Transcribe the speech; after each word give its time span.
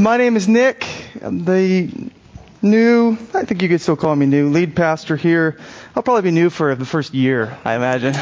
My 0.00 0.16
name 0.16 0.36
is 0.36 0.48
Nick. 0.48 0.86
I'm 1.20 1.44
the 1.44 1.90
new, 2.62 3.18
I 3.34 3.44
think 3.44 3.60
you 3.60 3.68
could 3.68 3.82
still 3.82 3.96
call 3.96 4.16
me 4.16 4.24
new, 4.24 4.48
lead 4.48 4.74
pastor 4.74 5.14
here. 5.14 5.58
I'll 5.94 6.02
probably 6.02 6.22
be 6.22 6.30
new 6.30 6.48
for 6.48 6.74
the 6.74 6.86
first 6.86 7.12
year, 7.12 7.58
I 7.66 7.74
imagine. 7.74 8.14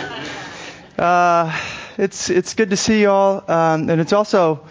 Uh, 0.99 1.57
it's 1.97 2.31
it's 2.31 2.55
good 2.55 2.71
to 2.71 2.77
see 2.77 3.05
y'all, 3.05 3.49
um, 3.49 3.89
and 3.89 4.01
it's 4.01 4.13
also 4.13 4.67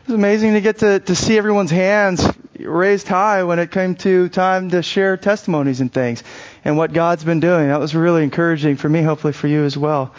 it's 0.00 0.10
amazing 0.10 0.54
to 0.54 0.60
get 0.60 0.78
to, 0.78 0.98
to 0.98 1.14
see 1.14 1.38
everyone's 1.38 1.70
hands 1.70 2.28
raised 2.58 3.06
high 3.06 3.44
when 3.44 3.60
it 3.60 3.70
came 3.70 3.94
to 3.94 4.28
time 4.28 4.70
to 4.70 4.82
share 4.82 5.16
testimonies 5.16 5.80
and 5.80 5.92
things 5.92 6.24
and 6.64 6.76
what 6.76 6.92
God's 6.92 7.22
been 7.22 7.38
doing. 7.38 7.68
That 7.68 7.78
was 7.78 7.94
really 7.94 8.24
encouraging 8.24 8.78
for 8.78 8.88
me, 8.88 9.02
hopefully 9.02 9.32
for 9.32 9.46
you 9.46 9.62
as 9.62 9.78
well. 9.78 10.12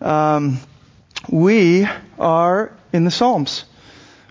Um, 0.00 0.58
we 1.30 1.86
are 2.18 2.72
in 2.92 3.04
the 3.04 3.12
Psalms 3.12 3.64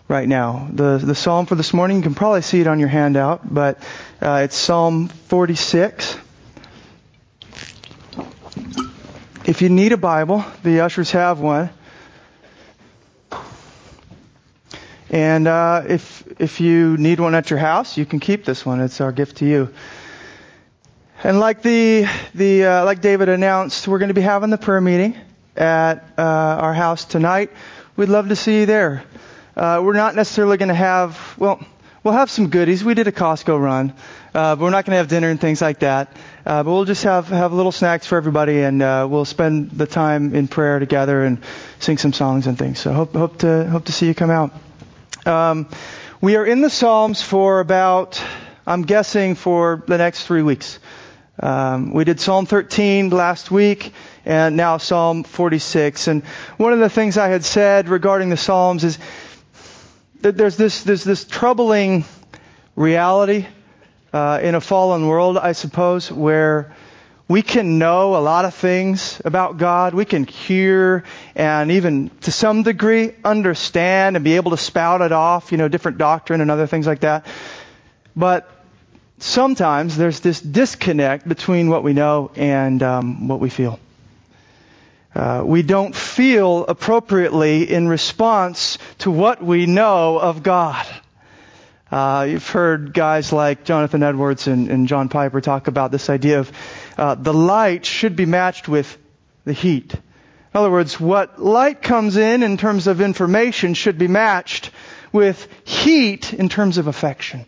right 0.08 0.28
now. 0.28 0.68
The 0.72 0.98
the 0.98 1.16
psalm 1.16 1.46
for 1.46 1.56
this 1.56 1.74
morning, 1.74 1.98
you 1.98 2.04
can 2.04 2.16
probably 2.16 2.42
see 2.42 2.62
it 2.62 2.68
on 2.68 2.80
your 2.80 2.90
handout, 2.90 3.54
but 3.54 3.80
uh, 4.22 4.42
it's 4.44 4.56
Psalm 4.56 5.08
46. 5.08 6.18
If 9.46 9.62
you 9.62 9.70
need 9.70 9.92
a 9.92 9.98
Bible, 9.98 10.44
the 10.64 10.82
ushers 10.82 11.12
have 11.12 11.40
one. 11.40 11.70
And 15.10 15.48
uh, 15.48 15.84
if 15.88 16.24
if 16.40 16.60
you 16.60 16.98
need 16.98 17.20
one 17.20 17.34
at 17.34 17.50
your 17.50 17.60
house, 17.60 17.98
you 17.98 18.06
can 18.06 18.20
keep 18.20 18.44
this 18.44 18.66
one. 18.66 18.82
It's 18.82 19.00
our 19.00 19.12
gift 19.12 19.38
to 19.38 19.46
you. 19.46 19.74
And 21.24 21.40
like 21.40 21.62
the 21.62 22.08
the 22.36 22.66
uh, 22.66 22.86
like 22.86 23.02
David 23.02 23.30
announced, 23.30 23.88
we're 23.88 24.00
going 24.00 24.10
to 24.10 24.14
be 24.14 24.22
having 24.22 24.50
the 24.50 24.58
prayer 24.58 24.82
meeting 24.82 25.16
at 25.56 26.04
uh, 26.18 26.22
our 26.22 26.74
house 26.74 27.06
tonight. 27.06 27.52
We'd 27.96 28.10
love 28.10 28.30
to 28.30 28.36
see 28.36 28.60
you 28.60 28.66
there. 28.66 29.04
Uh, 29.58 29.82
we're 29.84 29.94
not 29.94 30.14
necessarily 30.14 30.56
going 30.58 30.70
to 30.70 30.76
have 30.76 31.34
well, 31.40 31.60
we'll 32.04 32.14
have 32.14 32.30
some 32.30 32.50
goodies. 32.50 32.84
We 32.84 32.94
did 32.94 33.08
a 33.08 33.12
Costco 33.12 33.60
run, 33.60 33.92
uh, 34.36 34.56
but 34.56 34.60
we're 34.60 34.70
not 34.70 34.86
going 34.86 34.92
to 34.92 34.98
have 34.98 35.08
dinner 35.08 35.32
and 35.32 35.42
things 35.42 35.64
like 35.64 35.80
that. 35.80 36.16
Uh, 36.46 36.62
but 36.62 36.70
we'll 36.70 36.86
just 36.86 37.04
have 37.06 37.30
have 37.30 37.54
little 37.54 37.72
snacks 37.72 38.06
for 38.06 38.20
everybody, 38.20 38.62
and 38.62 38.84
uh, 38.84 39.08
we'll 39.10 39.26
spend 39.26 39.72
the 39.72 39.88
time 39.88 40.36
in 40.36 40.48
prayer 40.48 40.78
together 40.78 41.24
and 41.24 41.40
sing 41.80 41.98
some 41.98 42.14
songs 42.14 42.46
and 42.46 42.56
things. 42.56 42.78
So 42.78 42.94
hope 42.94 43.14
hope 43.14 43.40
to 43.40 43.68
hope 43.68 43.86
to 43.86 43.92
see 43.92 44.06
you 44.06 44.14
come 44.14 44.30
out. 44.30 44.54
Um, 45.26 45.68
we 46.22 46.36
are 46.36 46.46
in 46.46 46.62
the 46.62 46.70
Psalms 46.70 47.24
for 47.24 47.60
about, 47.60 48.22
I'm 48.68 48.84
guessing, 48.84 49.34
for 49.34 49.84
the 49.88 49.98
next 49.98 50.28
three 50.28 50.44
weeks. 50.44 50.78
Um, 51.40 51.94
we 51.94 52.04
did 52.04 52.20
Psalm 52.20 52.46
13 52.46 53.10
last 53.10 53.50
week, 53.50 53.92
and 54.24 54.56
now 54.56 54.78
Psalm 54.78 55.24
46. 55.24 56.08
And 56.08 56.24
one 56.58 56.74
of 56.74 56.80
the 56.80 56.90
things 56.90 57.18
I 57.18 57.30
had 57.30 57.44
said 57.44 57.90
regarding 57.90 58.30
the 58.30 58.38
Psalms 58.38 58.84
is 58.84 59.00
there's 60.22 60.58
this 60.58 60.84
there's 60.84 61.04
this 61.04 61.26
troubling 61.26 62.06
reality 62.76 63.46
uh, 64.14 64.40
in 64.42 64.56
a 64.56 64.62
fallen 64.62 65.08
world, 65.08 65.38
I 65.38 65.52
suppose, 65.52 66.12
where 66.12 66.76
we 67.28 67.42
can 67.42 67.78
know 67.78 68.16
a 68.16 68.20
lot 68.24 68.46
of 68.46 68.56
things 68.56 69.22
about 69.26 69.58
God. 69.58 69.94
We 69.94 70.06
can 70.06 70.26
hear 70.26 71.04
and 71.36 71.72
even 71.72 72.10
to 72.22 72.32
some 72.32 72.64
degree 72.64 73.14
understand 73.24 74.16
and 74.16 74.24
be 74.24 74.38
able 74.38 74.52
to 74.52 74.58
spout 74.58 75.02
it 75.02 75.12
off, 75.12 75.52
you 75.52 75.58
know, 75.58 75.68
different 75.68 75.98
doctrine 75.98 76.40
and 76.40 76.50
other 76.50 76.68
things 76.68 76.88
like 76.88 77.02
that. 77.02 77.26
But 78.16 78.50
sometimes 79.20 79.98
there's 79.98 80.22
this 80.22 80.40
disconnect 80.40 81.28
between 81.28 81.70
what 81.70 81.84
we 81.84 81.94
know 81.94 82.32
and 82.36 82.82
um, 82.82 83.28
what 83.28 83.40
we 83.40 83.50
feel. 83.50 83.80
Uh, 85.18 85.42
we 85.44 85.64
don't 85.64 85.96
feel 85.96 86.64
appropriately 86.68 87.64
in 87.74 87.88
response 87.88 88.78
to 89.00 89.10
what 89.10 89.42
we 89.42 89.66
know 89.66 90.20
of 90.20 90.44
God. 90.44 90.86
Uh, 91.90 92.28
you've 92.30 92.48
heard 92.48 92.94
guys 92.94 93.34
like 93.34 93.64
Jonathan 93.64 94.04
Edwards 94.04 94.46
and, 94.46 94.70
and, 94.70 94.88
John 94.88 95.10
Piper 95.10 95.42
talk 95.42 95.68
about 95.68 95.90
this 95.90 96.12
idea 96.12 96.42
of 96.42 96.52
uh, 97.00 97.16
the 97.16 97.34
light 97.34 97.84
should 97.84 98.16
be 98.16 98.28
matched 98.28 98.68
with 98.68 98.96
the 99.44 99.54
heat. 99.54 99.96
In 99.96 100.02
other 100.54 100.70
words, 100.70 101.00
what 101.00 101.42
light 101.42 101.82
comes 101.82 102.16
in 102.16 102.44
in 102.44 102.58
terms 102.58 102.86
of 102.86 103.02
information 103.02 103.74
should 103.74 103.98
be 103.98 104.08
matched 104.08 104.70
with 105.12 105.48
heat 105.64 106.32
in 106.32 106.48
terms 106.48 106.78
of 106.78 106.86
affection. 106.86 107.44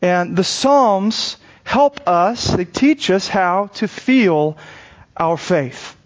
And 0.00 0.36
the 0.36 0.44
Psalms 0.44 1.36
help 1.64 2.08
us, 2.08 2.46
they 2.46 2.64
teach 2.64 3.10
us 3.10 3.28
how 3.28 3.66
to 3.74 3.88
feel 3.88 4.56
our 5.14 5.36
faith. 5.36 5.96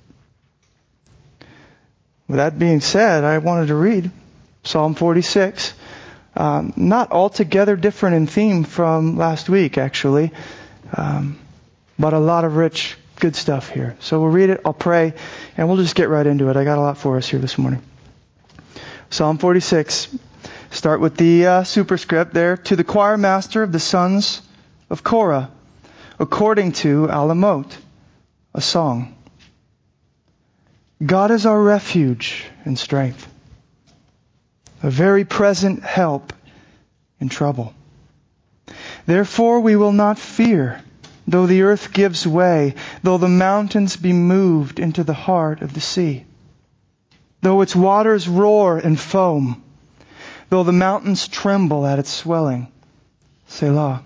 With 2.29 2.39
that 2.39 2.59
being 2.59 2.81
said, 2.81 3.25
I 3.25 3.39
wanted 3.39 3.69
to 3.69 3.75
read 3.75 4.11
Psalm 4.65 4.95
46. 4.95 5.75
Um, 6.35 6.73
not 6.77 7.13
altogether 7.13 7.77
different 7.77 8.17
in 8.17 8.27
theme 8.27 8.65
from 8.65 9.17
last 9.17 9.49
week, 9.49 9.79
actually, 9.79 10.33
um, 10.95 11.39
but 11.99 12.13
a 12.13 12.19
lot 12.19 12.45
of 12.45 12.57
rich, 12.57 12.97
good 13.21 13.35
stuff 13.35 13.71
here. 13.71 13.97
So 14.01 14.21
we'll 14.21 14.31
read 14.31 14.51
it, 14.51 14.61
I'll 14.65 14.75
pray, 14.75 15.15
and 15.57 15.67
we'll 15.69 15.79
just 15.79 15.95
get 15.95 16.11
right 16.11 16.27
into 16.27 16.51
it. 16.51 16.57
I 16.57 16.65
got 16.65 16.77
a 16.77 16.83
lot 16.83 16.99
for 16.99 17.17
us 17.17 17.27
here 17.27 17.41
this 17.41 17.57
morning. 17.57 17.83
Psalm 19.09 19.39
46. 19.39 20.15
Start 20.73 21.01
with 21.01 21.17
the 21.17 21.47
uh, 21.47 21.65
superscript 21.65 22.35
there. 22.35 22.59
To 22.59 22.77
the 22.77 22.85
choir 22.85 23.17
master 23.17 23.63
of 23.63 23.73
the 23.73 23.81
sons 23.81 24.43
of 24.91 25.03
Korah, 25.03 25.51
according 26.19 26.73
to 26.73 27.07
Alamoth, 27.07 27.75
a 28.53 28.61
song. 28.61 29.16
God 31.05 31.31
is 31.31 31.45
our 31.47 31.61
refuge 31.61 32.45
and 32.65 32.79
strength 32.79 33.29
a 34.83 34.91
very 34.91 35.25
present 35.25 35.83
help 35.83 36.33
in 37.21 37.29
trouble. 37.29 37.75
Therefore 39.07 39.61
we 39.61 39.77
will 39.77 39.93
not 39.93 40.19
fear, 40.19 40.83
though 41.27 41.47
the 41.47 41.63
earth 41.63 41.93
gives 41.93 42.27
way, 42.27 42.75
though 43.03 43.19
the 43.19 43.29
mountains 43.29 43.97
be 43.97 44.13
moved 44.13 44.79
into 44.79 45.03
the 45.05 45.15
heart 45.15 45.63
of 45.63 45.73
the 45.73 45.81
sea, 45.81 46.25
though 47.41 47.63
its 47.63 47.75
waters 47.75 48.29
roar 48.29 48.79
and 48.79 48.99
foam, 48.99 49.63
though 50.51 50.65
the 50.65 50.73
mountains 50.73 51.27
tremble 51.27 51.87
at 51.87 51.99
its 51.99 52.11
swelling. 52.11 52.69
Selah. 53.49 54.03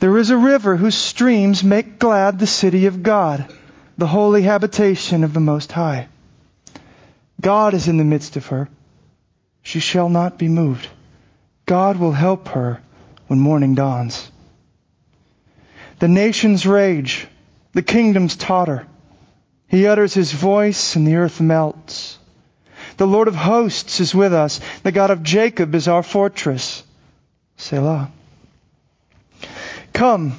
There 0.00 0.16
is 0.18 0.30
a 0.30 0.36
river 0.36 0.76
whose 0.76 0.94
streams 0.94 1.62
make 1.64 1.98
glad 1.98 2.38
the 2.38 2.46
city 2.46 2.86
of 2.86 3.02
God, 3.02 3.52
the 3.98 4.06
holy 4.06 4.42
habitation 4.42 5.24
of 5.24 5.34
the 5.34 5.40
Most 5.40 5.72
High. 5.72 6.08
God 7.40 7.74
is 7.74 7.88
in 7.88 7.96
the 7.96 8.04
midst 8.04 8.36
of 8.36 8.46
her. 8.46 8.68
She 9.62 9.80
shall 9.80 10.08
not 10.08 10.38
be 10.38 10.48
moved. 10.48 10.88
God 11.66 11.98
will 11.98 12.12
help 12.12 12.48
her 12.48 12.80
when 13.26 13.40
morning 13.40 13.74
dawns. 13.74 14.30
The 15.98 16.08
nations 16.08 16.64
rage, 16.64 17.26
the 17.72 17.82
kingdoms 17.82 18.36
totter. 18.36 18.86
He 19.66 19.86
utters 19.86 20.14
his 20.14 20.32
voice 20.32 20.94
and 20.96 21.06
the 21.06 21.16
earth 21.16 21.40
melts. 21.40 22.18
The 22.96 23.06
Lord 23.06 23.28
of 23.28 23.34
hosts 23.34 24.00
is 24.00 24.14
with 24.14 24.32
us. 24.32 24.60
The 24.84 24.92
God 24.92 25.10
of 25.10 25.22
Jacob 25.24 25.74
is 25.74 25.88
our 25.88 26.04
fortress. 26.04 26.84
Selah. 27.56 28.10
Come, 29.92 30.38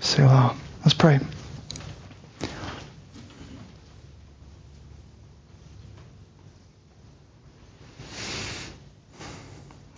Selah. 0.00 0.54
Let's 0.80 0.94
pray. 0.94 1.20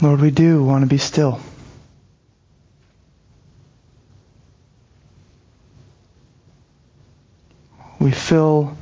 Lord, 0.02 0.20
we 0.20 0.30
do 0.30 0.64
want 0.64 0.82
to 0.82 0.86
be 0.88 0.96
still. 0.96 1.40
We 7.98 8.10
fill 8.10 8.78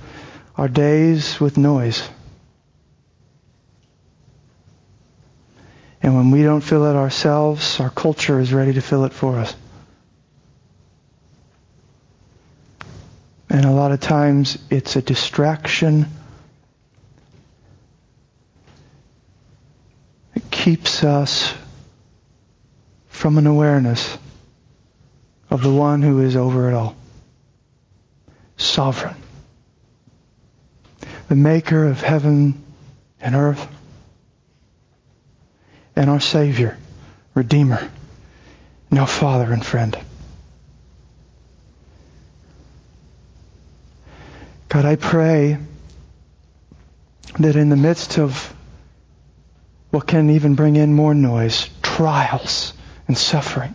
our 0.56 0.68
days 0.68 1.40
with 1.40 1.56
noise. 1.56 2.08
And 6.00 6.14
when 6.14 6.30
we 6.30 6.44
don't 6.44 6.60
fill 6.60 6.86
it 6.86 6.94
ourselves, 6.94 7.80
our 7.80 7.90
culture 7.90 8.38
is 8.38 8.52
ready 8.52 8.72
to 8.74 8.80
fill 8.80 9.04
it 9.04 9.12
for 9.12 9.36
us. 9.38 9.56
And 13.50 13.64
a 13.64 13.70
lot 13.70 13.92
of 13.92 14.00
times 14.00 14.58
it's 14.70 14.96
a 14.96 15.02
distraction 15.02 16.06
It 20.38 20.52
keeps 20.52 21.02
us 21.02 21.52
from 23.08 23.38
an 23.38 23.48
awareness 23.48 24.16
of 25.50 25.64
the 25.64 25.72
one 25.72 26.00
who 26.00 26.20
is 26.20 26.36
over 26.36 26.70
it 26.70 26.74
all. 26.74 26.94
Sovereign. 28.56 29.16
The 31.28 31.34
maker 31.34 31.88
of 31.88 32.00
heaven 32.02 32.62
and 33.20 33.34
earth. 33.34 33.66
And 35.96 36.08
our 36.08 36.20
Savior, 36.20 36.78
Redeemer, 37.34 37.90
now 38.92 39.06
Father 39.06 39.52
and 39.52 39.66
friend. 39.66 39.98
God, 44.68 44.84
I 44.84 44.96
pray 44.96 45.56
that 47.38 47.56
in 47.56 47.70
the 47.70 47.76
midst 47.76 48.18
of 48.18 48.54
what 49.90 50.06
can 50.06 50.30
even 50.30 50.54
bring 50.54 50.76
in 50.76 50.92
more 50.92 51.14
noise, 51.14 51.70
trials 51.82 52.74
and 53.06 53.16
suffering, 53.16 53.74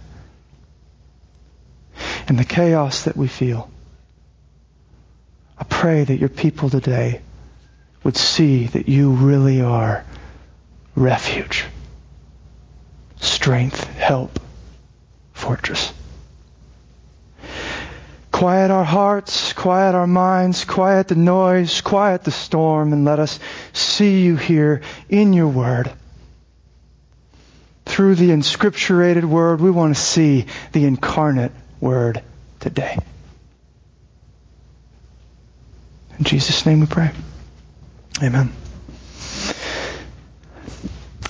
and 2.27 2.37
the 2.37 2.45
chaos 2.45 3.05
that 3.05 3.17
we 3.17 3.27
feel, 3.27 3.71
I 5.57 5.63
pray 5.63 6.03
that 6.03 6.17
your 6.17 6.29
people 6.29 6.69
today 6.69 7.21
would 8.03 8.17
see 8.17 8.67
that 8.67 8.87
you 8.87 9.11
really 9.11 9.61
are 9.61 10.05
refuge, 10.95 11.65
strength, 13.19 13.83
help, 13.95 14.39
fortress. 15.31 15.91
Quiet 18.33 18.71
our 18.71 18.83
hearts, 18.83 19.53
quiet 19.53 19.93
our 19.93 20.07
minds, 20.07 20.65
quiet 20.65 21.07
the 21.07 21.15
noise, 21.15 21.81
quiet 21.81 22.23
the 22.23 22.31
storm, 22.31 22.91
and 22.91 23.05
let 23.05 23.19
us 23.19 23.39
see 23.73 24.23
you 24.23 24.35
here 24.35 24.81
in 25.07 25.33
your 25.33 25.47
word. 25.47 25.91
Through 27.85 28.15
the 28.15 28.31
inscripturated 28.31 29.23
word, 29.23 29.61
we 29.61 29.69
want 29.69 29.95
to 29.95 30.01
see 30.01 30.47
the 30.71 30.85
incarnate 30.85 31.51
word 31.79 32.23
today. 32.59 32.97
In 36.17 36.25
Jesus' 36.25 36.65
name 36.65 36.79
we 36.79 36.87
pray. 36.87 37.11
Amen. 38.23 38.51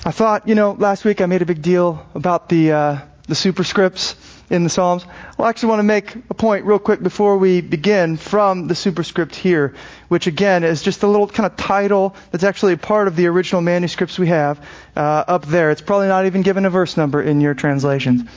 I 0.06 0.10
thought, 0.10 0.48
you 0.48 0.54
know, 0.54 0.72
last 0.72 1.04
week 1.04 1.20
I 1.20 1.26
made 1.26 1.42
a 1.42 1.46
big 1.46 1.60
deal 1.60 2.04
about 2.14 2.48
the 2.48 2.72
uh, 2.72 2.98
the 3.26 3.34
superscripts 3.34 4.16
in 4.50 4.64
the 4.64 4.70
Psalms. 4.70 5.06
I 5.38 5.48
actually 5.48 5.70
want 5.70 5.78
to 5.80 5.84
make 5.84 6.14
a 6.28 6.34
point 6.34 6.66
real 6.66 6.78
quick 6.78 7.02
before 7.02 7.38
we 7.38 7.60
begin 7.60 8.16
from 8.16 8.68
the 8.68 8.74
superscript 8.74 9.34
here, 9.34 9.74
which 10.08 10.26
again 10.26 10.64
is 10.64 10.82
just 10.82 11.02
a 11.02 11.06
little 11.06 11.26
kind 11.26 11.46
of 11.46 11.56
title 11.56 12.14
that's 12.30 12.44
actually 12.44 12.74
a 12.74 12.76
part 12.78 13.08
of 13.08 13.16
the 13.16 13.26
original 13.26 13.62
manuscripts 13.62 14.18
we 14.18 14.28
have 14.28 14.64
uh, 14.94 15.24
up 15.26 15.46
there. 15.46 15.70
It's 15.70 15.80
probably 15.80 16.08
not 16.08 16.26
even 16.26 16.42
given 16.42 16.66
a 16.66 16.70
verse 16.70 16.96
number 16.96 17.22
in 17.22 17.40
your 17.40 17.54
translations. 17.54 18.28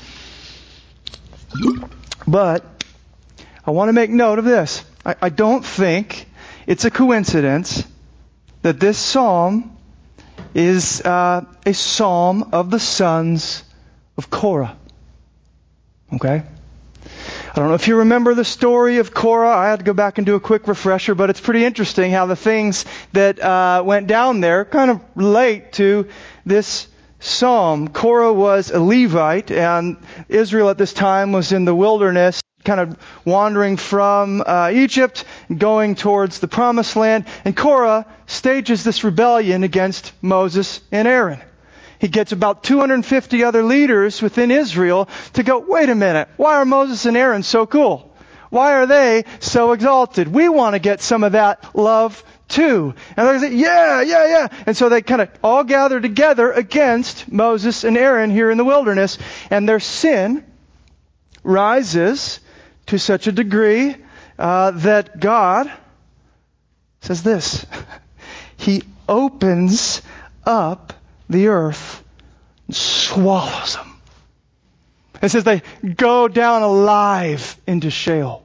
But 2.25 2.65
I 3.65 3.71
want 3.71 3.89
to 3.89 3.93
make 3.93 4.09
note 4.09 4.39
of 4.39 4.45
this. 4.45 4.83
I, 5.05 5.15
I 5.21 5.29
don't 5.29 5.65
think 5.65 6.29
it's 6.65 6.85
a 6.85 6.91
coincidence 6.91 7.83
that 8.61 8.79
this 8.79 8.97
psalm 8.97 9.77
is 10.53 11.01
uh, 11.01 11.45
a 11.65 11.73
psalm 11.73 12.49
of 12.53 12.71
the 12.71 12.79
sons 12.79 13.63
of 14.17 14.29
Korah. 14.29 14.75
Okay? 16.13 16.43
I 17.57 17.59
don't 17.59 17.69
know 17.69 17.75
if 17.75 17.87
you 17.87 17.97
remember 17.97 18.33
the 18.33 18.45
story 18.45 18.97
of 18.97 19.13
Korah. 19.13 19.55
I 19.55 19.69
had 19.69 19.79
to 19.79 19.85
go 19.85 19.93
back 19.93 20.17
and 20.17 20.25
do 20.25 20.35
a 20.35 20.39
quick 20.39 20.67
refresher, 20.67 21.15
but 21.15 21.29
it's 21.29 21.39
pretty 21.39 21.65
interesting 21.65 22.11
how 22.11 22.25
the 22.25 22.35
things 22.35 22.85
that 23.13 23.39
uh, 23.41 23.81
went 23.85 24.07
down 24.07 24.41
there 24.41 24.65
kind 24.65 24.91
of 24.91 25.01
relate 25.15 25.73
to 25.73 26.07
this 26.45 26.87
psalm. 27.19 27.87
Korah 27.87 28.33
was 28.33 28.69
a 28.69 28.79
Levite, 28.79 29.51
and 29.51 29.97
Israel 30.29 30.69
at 30.69 30.77
this 30.77 30.93
time 30.93 31.31
was 31.31 31.51
in 31.51 31.65
the 31.65 31.73
wilderness, 31.73 32.41
kind 32.63 32.79
of 32.79 32.97
wandering 33.25 33.77
from 33.77 34.43
uh, 34.45 34.71
Egypt, 34.73 35.23
going 35.55 35.95
towards 35.95 36.39
the 36.39 36.47
promised 36.47 36.95
land. 36.95 37.25
And 37.45 37.55
Korah 37.55 38.05
stages 38.27 38.83
this 38.83 39.03
rebellion 39.03 39.63
against 39.63 40.11
Moses 40.21 40.81
and 40.91 41.07
Aaron. 41.07 41.41
He 41.99 42.07
gets 42.07 42.31
about 42.31 42.63
250 42.63 43.43
other 43.43 43.63
leaders 43.63 44.21
within 44.21 44.51
Israel 44.51 45.09
to 45.33 45.43
go, 45.43 45.59
wait 45.59 45.89
a 45.89 45.95
minute, 45.95 46.29
why 46.37 46.55
are 46.55 46.65
Moses 46.65 47.05
and 47.05 47.17
Aaron 47.17 47.43
so 47.43 47.65
cool? 47.65 48.13
Why 48.49 48.73
are 48.73 48.85
they 48.85 49.25
so 49.39 49.73
exalted? 49.73 50.27
We 50.27 50.47
want 50.47 50.75
to 50.75 50.79
get 50.79 51.01
some 51.01 51.23
of 51.23 51.33
that 51.33 51.75
love 51.75 52.23
too. 52.47 52.93
And 53.17 53.27
they 53.27 53.49
say, 53.49 53.55
yeah, 53.55 54.01
yeah, 54.01 54.27
yeah. 54.27 54.47
And 54.65 54.77
so 54.77 54.89
they 54.89 55.01
kind 55.01 55.21
of 55.21 55.29
all 55.43 55.63
gather 55.63 55.99
together 55.99 56.51
against 56.51 57.29
Moses 57.31 57.83
and 57.83 57.97
Aaron 57.97 58.31
here 58.31 58.49
in 58.49 58.57
the 58.57 58.63
wilderness. 58.63 59.17
And 59.49 59.67
their 59.67 59.79
sin 59.79 60.45
rises 61.43 62.39
to 62.87 62.99
such 62.99 63.27
a 63.27 63.31
degree 63.31 63.95
uh, 64.39 64.71
that 64.71 65.19
God 65.19 65.71
says 67.01 67.23
this. 67.23 67.65
He 68.59 68.81
opens 69.07 70.01
up 70.43 70.91
the 71.29 71.47
earth 71.47 72.03
and 72.67 72.75
swallows 72.75 73.75
them. 73.75 73.93
It 75.21 75.29
says 75.29 75.43
they 75.43 75.63
go 75.83 76.27
down 76.27 76.61
alive 76.61 77.57
into 77.65 77.89
Sheol. 77.89 78.43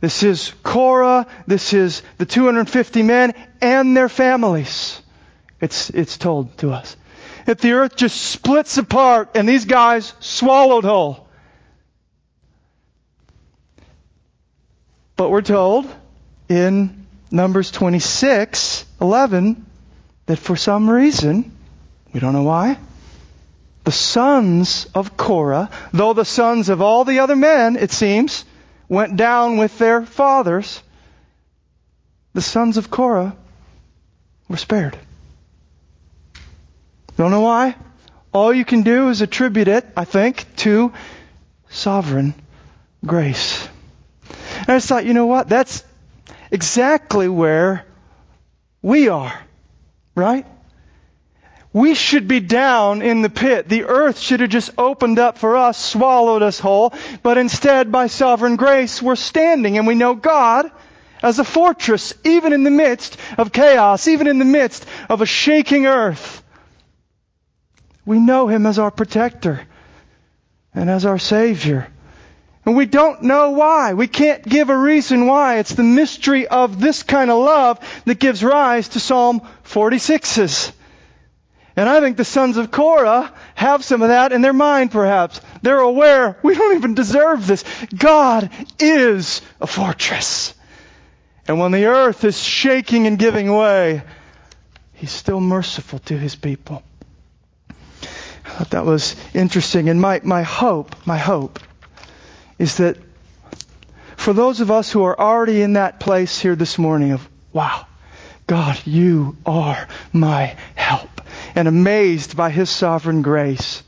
This 0.00 0.22
is 0.22 0.52
Korah, 0.62 1.26
this 1.46 1.72
is 1.72 2.02
the 2.18 2.26
250 2.26 3.02
men 3.02 3.32
and 3.60 3.96
their 3.96 4.10
families. 4.10 5.00
It's, 5.60 5.88
it's 5.90 6.18
told 6.18 6.58
to 6.58 6.72
us. 6.72 6.96
That 7.46 7.60
the 7.60 7.72
earth 7.72 7.96
just 7.96 8.20
splits 8.20 8.76
apart 8.76 9.30
and 9.34 9.48
these 9.48 9.64
guys 9.64 10.12
swallowed 10.20 10.84
whole. 10.84 11.26
But 15.16 15.30
we're 15.30 15.40
told 15.40 15.86
in 16.48 17.06
Numbers 17.30 17.70
26, 17.70 18.84
11, 19.00 19.64
that 20.26 20.38
for 20.38 20.56
some 20.56 20.90
reason, 20.90 21.55
we 22.16 22.20
don't 22.20 22.32
know 22.32 22.44
why. 22.44 22.78
The 23.84 23.92
sons 23.92 24.86
of 24.94 25.18
Korah, 25.18 25.68
though 25.92 26.14
the 26.14 26.24
sons 26.24 26.70
of 26.70 26.80
all 26.80 27.04
the 27.04 27.18
other 27.18 27.36
men, 27.36 27.76
it 27.76 27.90
seems, 27.90 28.46
went 28.88 29.18
down 29.18 29.58
with 29.58 29.76
their 29.76 30.00
fathers, 30.06 30.82
the 32.32 32.40
sons 32.40 32.78
of 32.78 32.88
Korah 32.88 33.36
were 34.48 34.56
spared. 34.56 34.96
Don't 37.18 37.30
know 37.30 37.42
why? 37.42 37.76
All 38.32 38.50
you 38.50 38.64
can 38.64 38.80
do 38.80 39.10
is 39.10 39.20
attribute 39.20 39.68
it, 39.68 39.84
I 39.94 40.06
think, 40.06 40.46
to 40.64 40.94
sovereign 41.68 42.32
grace. 43.04 43.68
And 44.60 44.70
I 44.70 44.76
just 44.76 44.88
thought, 44.88 45.04
you 45.04 45.12
know 45.12 45.26
what? 45.26 45.50
That's 45.50 45.84
exactly 46.50 47.28
where 47.28 47.84
we 48.80 49.10
are, 49.10 49.38
right? 50.14 50.46
We 51.76 51.94
should 51.94 52.26
be 52.26 52.40
down 52.40 53.02
in 53.02 53.20
the 53.20 53.28
pit. 53.28 53.68
The 53.68 53.84
earth 53.84 54.18
should 54.18 54.40
have 54.40 54.48
just 54.48 54.70
opened 54.78 55.18
up 55.18 55.36
for 55.36 55.58
us, 55.58 55.76
swallowed 55.76 56.40
us 56.40 56.58
whole, 56.58 56.94
but 57.22 57.36
instead, 57.36 57.92
by 57.92 58.06
sovereign 58.06 58.56
grace, 58.56 59.02
we're 59.02 59.14
standing 59.14 59.76
and 59.76 59.86
we 59.86 59.94
know 59.94 60.14
God 60.14 60.70
as 61.22 61.38
a 61.38 61.44
fortress, 61.44 62.14
even 62.24 62.54
in 62.54 62.64
the 62.64 62.70
midst 62.70 63.18
of 63.36 63.52
chaos, 63.52 64.08
even 64.08 64.26
in 64.26 64.38
the 64.38 64.46
midst 64.46 64.86
of 65.10 65.20
a 65.20 65.26
shaking 65.26 65.84
earth. 65.84 66.42
We 68.06 68.20
know 68.20 68.46
Him 68.46 68.64
as 68.64 68.78
our 68.78 68.90
protector 68.90 69.60
and 70.72 70.88
as 70.88 71.04
our 71.04 71.18
Savior. 71.18 71.92
And 72.64 72.74
we 72.74 72.86
don't 72.86 73.20
know 73.20 73.50
why. 73.50 73.92
We 73.92 74.08
can't 74.08 74.42
give 74.42 74.70
a 74.70 74.78
reason 74.78 75.26
why. 75.26 75.58
It's 75.58 75.74
the 75.74 75.82
mystery 75.82 76.48
of 76.48 76.80
this 76.80 77.02
kind 77.02 77.30
of 77.30 77.44
love 77.44 77.80
that 78.06 78.18
gives 78.18 78.42
rise 78.42 78.88
to 78.88 78.98
Psalm 78.98 79.42
46's. 79.64 80.72
And 81.76 81.90
I 81.90 82.00
think 82.00 82.16
the 82.16 82.24
sons 82.24 82.56
of 82.56 82.70
Korah 82.70 83.32
have 83.54 83.84
some 83.84 84.00
of 84.00 84.08
that 84.08 84.32
in 84.32 84.40
their 84.40 84.54
mind, 84.54 84.90
perhaps. 84.90 85.42
They're 85.60 85.78
aware 85.78 86.38
we 86.42 86.54
don't 86.54 86.76
even 86.76 86.94
deserve 86.94 87.46
this. 87.46 87.64
God 87.94 88.48
is 88.80 89.42
a 89.60 89.66
fortress. 89.66 90.54
And 91.46 91.60
when 91.60 91.72
the 91.72 91.84
earth 91.84 92.24
is 92.24 92.42
shaking 92.42 93.06
and 93.06 93.18
giving 93.18 93.54
way, 93.54 94.02
He's 94.94 95.10
still 95.10 95.40
merciful 95.40 95.98
to 96.00 96.16
His 96.16 96.34
people. 96.34 96.82
I 97.70 98.48
thought 98.48 98.70
that 98.70 98.86
was 98.86 99.14
interesting. 99.34 99.90
And 99.90 100.00
my, 100.00 100.22
my 100.24 100.42
hope, 100.42 100.96
my 101.06 101.18
hope, 101.18 101.60
is 102.58 102.78
that 102.78 102.96
for 104.16 104.32
those 104.32 104.62
of 104.62 104.70
us 104.70 104.90
who 104.90 105.04
are 105.04 105.20
already 105.20 105.60
in 105.60 105.74
that 105.74 106.00
place 106.00 106.38
here 106.38 106.56
this 106.56 106.78
morning 106.78 107.12
of, 107.12 107.28
wow, 107.52 107.86
God, 108.46 108.80
you 108.86 109.36
are 109.44 109.86
my 110.12 110.56
help 110.74 111.10
and 111.56 111.66
amazed 111.66 112.36
by 112.36 112.50
His 112.50 112.70
sovereign 112.70 113.22
grace. 113.22 113.82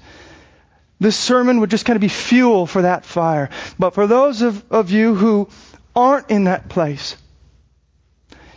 This 0.98 1.16
sermon 1.16 1.60
would 1.60 1.70
just 1.70 1.84
kind 1.84 1.96
of 1.96 2.00
be 2.00 2.08
fuel 2.08 2.66
for 2.66 2.82
that 2.82 3.04
fire. 3.04 3.50
But 3.78 3.94
for 3.94 4.08
those 4.08 4.42
of, 4.42 4.64
of 4.72 4.90
you 4.90 5.14
who 5.14 5.48
aren't 5.94 6.30
in 6.30 6.44
that 6.44 6.68
place, 6.68 7.16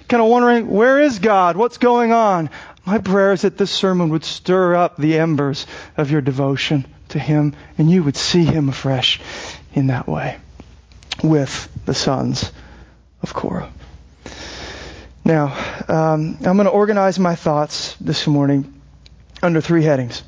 kind 0.07 0.23
of 0.23 0.29
wondering, 0.29 0.69
where 0.69 0.99
is 0.99 1.19
God? 1.19 1.55
What's 1.55 1.77
going 1.77 2.11
on? 2.11 2.49
My 2.85 2.97
prayer 2.97 3.33
is 3.33 3.43
that 3.43 3.57
this 3.57 3.69
sermon 3.69 4.09
would 4.09 4.23
stir 4.23 4.75
up 4.75 4.97
the 4.97 5.19
embers 5.19 5.67
of 5.97 6.09
your 6.09 6.21
devotion 6.21 6.87
to 7.09 7.19
Him 7.19 7.55
and 7.77 7.91
you 7.91 8.03
would 8.03 8.17
see 8.17 8.43
Him 8.43 8.69
afresh 8.69 9.19
in 9.73 9.87
that 9.87 10.07
way 10.07 10.39
with 11.23 11.69
the 11.85 11.93
sons 11.93 12.51
of 13.21 13.33
Korah. 13.33 13.71
Now, 15.23 15.55
um, 15.87 16.37
I'm 16.43 16.57
going 16.57 16.65
to 16.65 16.69
organize 16.69 17.19
my 17.19 17.35
thoughts 17.35 17.95
this 18.01 18.25
morning 18.25 18.80
under 19.41 19.61
three 19.61 19.83
headings. 19.83 20.23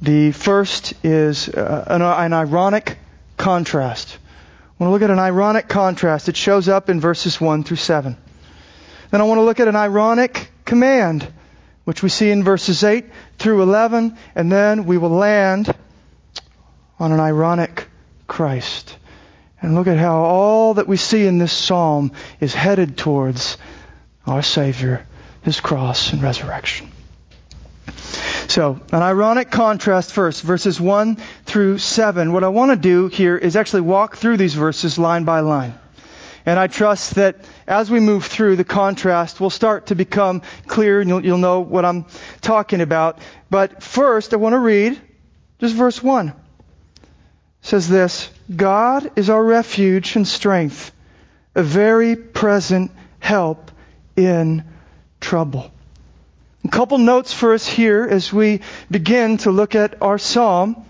The 0.00 0.32
first 0.32 0.92
is 1.04 1.48
uh, 1.48 1.84
an, 1.88 2.02
an 2.02 2.32
ironic 2.32 2.98
contrast. 3.36 4.18
I 4.78 4.84
want 4.84 4.90
to 4.90 4.92
look 4.92 5.02
at 5.02 5.10
an 5.10 5.18
ironic 5.18 5.68
contrast. 5.68 6.28
It 6.28 6.36
shows 6.36 6.68
up 6.68 6.90
in 6.90 7.00
verses 7.00 7.40
1 7.40 7.64
through 7.64 7.78
7. 7.78 8.16
Then 9.10 9.20
I 9.20 9.24
want 9.24 9.38
to 9.38 9.42
look 9.42 9.60
at 9.60 9.68
an 9.68 9.76
ironic 9.76 10.50
command, 10.64 11.26
which 11.84 12.02
we 12.02 12.08
see 12.08 12.30
in 12.30 12.44
verses 12.44 12.84
8 12.84 13.06
through 13.38 13.62
11, 13.62 14.18
and 14.34 14.52
then 14.52 14.84
we 14.84 14.98
will 14.98 15.10
land 15.10 15.74
on 16.98 17.12
an 17.12 17.20
ironic 17.20 17.88
Christ. 18.26 18.96
And 19.62 19.74
look 19.74 19.86
at 19.86 19.96
how 19.96 20.24
all 20.24 20.74
that 20.74 20.86
we 20.86 20.96
see 20.98 21.26
in 21.26 21.38
this 21.38 21.52
psalm 21.52 22.12
is 22.40 22.54
headed 22.54 22.98
towards 22.98 23.56
our 24.26 24.42
Savior, 24.42 25.06
His 25.42 25.60
cross 25.60 26.12
and 26.12 26.22
resurrection. 26.22 26.90
So, 28.48 28.80
an 28.92 29.02
ironic 29.02 29.50
contrast 29.50 30.12
first, 30.12 30.42
verses 30.42 30.80
1 30.80 31.16
through 31.44 31.78
7. 31.78 32.32
What 32.32 32.44
I 32.44 32.48
want 32.48 32.70
to 32.70 32.76
do 32.76 33.08
here 33.08 33.36
is 33.36 33.56
actually 33.56 33.82
walk 33.82 34.16
through 34.16 34.36
these 34.36 34.54
verses 34.54 34.98
line 34.98 35.24
by 35.24 35.40
line. 35.40 35.74
And 36.46 36.60
I 36.60 36.68
trust 36.68 37.16
that 37.16 37.36
as 37.66 37.90
we 37.90 37.98
move 37.98 38.24
through, 38.24 38.54
the 38.54 38.64
contrast 38.64 39.40
we'll 39.40 39.50
start 39.50 39.86
to 39.86 39.96
become 39.96 40.42
clear 40.68 41.00
and 41.00 41.08
you'll, 41.08 41.24
you'll 41.24 41.38
know 41.38 41.60
what 41.60 41.84
I'm 41.84 42.06
talking 42.40 42.80
about. 42.80 43.18
But 43.50 43.82
first, 43.82 44.32
I 44.32 44.36
want 44.36 44.52
to 44.52 44.60
read 44.60 45.00
just 45.58 45.74
verse 45.74 46.00
1. 46.00 46.28
It 46.28 46.34
says 47.62 47.88
this 47.88 48.30
God 48.54 49.10
is 49.16 49.28
our 49.28 49.42
refuge 49.42 50.14
and 50.14 50.26
strength, 50.26 50.92
a 51.56 51.64
very 51.64 52.14
present 52.14 52.92
help 53.18 53.72
in 54.14 54.64
trouble. 55.20 55.72
A 56.66 56.68
couple 56.68 56.98
notes 56.98 57.32
for 57.32 57.54
us 57.54 57.64
here 57.64 58.08
as 58.10 58.32
we 58.32 58.60
begin 58.90 59.36
to 59.38 59.52
look 59.52 59.76
at 59.76 60.02
our 60.02 60.18
psalm. 60.18 60.84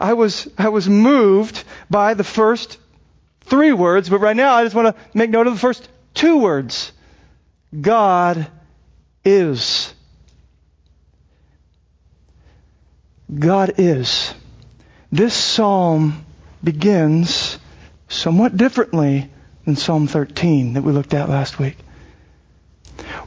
I 0.00 0.14
was, 0.14 0.48
I 0.56 0.70
was 0.70 0.88
moved 0.88 1.62
by 1.90 2.14
the 2.14 2.24
first 2.24 2.78
three 3.42 3.74
words, 3.74 4.08
but 4.08 4.20
right 4.20 4.34
now 4.34 4.54
I 4.54 4.64
just 4.64 4.74
want 4.74 4.96
to 4.96 5.02
make 5.12 5.28
note 5.28 5.46
of 5.46 5.52
the 5.52 5.60
first 5.60 5.86
two 6.14 6.38
words. 6.38 6.90
God 7.78 8.46
is. 9.26 9.92
God 13.38 13.74
is. 13.76 14.32
This 15.12 15.34
psalm 15.34 16.24
begins 16.64 17.58
somewhat 18.08 18.56
differently 18.56 19.30
than 19.66 19.76
Psalm 19.76 20.06
13 20.06 20.72
that 20.72 20.82
we 20.82 20.92
looked 20.92 21.12
at 21.12 21.28
last 21.28 21.58
week. 21.58 21.76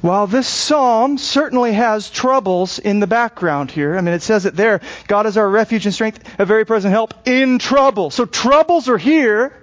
While 0.01 0.27
this 0.27 0.47
psalm 0.47 1.17
certainly 1.17 1.73
has 1.73 2.09
troubles 2.09 2.79
in 2.79 2.99
the 2.99 3.07
background 3.07 3.71
here, 3.71 3.97
I 3.97 4.01
mean, 4.01 4.13
it 4.13 4.21
says 4.21 4.45
it 4.45 4.55
there, 4.55 4.81
God 5.07 5.25
is 5.25 5.37
our 5.37 5.49
refuge 5.49 5.85
and 5.85 5.93
strength, 5.93 6.23
a 6.39 6.45
very 6.45 6.65
present 6.65 6.91
help 6.91 7.13
in 7.25 7.59
trouble. 7.59 8.09
So 8.09 8.25
troubles 8.25 8.89
are 8.89 8.97
here 8.97 9.57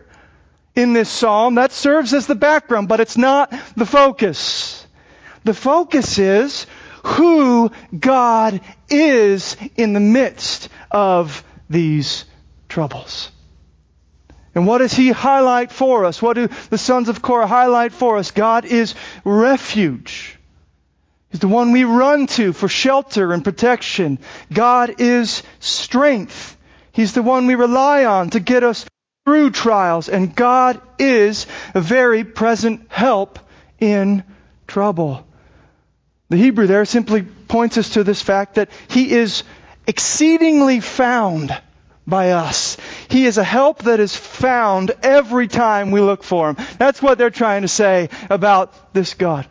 in 0.75 0.93
this 0.93 1.09
psalm. 1.09 1.57
That 1.57 1.73
serves 1.73 2.15
as 2.15 2.27
the 2.27 2.35
background, 2.35 2.88
but 2.88 3.00
it's 3.00 3.17
not 3.17 3.53
the 3.77 3.87
focus. 3.87 4.87
The 5.45 5.55
focus 5.55 6.19
is 6.19 6.67
who 7.05 7.71
God 7.99 8.61
is 8.88 9.57
in 9.77 9.93
the 9.93 10.00
midst 10.00 10.69
of 10.91 11.45
these 11.69 12.25
troubles. 12.69 13.31
And 14.59 14.67
what 14.67 14.79
does 14.79 14.93
he 14.93 15.11
highlight 15.11 15.71
for 15.71 16.05
us? 16.05 16.21
What 16.21 16.33
do 16.33 16.49
the 16.69 16.79
sons 16.79 17.09
of 17.09 17.23
Korah 17.23 17.47
highlight 17.47 17.93
for 17.93 18.17
us? 18.17 18.33
God 18.33 18.65
is 18.65 18.97
refuge. 19.25 20.37
He's 21.31 21.41
the 21.41 21.47
one 21.47 21.71
we 21.71 21.85
run 21.85 22.27
to 22.27 22.53
for 22.53 22.67
shelter 22.67 23.33
and 23.33 23.45
protection. 23.45 24.19
God 24.53 25.00
is 25.00 25.45
strength. 25.61 26.57
He's 26.91 27.12
the 27.12 27.23
one 27.23 27.47
we 27.47 27.55
rely 27.55 28.05
on 28.05 28.31
to 28.31 28.41
get 28.41 28.65
us 28.65 28.85
through 29.25 29.50
trials. 29.50 30.09
And 30.09 30.35
God 30.35 30.81
is 30.99 31.47
a 31.73 31.81
very 31.81 32.25
present 32.25 32.88
help 32.88 33.38
in 33.79 34.25
trouble. 34.67 35.25
The 36.31 36.37
Hebrew 36.37 36.67
there 36.67 36.85
simply 36.85 37.23
points 37.23 37.79
us 37.79 37.91
to 37.91 38.03
this 38.03 38.23
fact 38.23 38.57
that 38.57 38.71
He 38.88 39.12
is 39.12 39.45
exceedingly 39.87 40.81
found 40.81 41.57
by 42.09 42.31
us. 42.31 42.77
He 43.09 43.27
is 43.27 43.38
a 43.38 43.45
help 43.45 43.83
that 43.85 44.00
is 44.00 44.17
found 44.17 44.93
every 45.03 45.47
time 45.47 45.91
we 45.91 46.00
look 46.00 46.25
for 46.25 46.50
Him. 46.50 46.67
That's 46.79 47.03
what 47.03 47.19
they're 47.19 47.31
trying 47.31 47.62
to 47.62 47.69
say 47.69 48.09
about 48.31 48.95
this 48.95 49.15
God. 49.15 49.47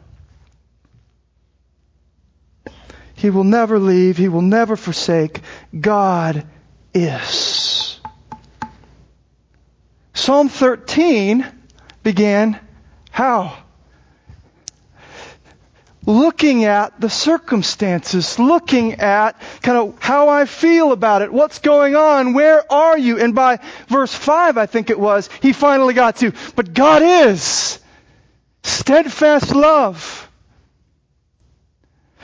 He 3.13 3.29
will 3.29 3.43
never 3.43 3.79
leave. 3.79 4.17
He 4.17 4.27
will 4.27 4.41
never 4.41 4.75
forsake. 4.75 5.41
God 5.79 6.45
is. 6.93 7.99
Psalm 10.13 10.49
13 10.49 11.45
began 12.03 12.59
how? 13.11 13.57
Looking 16.07 16.63
at 16.63 16.99
the 16.99 17.09
circumstances, 17.09 18.39
looking 18.39 18.93
at 18.93 19.39
kind 19.61 19.77
of 19.77 20.01
how 20.01 20.29
I 20.29 20.45
feel 20.45 20.93
about 20.93 21.21
it, 21.21 21.31
what's 21.31 21.59
going 21.59 21.95
on, 21.95 22.33
where 22.33 22.71
are 22.71 22.97
you? 22.97 23.19
And 23.19 23.35
by 23.35 23.59
verse 23.89 24.13
5, 24.13 24.57
I 24.57 24.65
think 24.65 24.89
it 24.89 24.99
was, 24.99 25.29
he 25.41 25.51
finally 25.51 25.93
got 25.93 26.15
to, 26.17 26.31
but 26.55 26.73
God 26.73 27.03
is 27.03 27.79
steadfast 28.63 29.53
love. 29.53 30.23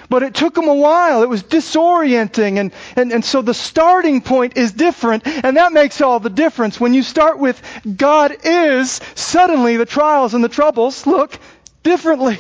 But 0.10 0.24
it 0.24 0.36
took 0.36 0.56
him 0.56 0.68
a 0.68 0.76
while. 0.76 1.24
It 1.24 1.30
was 1.30 1.44
disorienting. 1.44 2.60
And, 2.60 2.72
and, 2.96 3.12
and 3.12 3.26
so 3.26 3.42
the 3.42 3.54
starting 3.54 4.22
point 4.22 4.58
is 4.58 4.72
different. 4.72 5.26
And 5.26 5.58
that 5.58 5.74
makes 5.74 6.02
all 6.02 6.20
the 6.20 6.30
difference. 6.30 6.80
When 6.80 6.94
you 6.94 7.02
start 7.02 7.40
with 7.40 7.60
God 7.98 8.36
is, 8.44 9.02
suddenly 9.16 9.78
the 9.78 9.88
trials 9.88 10.36
and 10.36 10.44
the 10.44 10.50
troubles 10.50 11.08
look 11.08 11.40
differently. 11.82 12.38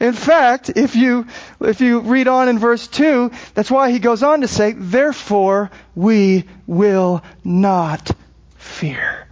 In 0.00 0.12
fact, 0.12 0.70
if 0.76 0.94
you, 0.94 1.26
if 1.60 1.80
you 1.80 2.00
read 2.00 2.28
on 2.28 2.48
in 2.48 2.58
verse 2.58 2.86
2, 2.86 3.32
that's 3.54 3.70
why 3.70 3.90
he 3.90 3.98
goes 3.98 4.22
on 4.22 4.42
to 4.42 4.48
say, 4.48 4.72
Therefore 4.72 5.70
we 5.96 6.44
will 6.66 7.22
not 7.42 8.10
fear. 8.56 9.26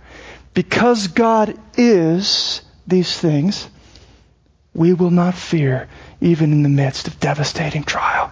Because 0.55 1.09
God 1.09 1.57
is 1.77 2.63
these 2.87 3.17
things, 3.17 3.69
we 4.75 4.93
will 4.93 5.11
not 5.11 5.35
fear 5.35 5.89
even 6.21 6.53
in 6.53 6.63
the 6.63 6.69
midst 6.69 7.07
of 7.07 7.21
devastating 7.21 7.85
trial. 7.85 8.31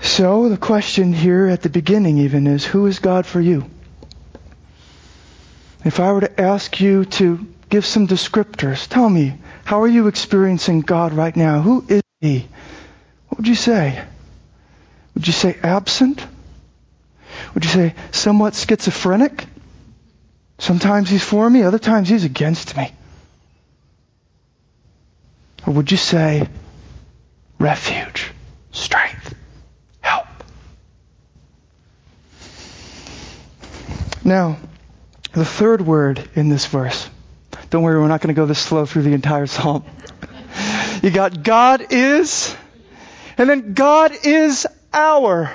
So 0.00 0.48
the 0.48 0.56
question 0.56 1.12
here 1.12 1.48
at 1.48 1.62
the 1.62 1.68
beginning 1.68 2.18
even 2.18 2.46
is, 2.46 2.64
who 2.64 2.86
is 2.86 3.00
God 3.00 3.26
for 3.26 3.40
you? 3.40 3.68
If 5.84 6.00
I 6.00 6.12
were 6.12 6.20
to 6.20 6.40
ask 6.40 6.80
you 6.80 7.04
to 7.04 7.46
give 7.68 7.84
some 7.84 8.06
descriptors, 8.06 8.86
tell 8.88 9.08
me, 9.08 9.34
how 9.66 9.82
are 9.82 9.88
you 9.88 10.06
experiencing 10.06 10.82
God 10.82 11.12
right 11.12 11.34
now? 11.34 11.60
Who 11.60 11.84
is 11.88 12.02
He? 12.20 12.46
What 13.26 13.38
would 13.38 13.48
you 13.48 13.56
say? 13.56 14.00
Would 15.14 15.26
you 15.26 15.32
say 15.32 15.58
absent? 15.60 16.24
Would 17.52 17.64
you 17.64 17.70
say 17.70 17.94
somewhat 18.12 18.54
schizophrenic? 18.54 19.44
Sometimes 20.58 21.10
He's 21.10 21.24
for 21.24 21.50
me, 21.50 21.64
other 21.64 21.80
times 21.80 22.08
He's 22.08 22.22
against 22.22 22.76
me. 22.76 22.92
Or 25.66 25.72
would 25.72 25.90
you 25.90 25.96
say 25.96 26.48
refuge, 27.58 28.30
strength, 28.70 29.34
help? 30.00 30.28
Now, 34.22 34.58
the 35.32 35.44
third 35.44 35.84
word 35.84 36.30
in 36.36 36.50
this 36.50 36.66
verse 36.66 37.10
don't 37.76 37.82
worry, 37.82 38.00
we're 38.00 38.08
not 38.08 38.22
going 38.22 38.34
to 38.34 38.40
go 38.40 38.46
this 38.46 38.58
slow 38.58 38.86
through 38.86 39.02
the 39.02 39.12
entire 39.12 39.46
psalm. 39.46 39.84
You 41.02 41.10
got 41.10 41.42
God 41.42 41.88
is, 41.90 42.56
and 43.36 43.50
then 43.50 43.74
God 43.74 44.12
is 44.24 44.66
our. 44.94 45.52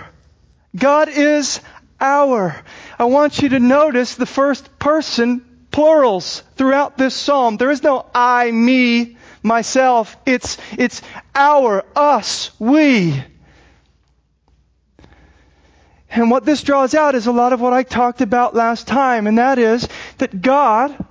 God 0.76 1.10
is 1.10 1.60
our. 2.00 2.56
I 3.00 3.06
want 3.06 3.42
you 3.42 3.50
to 3.50 3.60
notice 3.60 4.14
the 4.14 4.28
first 4.28 4.78
person 4.78 5.66
plurals 5.72 6.44
throughout 6.58 6.96
this 6.96 7.16
psalm. 7.16 7.58
There 7.58 7.72
is 7.72 7.82
no 7.82 8.06
I, 8.14 8.52
me, 8.52 9.18
myself. 9.42 10.16
It's, 10.28 10.60
it's 10.78 11.02
our, 11.34 11.84
us, 11.96 12.52
we. 12.60 13.24
And 16.12 16.30
what 16.30 16.46
this 16.46 16.62
draws 16.62 16.94
out 16.94 17.16
is 17.16 17.26
a 17.26 17.32
lot 17.32 17.52
of 17.52 17.62
what 17.62 17.74
I 17.74 17.82
talked 17.82 18.22
about 18.22 18.54
last 18.54 18.86
time, 18.86 19.26
and 19.26 19.40
that 19.40 19.58
is 19.58 19.88
that 20.20 20.40
God 20.40 21.04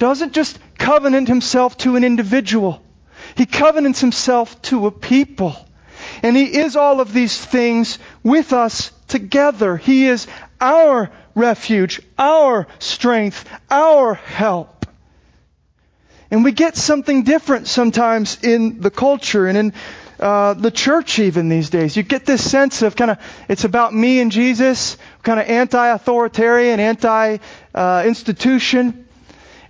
doesn't 0.00 0.32
just 0.32 0.58
covenant 0.78 1.28
himself 1.28 1.76
to 1.76 1.94
an 1.94 2.02
individual. 2.02 2.82
He 3.36 3.46
covenants 3.46 4.00
himself 4.00 4.60
to 4.62 4.86
a 4.86 4.90
people. 4.90 5.54
And 6.22 6.36
he 6.36 6.58
is 6.58 6.74
all 6.74 7.00
of 7.00 7.12
these 7.12 7.38
things 7.38 8.00
with 8.24 8.52
us 8.52 8.90
together. 9.06 9.76
He 9.76 10.06
is 10.06 10.26
our 10.60 11.12
refuge, 11.34 12.00
our 12.18 12.66
strength, 12.78 13.48
our 13.70 14.14
help. 14.14 14.86
And 16.30 16.44
we 16.44 16.52
get 16.52 16.76
something 16.76 17.24
different 17.24 17.68
sometimes 17.68 18.42
in 18.42 18.80
the 18.80 18.90
culture 18.90 19.46
and 19.46 19.58
in 19.58 19.74
uh, 20.18 20.54
the 20.54 20.70
church 20.70 21.18
even 21.18 21.48
these 21.48 21.70
days. 21.70 21.96
You 21.96 22.04
get 22.04 22.24
this 22.24 22.48
sense 22.48 22.82
of 22.82 22.94
kind 22.96 23.10
of, 23.10 23.18
it's 23.48 23.64
about 23.64 23.92
me 23.94 24.20
and 24.20 24.32
Jesus, 24.32 24.96
kind 25.22 25.40
of 25.40 25.46
anti-authoritarian, 25.46 26.80
anti-institution. 26.80 28.88
Uh, 28.88 28.92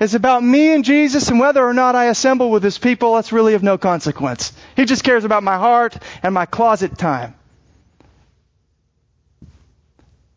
it's 0.00 0.14
about 0.14 0.42
me 0.42 0.72
and 0.72 0.82
Jesus 0.82 1.28
and 1.28 1.38
whether 1.38 1.62
or 1.62 1.74
not 1.74 1.94
I 1.94 2.06
assemble 2.06 2.50
with 2.50 2.62
his 2.62 2.78
people, 2.78 3.14
that's 3.14 3.32
really 3.32 3.52
of 3.52 3.62
no 3.62 3.76
consequence. 3.76 4.52
He 4.74 4.86
just 4.86 5.04
cares 5.04 5.24
about 5.24 5.42
my 5.42 5.58
heart 5.58 5.96
and 6.22 6.32
my 6.32 6.46
closet 6.46 6.96
time. 6.96 7.34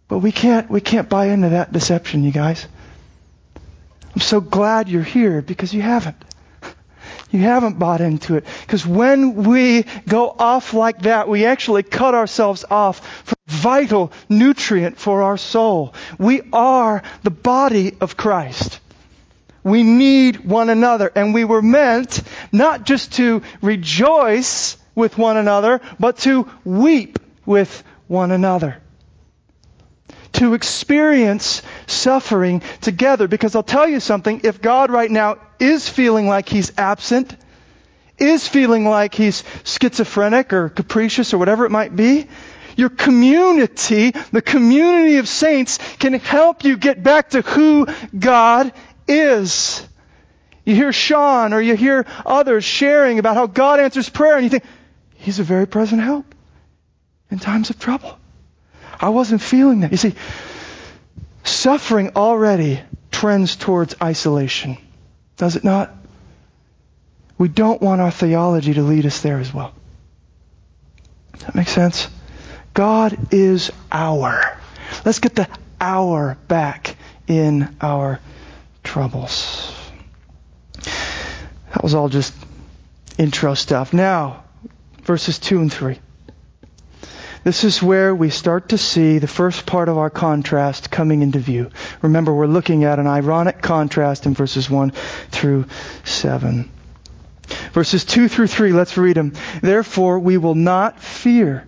But 0.09 0.19
we 0.19 0.33
can't, 0.33 0.69
we 0.69 0.81
can't 0.81 1.09
buy 1.09 1.27
into 1.27 1.49
that 1.49 1.71
deception, 1.71 2.25
you 2.25 2.31
guys. 2.31 2.67
I'm 4.13 4.21
so 4.21 4.41
glad 4.41 4.89
you're 4.89 5.01
here 5.01 5.41
because 5.41 5.73
you 5.73 5.81
haven't. 5.81 6.23
You 7.31 7.39
haven't 7.39 7.79
bought 7.79 8.01
into 8.01 8.35
it. 8.35 8.45
Because 8.61 8.85
when 8.85 9.43
we 9.43 9.85
go 10.07 10.29
off 10.29 10.73
like 10.73 11.03
that, 11.03 11.27
we 11.27 11.45
actually 11.45 11.81
cut 11.81 12.13
ourselves 12.13 12.63
off 12.69 12.99
from 13.23 13.37
vital 13.47 14.11
nutrient 14.29 14.99
for 14.99 15.23
our 15.23 15.37
soul. 15.37 15.95
We 16.19 16.41
are 16.51 17.01
the 17.23 17.31
body 17.31 17.97
of 17.99 18.17
Christ. 18.17 18.79
We 19.63 19.83
need 19.83 20.45
one 20.45 20.69
another. 20.69 21.11
And 21.15 21.33
we 21.33 21.45
were 21.45 21.61
meant 21.61 22.21
not 22.51 22.85
just 22.85 23.13
to 23.13 23.43
rejoice 23.61 24.77
with 24.95 25.17
one 25.17 25.37
another, 25.37 25.81
but 25.99 26.17
to 26.19 26.49
weep 26.63 27.19
with 27.45 27.83
one 28.07 28.31
another 28.31 28.77
to 30.33 30.55
experience 30.55 31.61
suffering 31.87 32.61
together. 32.81 33.27
Because 33.27 33.55
I'll 33.55 33.63
tell 33.63 33.87
you 33.87 33.99
something, 33.99 34.41
if 34.43 34.61
God 34.61 34.91
right 34.91 35.09
now 35.09 35.37
is 35.59 35.87
feeling 35.87 36.27
like 36.27 36.49
he's 36.49 36.71
absent, 36.77 37.35
is 38.17 38.47
feeling 38.47 38.85
like 38.85 39.15
he's 39.15 39.43
schizophrenic 39.63 40.53
or 40.53 40.69
capricious 40.69 41.33
or 41.33 41.37
whatever 41.37 41.65
it 41.65 41.71
might 41.71 41.95
be, 41.95 42.27
your 42.75 42.89
community, 42.89 44.11
the 44.31 44.41
community 44.41 45.17
of 45.17 45.27
saints, 45.27 45.77
can 45.99 46.13
help 46.13 46.63
you 46.63 46.77
get 46.77 47.03
back 47.03 47.31
to 47.31 47.41
who 47.41 47.87
God 48.17 48.73
is. 49.07 49.87
You 50.65 50.75
hear 50.75 50.93
Sean 50.93 51.53
or 51.53 51.61
you 51.61 51.75
hear 51.75 52.05
others 52.25 52.63
sharing 52.63 53.19
about 53.19 53.35
how 53.35 53.47
God 53.47 53.79
answers 53.79 54.09
prayer 54.09 54.35
and 54.35 54.43
you 54.43 54.49
think, 54.49 54.63
He's 55.15 55.39
a 55.39 55.43
very 55.43 55.67
present 55.67 56.01
help 56.01 56.25
in 57.31 57.39
times 57.39 57.69
of 57.69 57.79
trouble. 57.79 58.17
I 58.99 59.09
wasn't 59.09 59.41
feeling 59.41 59.81
that. 59.81 59.91
You 59.91 59.97
see, 59.97 60.15
suffering 61.43 62.11
already 62.15 62.81
trends 63.11 63.55
towards 63.55 63.95
isolation, 64.01 64.77
does 65.37 65.55
it 65.55 65.63
not? 65.63 65.95
We 67.37 67.47
don't 67.47 67.81
want 67.81 68.01
our 68.01 68.11
theology 68.11 68.73
to 68.73 68.81
lead 68.83 69.05
us 69.05 69.21
there 69.21 69.39
as 69.39 69.53
well. 69.53 69.73
Does 71.33 71.43
that 71.43 71.55
make 71.55 71.67
sense? 71.67 72.07
God 72.73 73.33
is 73.33 73.71
our. 73.91 74.57
Let's 75.05 75.19
get 75.19 75.35
the 75.35 75.47
our 75.81 76.37
back 76.47 76.95
in 77.27 77.75
our 77.81 78.19
troubles. 78.83 79.73
That 81.71 81.81
was 81.81 81.95
all 81.95 82.09
just 82.09 82.33
intro 83.17 83.53
stuff. 83.53 83.93
Now, 83.93 84.43
verses 85.03 85.39
2 85.39 85.59
and 85.59 85.73
3. 85.73 85.99
This 87.43 87.65
is 87.65 87.83
where 87.83 88.15
we 88.15 88.29
start 88.29 88.69
to 88.69 88.77
see 88.77 89.19
the 89.19 89.27
first 89.27 89.65
part 89.65 89.89
of 89.89 89.97
our 89.97 90.09
contrast 90.09 90.89
coming 90.89 91.21
into 91.21 91.39
view. 91.39 91.71
Remember, 92.01 92.33
we're 92.33 92.47
looking 92.47 92.85
at 92.85 92.99
an 92.99 93.07
ironic 93.07 93.61
contrast 93.61 94.25
in 94.25 94.33
verses 94.33 94.69
1 94.69 94.91
through 95.31 95.65
7. 96.05 96.71
Verses 97.73 98.05
2 98.05 98.29
through 98.29 98.47
3, 98.47 98.71
let's 98.71 98.97
read 98.97 99.17
them. 99.17 99.33
Therefore, 99.61 100.19
we 100.19 100.37
will 100.37 100.55
not 100.55 101.01
fear. 101.01 101.67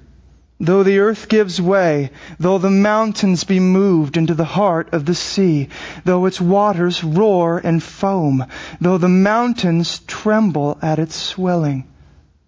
Though 0.60 0.84
the 0.84 1.00
earth 1.00 1.28
gives 1.28 1.62
way, 1.62 2.12
though 2.40 2.58
the 2.58 2.70
mountains 2.70 3.44
be 3.44 3.60
moved 3.60 4.16
into 4.16 4.34
the 4.34 4.46
heart 4.46 4.94
of 4.94 5.06
the 5.06 5.16
sea, 5.16 5.70
though 6.06 6.26
its 6.26 6.40
waters 6.40 7.04
roar 7.04 7.60
and 7.62 7.84
foam, 7.84 8.46
though 8.80 8.98
the 8.98 9.10
mountains 9.10 10.00
tremble 10.00 10.78
at 10.82 11.00
its 11.00 11.16
swelling. 11.16 11.86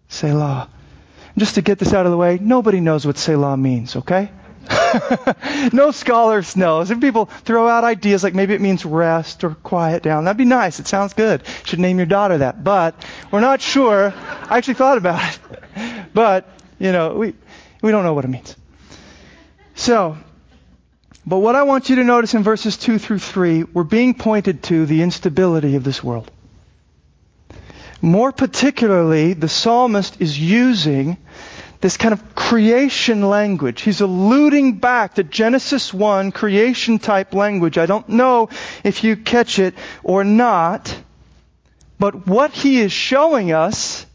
Selah 0.08 0.70
just 1.38 1.56
to 1.56 1.62
get 1.62 1.78
this 1.78 1.94
out 1.94 2.06
of 2.06 2.12
the 2.12 2.18
way, 2.18 2.40
nobody 2.42 2.80
knows 2.80 3.06
what 3.06 3.18
Selah 3.18 3.56
means, 3.56 3.96
okay? 3.96 4.32
no 5.72 5.92
scholars 5.92 6.58
know. 6.58 6.84
Some 6.84 7.00
people 7.00 7.26
throw 7.26 7.68
out 7.68 7.84
ideas 7.84 8.24
like 8.24 8.34
maybe 8.34 8.54
it 8.54 8.60
means 8.60 8.84
rest 8.84 9.44
or 9.44 9.52
quiet 9.52 10.04
down. 10.04 10.26
That'd 10.26 10.38
be 10.38 10.46
nice. 10.46 10.80
It 10.80 10.88
sounds 10.88 11.14
good. 11.14 11.44
Should 11.64 11.80
name 11.80 11.98
your 11.98 12.06
daughter 12.06 12.40
that. 12.40 12.64
But 12.64 12.96
we're 13.32 13.40
not 13.40 13.62
sure. 13.62 14.14
I 14.16 14.58
actually 14.58 14.74
thought 14.74 14.98
about 14.98 15.22
it. 15.24 16.10
But, 16.14 16.50
you 16.80 16.92
know, 16.92 17.14
we, 17.16 17.36
we 17.82 17.92
don't 17.92 18.04
know 18.04 18.14
what 18.14 18.26
it 18.26 18.30
means. 18.30 18.56
So, 19.76 20.18
but 21.26 21.40
what 21.40 21.56
I 21.56 21.64
want 21.64 21.90
you 21.90 21.98
to 21.98 22.04
notice 22.04 22.34
in 22.34 22.44
verses 22.44 22.78
2 22.78 22.98
through 23.00 23.20
3, 23.20 23.64
we're 23.64 23.84
being 23.84 24.14
pointed 24.14 24.64
to 24.64 24.86
the 24.86 25.02
instability 25.02 25.76
of 25.76 25.84
this 25.84 26.04
world. 26.04 26.32
More 28.02 28.32
particularly, 28.32 29.34
the 29.34 29.50
psalmist 29.50 30.22
is 30.22 30.40
using 30.40 31.18
this 31.82 31.98
kind 31.98 32.14
of 32.14 32.36
creation 32.36 33.28
language. 33.30 33.82
He's 33.82 34.02
alluding 34.02 34.78
back 34.78 35.16
to 35.16 35.24
Genesis 35.24 35.94
1 35.94 36.32
creation 36.32 37.00
type 37.00 37.34
language. 37.34 37.78
I 37.78 37.86
don't 37.86 38.10
know 38.10 38.50
if 38.84 39.04
you 39.04 39.16
catch 39.16 39.60
it 39.60 39.76
or 40.04 40.24
not, 40.24 40.96
but 42.00 42.28
what 42.28 42.52
he 42.52 42.80
is 42.80 42.92
showing 42.92 43.52
us 43.52 44.06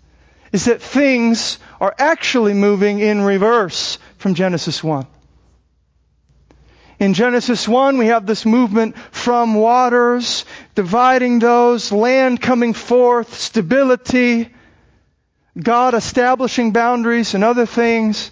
is 0.52 0.66
that 0.66 0.82
things 0.82 1.58
are 1.82 1.94
actually 1.98 2.54
moving 2.54 3.00
in 3.00 3.22
reverse 3.22 3.98
from 4.18 4.34
Genesis 4.34 4.84
1. 4.84 5.04
In 7.00 7.12
Genesis 7.12 7.66
1, 7.66 7.98
we 7.98 8.06
have 8.06 8.24
this 8.24 8.46
movement 8.46 8.96
from 9.10 9.56
waters, 9.56 10.44
dividing 10.76 11.40
those, 11.40 11.90
land 11.90 12.40
coming 12.40 12.72
forth, 12.72 13.34
stability, 13.34 14.48
God 15.60 15.94
establishing 15.94 16.70
boundaries 16.70 17.34
and 17.34 17.42
other 17.42 17.66
things. 17.66 18.30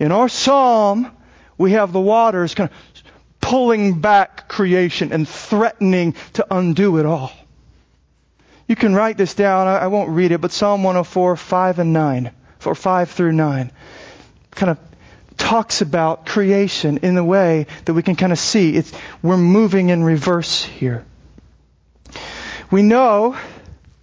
In 0.00 0.10
our 0.10 0.28
psalm, 0.28 1.12
we 1.56 1.72
have 1.72 1.92
the 1.92 2.00
waters 2.00 2.56
kind 2.56 2.70
of 2.70 3.02
pulling 3.40 4.00
back 4.00 4.48
creation 4.48 5.12
and 5.12 5.28
threatening 5.28 6.16
to 6.32 6.44
undo 6.50 6.98
it 6.98 7.06
all. 7.06 7.30
You 8.68 8.76
can 8.76 8.94
write 8.94 9.16
this 9.16 9.34
down. 9.34 9.66
I 9.66 9.88
won't 9.88 10.10
read 10.10 10.32
it, 10.32 10.40
but 10.40 10.52
Psalm 10.52 10.82
104, 10.82 11.36
5 11.36 11.78
and 11.78 11.92
9, 11.92 12.30
or 12.64 12.74
5 12.74 13.10
through 13.10 13.32
9, 13.32 13.72
kind 14.52 14.70
of 14.70 14.78
talks 15.36 15.80
about 15.80 16.26
creation 16.26 16.98
in 16.98 17.14
the 17.14 17.24
way 17.24 17.66
that 17.84 17.94
we 17.94 18.02
can 18.02 18.16
kind 18.16 18.32
of 18.32 18.38
see 18.38 18.76
it's, 18.76 18.92
we're 19.22 19.36
moving 19.36 19.88
in 19.88 20.02
reverse 20.04 20.64
here. 20.64 21.04
We 22.70 22.82
know, 22.82 23.36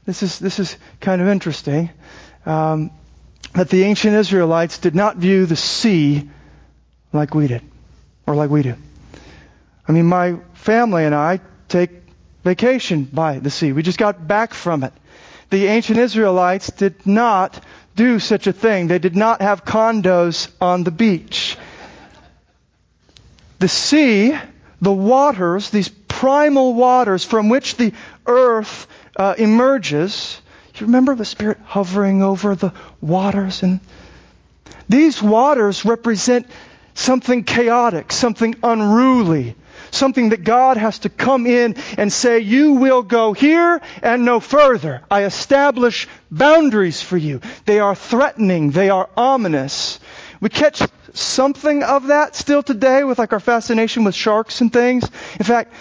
this 0.06 0.22
is, 0.22 0.38
this 0.40 0.60
is 0.60 0.76
kind 1.00 1.22
of 1.22 1.28
interesting, 1.28 1.90
um, 2.46 2.92
that 3.54 3.70
the 3.70 3.84
ancient 3.84 4.16
Israelites 4.16 4.78
did 4.78 4.96
not 4.96 5.18
view 5.18 5.46
the 5.46 5.56
sea 5.56 6.30
like 7.14 7.34
we 7.34 7.48
did, 7.48 7.64
or 8.28 8.36
like 8.36 8.50
we 8.50 8.62
do. 8.62 8.76
I 9.88 9.92
mean, 9.92 10.06
my 10.06 10.36
family 10.54 11.06
and 11.06 11.16
I 11.16 11.40
take 11.68 11.90
vacation 12.50 13.04
by 13.04 13.38
the 13.38 13.52
sea. 13.52 13.72
We 13.74 13.84
just 13.84 14.00
got 14.00 14.28
back 14.28 14.56
from 14.56 14.84
it. 14.84 14.94
The 15.52 15.68
ancient 15.68 16.00
Israelites 16.00 16.72
did 16.72 17.06
not 17.06 17.64
do 17.96 18.18
such 18.18 18.48
a 18.48 18.54
thing. 18.54 18.88
They 18.88 18.98
did 18.98 19.16
not 19.16 19.44
have 19.44 19.64
condos 19.64 20.50
on 20.60 20.84
the 20.84 20.90
beach. 20.90 21.58
The 23.60 23.68
sea, 23.68 24.36
the 24.82 24.92
waters, 24.92 25.70
these 25.70 25.90
primal 25.90 26.74
waters 26.74 27.24
from 27.24 27.50
which 27.50 27.76
the 27.76 27.94
earth 28.26 28.88
uh, 29.16 29.36
emerges. 29.38 30.42
You 30.76 30.88
remember 30.88 31.14
the 31.14 31.26
Spirit 31.26 31.60
hovering 31.66 32.24
over 32.24 32.56
the 32.56 32.74
waters? 33.00 33.62
And 33.62 33.80
these 34.88 35.22
waters 35.22 35.86
represent 35.86 36.48
something 36.96 37.44
chaotic, 37.44 38.12
something 38.12 38.56
unruly, 38.64 39.56
Something 39.92 40.30
that 40.30 40.44
God 40.44 40.78
has 40.78 41.00
to 41.00 41.10
come 41.10 41.46
in 41.46 41.76
and 41.98 42.12
say, 42.12 42.40
you 42.40 42.74
will 42.74 43.04
go 43.04 43.34
here 43.34 43.82
and 44.02 44.26
no 44.26 44.40
further. 44.40 45.02
I 45.10 45.24
establish 45.24 46.08
boundaries 46.32 47.02
for 47.02 47.18
you. 47.18 47.42
They 47.66 47.80
are 47.80 47.96
threatening. 47.96 48.72
They 48.72 48.90
are 48.90 49.10
ominous. 49.18 50.00
We 50.42 50.50
catch 50.50 50.82
something 51.14 51.84
of 51.84 52.08
that 52.08 52.36
still 52.36 52.64
today 52.64 53.04
with 53.04 53.20
like 53.20 53.34
our 53.34 53.40
fascination 53.40 54.04
with 54.04 54.16
sharks 54.16 54.62
and 54.62 54.72
things. 54.72 55.04
In 55.40 55.46
fact, 55.46 55.74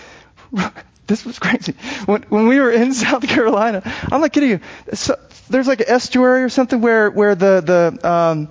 this 1.07 1.25
was 1.25 1.39
crazy. 1.39 1.75
When, 2.07 2.23
when 2.29 2.49
we 2.49 2.61
were 2.61 2.71
in 2.71 2.93
South 2.95 3.27
Carolina, 3.27 3.83
I'm 4.11 4.21
not 4.21 4.33
kidding 4.33 4.51
you. 4.51 4.61
So, 4.95 5.17
there's 5.51 5.67
like 5.67 5.81
an 5.81 5.89
estuary 5.89 6.43
or 6.43 6.49
something 6.49 6.81
where, 6.81 7.11
where 7.11 7.35
the, 7.35 7.63
the, 8.03 8.09
um, 8.09 8.49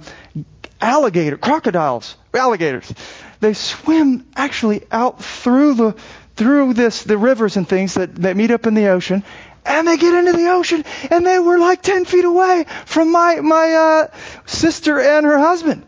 alligator, 0.82 1.38
crocodiles, 1.38 2.16
alligators, 2.34 2.92
they 3.40 3.54
swim 3.54 4.26
actually 4.36 4.84
out 4.92 5.24
through 5.24 5.74
the, 5.76 5.96
through 6.36 6.74
this, 6.74 7.04
the 7.04 7.18
rivers 7.18 7.58
and 7.58 7.68
things 7.68 7.96
that, 7.96 8.16
that 8.16 8.38
meet 8.38 8.52
up 8.52 8.68
in 8.68 8.74
the 8.74 8.88
ocean, 8.88 9.24
and 9.66 9.88
they 9.88 9.98
get 9.98 10.14
into 10.14 10.34
the 10.34 10.50
ocean, 10.50 10.86
and 11.12 11.26
they 11.26 11.40
were 11.40 11.58
like 11.60 11.82
10 11.82 12.06
feet 12.06 12.26
away 12.26 12.66
from 12.86 13.12
my, 13.12 13.40
my, 13.42 13.74
uh, 13.74 14.08
sister 14.46 15.00
and 15.00 15.26
her 15.26 15.38
husband. 15.38 15.84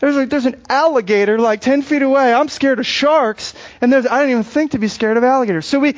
There's, 0.00 0.16
like 0.16 0.28
there's 0.28 0.46
an 0.46 0.62
alligator 0.68 1.38
like 1.38 1.62
10 1.62 1.82
feet 1.82 2.02
away. 2.02 2.32
I'm 2.34 2.48
scared 2.48 2.78
of 2.78 2.86
sharks, 2.86 3.54
and 3.80 3.92
there's, 3.92 4.06
I 4.06 4.20
don't 4.20 4.30
even 4.30 4.42
think 4.42 4.72
to 4.72 4.78
be 4.78 4.88
scared 4.88 5.16
of 5.16 5.24
alligators. 5.24 5.64
So 5.66 5.78
we, 5.78 5.96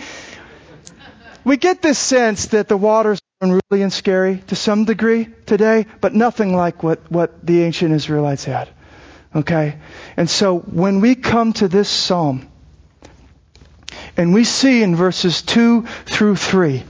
we 1.44 1.56
get 1.56 1.82
this 1.82 1.98
sense 1.98 2.46
that 2.46 2.68
the 2.68 2.76
water's 2.76 3.18
are 3.40 3.46
unruly 3.46 3.82
and 3.82 3.92
scary 3.92 4.38
to 4.46 4.56
some 4.56 4.84
degree 4.84 5.28
today, 5.46 5.86
but 6.00 6.14
nothing 6.14 6.54
like 6.54 6.82
what, 6.82 7.10
what 7.10 7.44
the 7.44 7.62
ancient 7.62 7.92
Israelites 7.92 8.44
had. 8.44 8.68
Okay? 9.36 9.76
And 10.16 10.28
so 10.28 10.58
when 10.58 11.00
we 11.00 11.14
come 11.14 11.52
to 11.54 11.68
this 11.68 11.90
psalm, 11.90 12.48
and 14.16 14.32
we 14.32 14.44
see 14.44 14.82
in 14.82 14.96
verses 14.96 15.42
2 15.42 15.82
through 16.06 16.36
3 16.36 16.82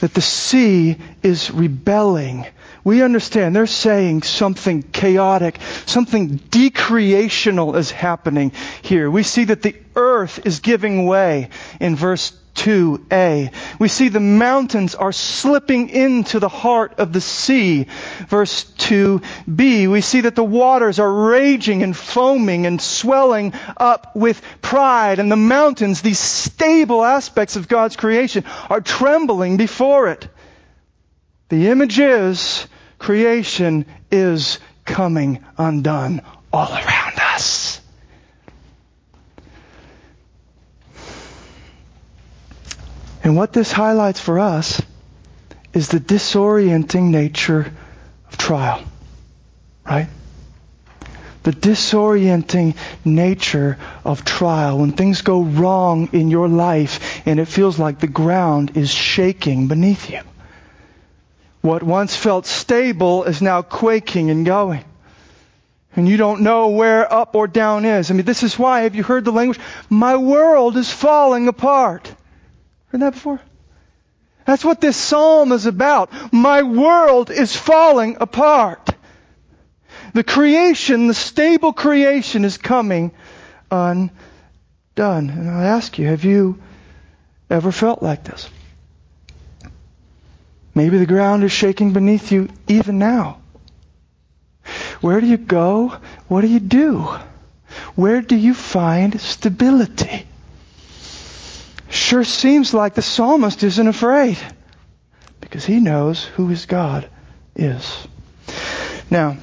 that 0.00 0.14
the 0.14 0.20
sea 0.20 0.96
is 1.22 1.50
rebelling. 1.50 2.46
We 2.82 3.02
understand 3.02 3.54
they're 3.54 3.66
saying 3.66 4.22
something 4.22 4.82
chaotic, 4.82 5.60
something 5.86 6.38
decreational 6.38 7.76
is 7.76 7.90
happening 7.90 8.52
here. 8.82 9.10
We 9.10 9.22
see 9.22 9.44
that 9.44 9.62
the 9.62 9.76
earth 9.94 10.44
is 10.44 10.60
giving 10.60 11.06
way 11.06 11.50
in 11.78 11.94
verse 11.94 12.32
2a. 12.54 13.52
We 13.78 13.88
see 13.88 14.08
the 14.08 14.20
mountains 14.20 14.94
are 14.94 15.12
slipping 15.12 15.88
into 15.88 16.38
the 16.38 16.48
heart 16.48 16.98
of 16.98 17.12
the 17.12 17.20
sea. 17.20 17.86
Verse 18.28 18.64
2b. 18.78 19.90
We 19.90 20.00
see 20.00 20.22
that 20.22 20.34
the 20.34 20.44
waters 20.44 20.98
are 20.98 21.12
raging 21.12 21.82
and 21.82 21.96
foaming 21.96 22.66
and 22.66 22.80
swelling 22.80 23.52
up 23.76 24.14
with 24.14 24.42
pride. 24.62 25.18
And 25.18 25.30
the 25.30 25.36
mountains, 25.36 26.02
these 26.02 26.18
stable 26.18 27.04
aspects 27.04 27.56
of 27.56 27.68
God's 27.68 27.96
creation, 27.96 28.44
are 28.68 28.80
trembling 28.80 29.56
before 29.56 30.08
it. 30.08 30.28
The 31.48 31.68
image 31.68 31.98
is 31.98 32.66
creation 32.98 33.86
is 34.10 34.58
coming 34.84 35.44
undone 35.56 36.20
all 36.52 36.72
around 36.72 37.18
us. 37.18 37.59
And 43.30 43.36
what 43.36 43.52
this 43.52 43.70
highlights 43.70 44.18
for 44.18 44.40
us 44.40 44.82
is 45.72 45.86
the 45.86 46.00
disorienting 46.00 47.10
nature 47.10 47.72
of 48.26 48.36
trial. 48.36 48.82
Right? 49.86 50.08
The 51.44 51.52
disorienting 51.52 52.74
nature 53.04 53.78
of 54.04 54.24
trial. 54.24 54.78
When 54.78 54.90
things 54.90 55.22
go 55.22 55.42
wrong 55.44 56.08
in 56.12 56.28
your 56.28 56.48
life 56.48 57.24
and 57.24 57.38
it 57.38 57.44
feels 57.44 57.78
like 57.78 58.00
the 58.00 58.08
ground 58.08 58.76
is 58.76 58.90
shaking 58.90 59.68
beneath 59.68 60.10
you. 60.10 60.22
What 61.60 61.84
once 61.84 62.16
felt 62.16 62.46
stable 62.46 63.22
is 63.22 63.40
now 63.40 63.62
quaking 63.62 64.30
and 64.30 64.44
going. 64.44 64.84
And 65.94 66.08
you 66.08 66.16
don't 66.16 66.40
know 66.40 66.70
where 66.70 67.12
up 67.12 67.36
or 67.36 67.46
down 67.46 67.84
is. 67.84 68.10
I 68.10 68.14
mean, 68.14 68.26
this 68.26 68.42
is 68.42 68.58
why, 68.58 68.80
have 68.80 68.96
you 68.96 69.04
heard 69.04 69.24
the 69.24 69.30
language? 69.30 69.60
My 69.88 70.16
world 70.16 70.76
is 70.76 70.92
falling 70.92 71.46
apart. 71.46 72.12
Heard 72.90 73.02
that 73.02 73.14
before? 73.14 73.40
That's 74.46 74.64
what 74.64 74.80
this 74.80 74.96
psalm 74.96 75.52
is 75.52 75.66
about. 75.66 76.10
My 76.32 76.62
world 76.62 77.30
is 77.30 77.54
falling 77.54 78.16
apart. 78.20 78.90
The 80.12 80.24
creation, 80.24 81.06
the 81.06 81.14
stable 81.14 81.72
creation 81.72 82.44
is 82.44 82.58
coming 82.58 83.12
undone. 83.70 84.10
And 84.96 85.50
I 85.50 85.66
ask 85.66 85.98
you, 85.98 86.06
have 86.06 86.24
you 86.24 86.60
ever 87.48 87.70
felt 87.70 88.02
like 88.02 88.24
this? 88.24 88.48
Maybe 90.74 90.98
the 90.98 91.06
ground 91.06 91.44
is 91.44 91.52
shaking 91.52 91.92
beneath 91.92 92.32
you 92.32 92.48
even 92.66 92.98
now. 92.98 93.38
Where 95.00 95.20
do 95.20 95.26
you 95.26 95.36
go? 95.36 95.96
What 96.28 96.42
do 96.42 96.48
you 96.48 96.60
do? 96.60 97.08
Where 97.94 98.20
do 98.20 98.36
you 98.36 98.54
find 98.54 99.20
stability? 99.20 100.26
Sure 102.10 102.24
seems 102.24 102.74
like 102.74 102.94
the 102.94 103.02
psalmist 103.02 103.62
isn't 103.62 103.86
afraid 103.86 104.36
because 105.40 105.64
he 105.64 105.78
knows 105.78 106.24
who 106.24 106.48
his 106.48 106.66
God 106.66 107.08
is. 107.54 108.08
Now, 109.08 109.36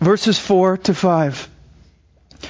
verses 0.00 0.38
4 0.38 0.78
to 0.78 0.94
5. 0.94 1.50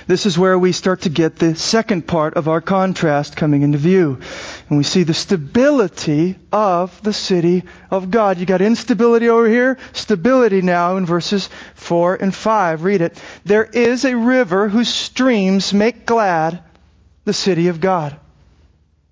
This 0.07 0.27
is 0.27 0.39
where 0.39 0.57
we 0.57 0.71
start 0.71 1.01
to 1.01 1.09
get 1.09 1.35
the 1.35 1.57
second 1.57 2.07
part 2.07 2.35
of 2.35 2.47
our 2.47 2.61
contrast 2.61 3.35
coming 3.35 3.63
into 3.63 3.77
view. 3.77 4.21
And 4.69 4.79
we 4.79 4.85
see 4.85 5.03
the 5.03 5.15
stability 5.15 6.37
of 6.53 7.03
the 7.03 7.13
city 7.13 7.65
of 7.91 8.13
God. 8.13 8.39
You 8.39 8.47
got 8.47 8.61
instability 8.61 9.29
over 9.29 9.49
here, 9.49 9.79
stability 9.95 10.63
now 10.63 10.97
in 10.97 11.07
verses 11.07 11.51
4 11.75 12.15
and 12.15 12.33
5. 12.33 12.85
Read 12.85 13.01
it. 13.01 13.21
There 13.45 13.65
is 13.65 14.05
a 14.05 14.17
river 14.17 14.69
whose 14.69 14.95
streams 14.95 15.75
make 15.75 16.07
glad 16.07 16.63
the 17.25 17.33
city 17.33 17.67
of 17.67 17.81
God 17.81 18.17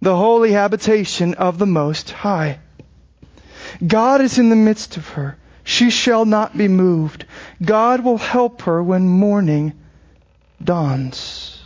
the 0.03 0.17
holy 0.17 0.51
habitation 0.51 1.35
of 1.35 1.59
the 1.59 1.67
Most 1.67 2.11
High. 2.11 2.59
God 3.87 4.21
is 4.21 4.37
in 4.37 4.51
the 4.51 4.57
midst 4.57 4.97
of 4.97 5.09
her. 5.11 5.39
She 5.63 5.91
shall 5.91 6.25
not 6.25 6.59
be 6.59 6.67
moved. 6.67 7.25
God 7.65 8.05
will 8.05 8.19
help 8.19 8.63
her 8.63 8.83
when 8.83 9.07
morning 9.07 9.75
dawns. 10.63 11.63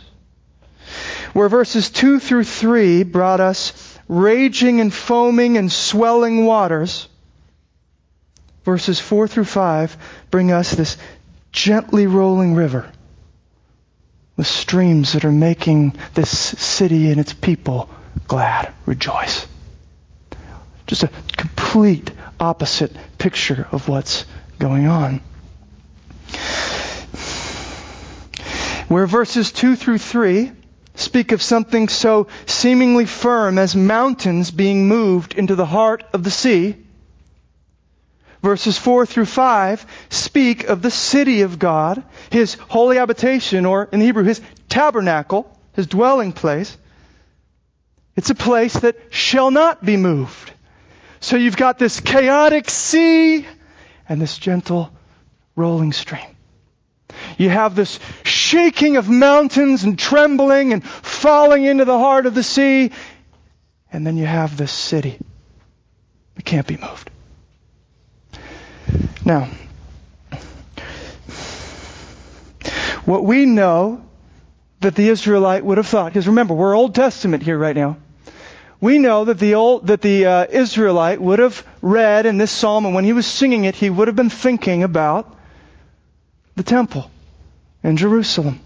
Where 1.33 1.49
verses 1.49 1.89
2 1.89 2.19
through 2.19 2.43
3 2.43 3.03
brought 3.03 3.39
us 3.39 3.97
raging 4.07 4.81
and 4.81 4.93
foaming 4.93 5.57
and 5.57 5.71
swelling 5.71 6.45
waters, 6.45 7.09
verses 8.63 8.99
4 8.99 9.27
through 9.27 9.45
5 9.45 9.97
bring 10.29 10.51
us 10.51 10.71
this 10.71 10.97
gently 11.51 12.05
rolling 12.05 12.53
river 12.53 12.85
with 14.35 14.45
streams 14.45 15.13
that 15.13 15.25
are 15.25 15.31
making 15.31 15.97
this 16.13 16.29
city 16.29 17.09
and 17.09 17.19
its 17.19 17.33
people 17.33 17.89
glad, 18.27 18.73
rejoice. 18.85 19.47
Just 20.87 21.03
a 21.03 21.09
complete 21.35 22.11
opposite 22.39 22.95
picture 23.17 23.67
of 23.71 23.89
what's 23.89 24.25
going 24.59 24.87
on. 24.87 25.21
Where 28.87 29.05
verses 29.05 29.51
2 29.51 29.75
through 29.75 29.97
3 29.97 30.51
speak 30.95 31.31
of 31.31 31.41
something 31.41 31.89
so 31.89 32.27
seemingly 32.45 33.05
firm 33.05 33.57
as 33.57 33.75
mountains 33.75 34.49
being 34.49 34.87
moved 34.87 35.33
into 35.33 35.55
the 35.55 35.65
heart 35.65 36.03
of 36.13 36.23
the 36.23 36.31
sea, 36.31 36.75
verses 38.41 38.77
4 38.77 39.05
through 39.05 39.25
5 39.25 39.85
speak 40.09 40.63
of 40.65 40.81
the 40.81 40.91
city 40.91 41.41
of 41.41 41.59
God, 41.59 42.03
his 42.29 42.53
holy 42.53 42.95
habitation, 42.95 43.65
or 43.65 43.89
in 43.91 43.99
the 43.99 44.05
Hebrew, 44.05 44.23
his 44.23 44.41
tabernacle, 44.69 45.53
his 45.73 45.87
dwelling 45.87 46.31
place. 46.31 46.77
It's 48.17 48.31
a 48.31 48.35
place 48.35 48.73
that 48.73 48.97
shall 49.11 49.51
not 49.51 49.85
be 49.85 49.95
moved. 49.95 50.51
So 51.19 51.37
you've 51.37 51.55
got 51.55 51.77
this 51.77 51.99
chaotic 51.99 52.67
sea 52.67 53.45
and 54.09 54.19
this 54.19 54.39
gentle 54.39 54.89
rolling 55.55 55.93
stream. 55.93 56.25
You 57.37 57.49
have 57.49 57.75
this 57.75 57.99
shaking 58.23 58.97
of 58.97 59.07
mountains 59.07 59.83
and 59.83 59.99
trembling 59.99 60.73
and 60.73 60.83
falling 60.83 61.65
into 61.65 61.85
the 61.85 61.97
heart 61.97 62.25
of 62.25 62.33
the 62.33 62.41
sea. 62.41 62.91
And 63.93 64.05
then 64.05 64.17
you 64.17 64.25
have 64.25 64.57
this 64.57 64.71
city 64.71 65.19
that 66.35 66.43
can't 66.43 66.65
be 66.65 66.77
moved. 66.77 67.11
Now, 69.23 69.47
what 73.05 73.23
we 73.23 73.45
know 73.45 74.03
that 74.79 74.95
the 74.95 75.07
Israelite 75.07 75.63
would 75.63 75.77
have 75.77 75.87
thought, 75.87 76.11
because 76.11 76.27
remember, 76.27 76.55
we're 76.55 76.75
Old 76.75 76.95
Testament 76.95 77.43
here 77.43 77.57
right 77.57 77.75
now 77.75 77.97
we 78.79 78.99
know 78.99 79.25
that 79.25 79.39
the 79.39 79.55
old, 79.55 79.87
that 79.87 80.01
the 80.01 80.25
uh, 80.25 80.45
Israelite 80.49 81.19
would 81.19 81.39
have 81.39 81.65
read 81.81 82.25
in 82.25 82.37
this 82.37 82.51
psalm, 82.51 82.85
and 82.85 82.93
when 82.93 83.05
he 83.05 83.13
was 83.13 83.25
singing 83.25 83.63
it, 83.63 83.75
he 83.75 83.89
would 83.89 84.07
have 84.07 84.15
been 84.15 84.29
thinking 84.29 84.83
about 84.83 85.35
the 86.55 86.63
temple 86.63 87.09
in 87.83 87.97
Jerusalem, 87.97 88.59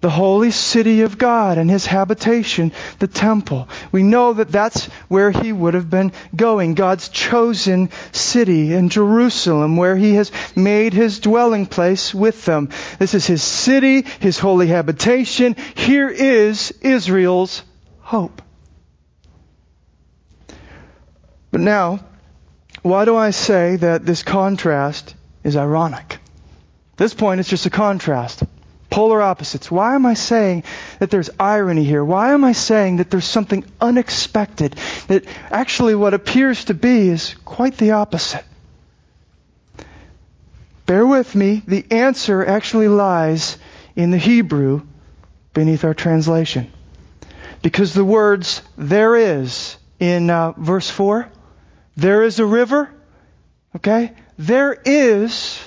the 0.00 0.10
holy 0.10 0.52
city 0.52 1.02
of 1.02 1.18
God 1.18 1.58
and 1.58 1.68
his 1.68 1.84
habitation, 1.84 2.72
the 3.00 3.08
temple. 3.08 3.68
We 3.90 4.04
know 4.04 4.34
that 4.34 4.52
that's 4.52 4.86
where 5.08 5.32
he 5.32 5.52
would 5.52 5.74
have 5.74 5.90
been 5.90 6.12
going, 6.34 6.74
God's 6.74 7.08
chosen 7.08 7.90
city 8.12 8.72
in 8.72 8.88
Jerusalem, 8.88 9.76
where 9.76 9.96
he 9.96 10.14
has 10.14 10.30
made 10.54 10.92
his 10.92 11.18
dwelling 11.18 11.66
place 11.66 12.14
with 12.14 12.44
them. 12.44 12.70
This 13.00 13.14
is 13.14 13.26
his 13.26 13.42
city, 13.42 14.02
his 14.20 14.38
holy 14.38 14.68
habitation. 14.68 15.56
Here 15.74 16.08
is 16.08 16.72
Israel's 16.82 17.62
hope. 18.00 18.42
But 21.50 21.60
now, 21.60 22.00
why 22.82 23.04
do 23.04 23.16
I 23.16 23.30
say 23.30 23.76
that 23.76 24.06
this 24.06 24.22
contrast 24.22 25.14
is 25.42 25.56
ironic? 25.56 26.14
At 26.92 26.96
this 26.96 27.14
point, 27.14 27.40
it's 27.40 27.48
just 27.48 27.66
a 27.66 27.70
contrast. 27.70 28.42
Polar 28.88 29.22
opposites. 29.22 29.70
Why 29.70 29.94
am 29.94 30.04
I 30.04 30.14
saying 30.14 30.64
that 30.98 31.10
there's 31.10 31.30
irony 31.38 31.84
here? 31.84 32.04
Why 32.04 32.32
am 32.32 32.44
I 32.44 32.52
saying 32.52 32.96
that 32.96 33.10
there's 33.10 33.24
something 33.24 33.64
unexpected? 33.80 34.76
That 35.06 35.24
actually 35.50 35.94
what 35.94 36.14
appears 36.14 36.64
to 36.66 36.74
be 36.74 37.08
is 37.08 37.34
quite 37.44 37.76
the 37.76 37.92
opposite. 37.92 38.44
Bear 40.86 41.06
with 41.06 41.36
me. 41.36 41.62
The 41.66 41.86
answer 41.92 42.44
actually 42.44 42.88
lies 42.88 43.58
in 43.94 44.10
the 44.10 44.18
Hebrew 44.18 44.82
beneath 45.54 45.84
our 45.84 45.94
translation. 45.94 46.72
Because 47.62 47.94
the 47.94 48.04
words 48.04 48.62
there 48.76 49.14
is 49.14 49.76
in 50.00 50.30
uh, 50.30 50.52
verse 50.52 50.90
4, 50.90 51.28
there 52.00 52.22
is 52.22 52.38
a 52.38 52.46
river, 52.46 52.90
okay? 53.76 54.12
There 54.38 54.72
is, 54.72 55.60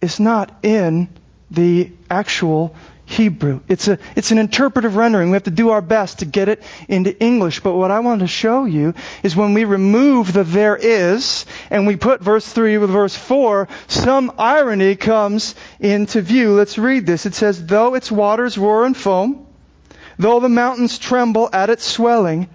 is 0.00 0.18
not 0.18 0.50
in 0.62 1.08
the 1.50 1.92
actual 2.10 2.74
Hebrew. 3.04 3.60
It's 3.68 3.86
a, 3.86 3.98
it's 4.16 4.30
an 4.30 4.38
interpretive 4.38 4.96
rendering. 4.96 5.28
We 5.28 5.34
have 5.34 5.42
to 5.42 5.50
do 5.50 5.68
our 5.68 5.82
best 5.82 6.20
to 6.20 6.24
get 6.24 6.48
it 6.48 6.62
into 6.88 7.14
English. 7.22 7.60
But 7.60 7.74
what 7.74 7.90
I 7.90 8.00
want 8.00 8.22
to 8.22 8.26
show 8.26 8.64
you 8.64 8.94
is 9.22 9.36
when 9.36 9.52
we 9.52 9.64
remove 9.64 10.32
the 10.32 10.44
there 10.44 10.76
is 10.76 11.44
and 11.68 11.86
we 11.86 11.96
put 11.96 12.22
verse 12.22 12.50
3 12.50 12.78
with 12.78 12.88
verse 12.88 13.14
4, 13.14 13.68
some 13.86 14.32
irony 14.38 14.96
comes 14.96 15.54
into 15.78 16.22
view. 16.22 16.52
Let's 16.52 16.78
read 16.78 17.04
this. 17.04 17.26
It 17.26 17.34
says, 17.34 17.66
though 17.66 17.94
its 17.94 18.10
waters 18.10 18.56
roar 18.56 18.86
and 18.86 18.96
foam, 18.96 19.46
though 20.18 20.40
the 20.40 20.48
mountains 20.48 20.98
tremble 20.98 21.50
at 21.52 21.68
its 21.68 21.84
swelling, 21.84 22.48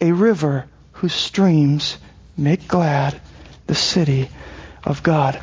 a 0.00 0.10
river 0.10 0.66
whose 0.94 1.14
streams 1.14 1.98
make 2.36 2.66
glad 2.66 3.20
the 3.66 3.74
city 3.74 4.28
of 4.84 5.02
God. 5.02 5.40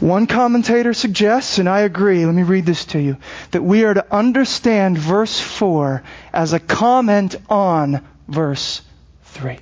One 0.00 0.28
commentator 0.28 0.94
suggests, 0.94 1.58
and 1.58 1.68
I 1.68 1.80
agree, 1.80 2.24
let 2.24 2.34
me 2.34 2.44
read 2.44 2.66
this 2.66 2.84
to 2.86 3.00
you, 3.00 3.16
that 3.50 3.64
we 3.64 3.84
are 3.84 3.94
to 3.94 4.14
understand 4.14 4.96
verse 4.96 5.40
4 5.40 6.04
as 6.32 6.52
a 6.52 6.60
comment 6.60 7.34
on 7.48 8.06
verse 8.28 8.80
3. 9.24 9.58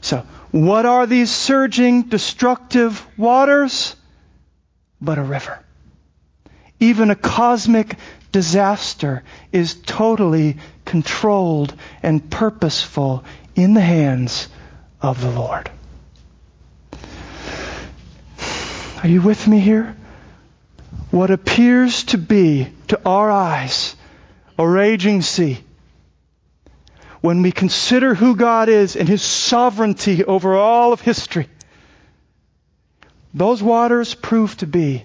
So, 0.00 0.24
what 0.50 0.86
are 0.86 1.06
these 1.06 1.30
surging, 1.30 2.04
destructive 2.04 3.06
waters? 3.18 3.94
But 5.00 5.18
a 5.18 5.22
river. 5.22 5.58
Even 6.80 7.10
a 7.10 7.16
cosmic 7.16 7.96
disaster 8.32 9.22
is 9.52 9.74
totally 9.74 10.56
controlled 10.86 11.74
and 12.02 12.30
purposeful 12.30 13.24
in 13.62 13.74
the 13.74 13.80
hands 13.80 14.48
of 15.00 15.20
the 15.20 15.30
Lord. 15.30 15.70
Are 19.02 19.08
you 19.08 19.22
with 19.22 19.46
me 19.46 19.60
here? 19.60 19.96
What 21.10 21.30
appears 21.30 22.04
to 22.04 22.18
be, 22.18 22.68
to 22.88 23.00
our 23.04 23.30
eyes, 23.30 23.96
a 24.58 24.68
raging 24.68 25.22
sea, 25.22 25.58
when 27.20 27.42
we 27.42 27.52
consider 27.52 28.14
who 28.14 28.36
God 28.36 28.68
is 28.68 28.96
and 28.96 29.08
His 29.08 29.22
sovereignty 29.22 30.24
over 30.24 30.54
all 30.54 30.92
of 30.92 31.00
history, 31.00 31.48
those 33.34 33.62
waters 33.62 34.14
prove 34.14 34.56
to 34.58 34.66
be 34.66 35.04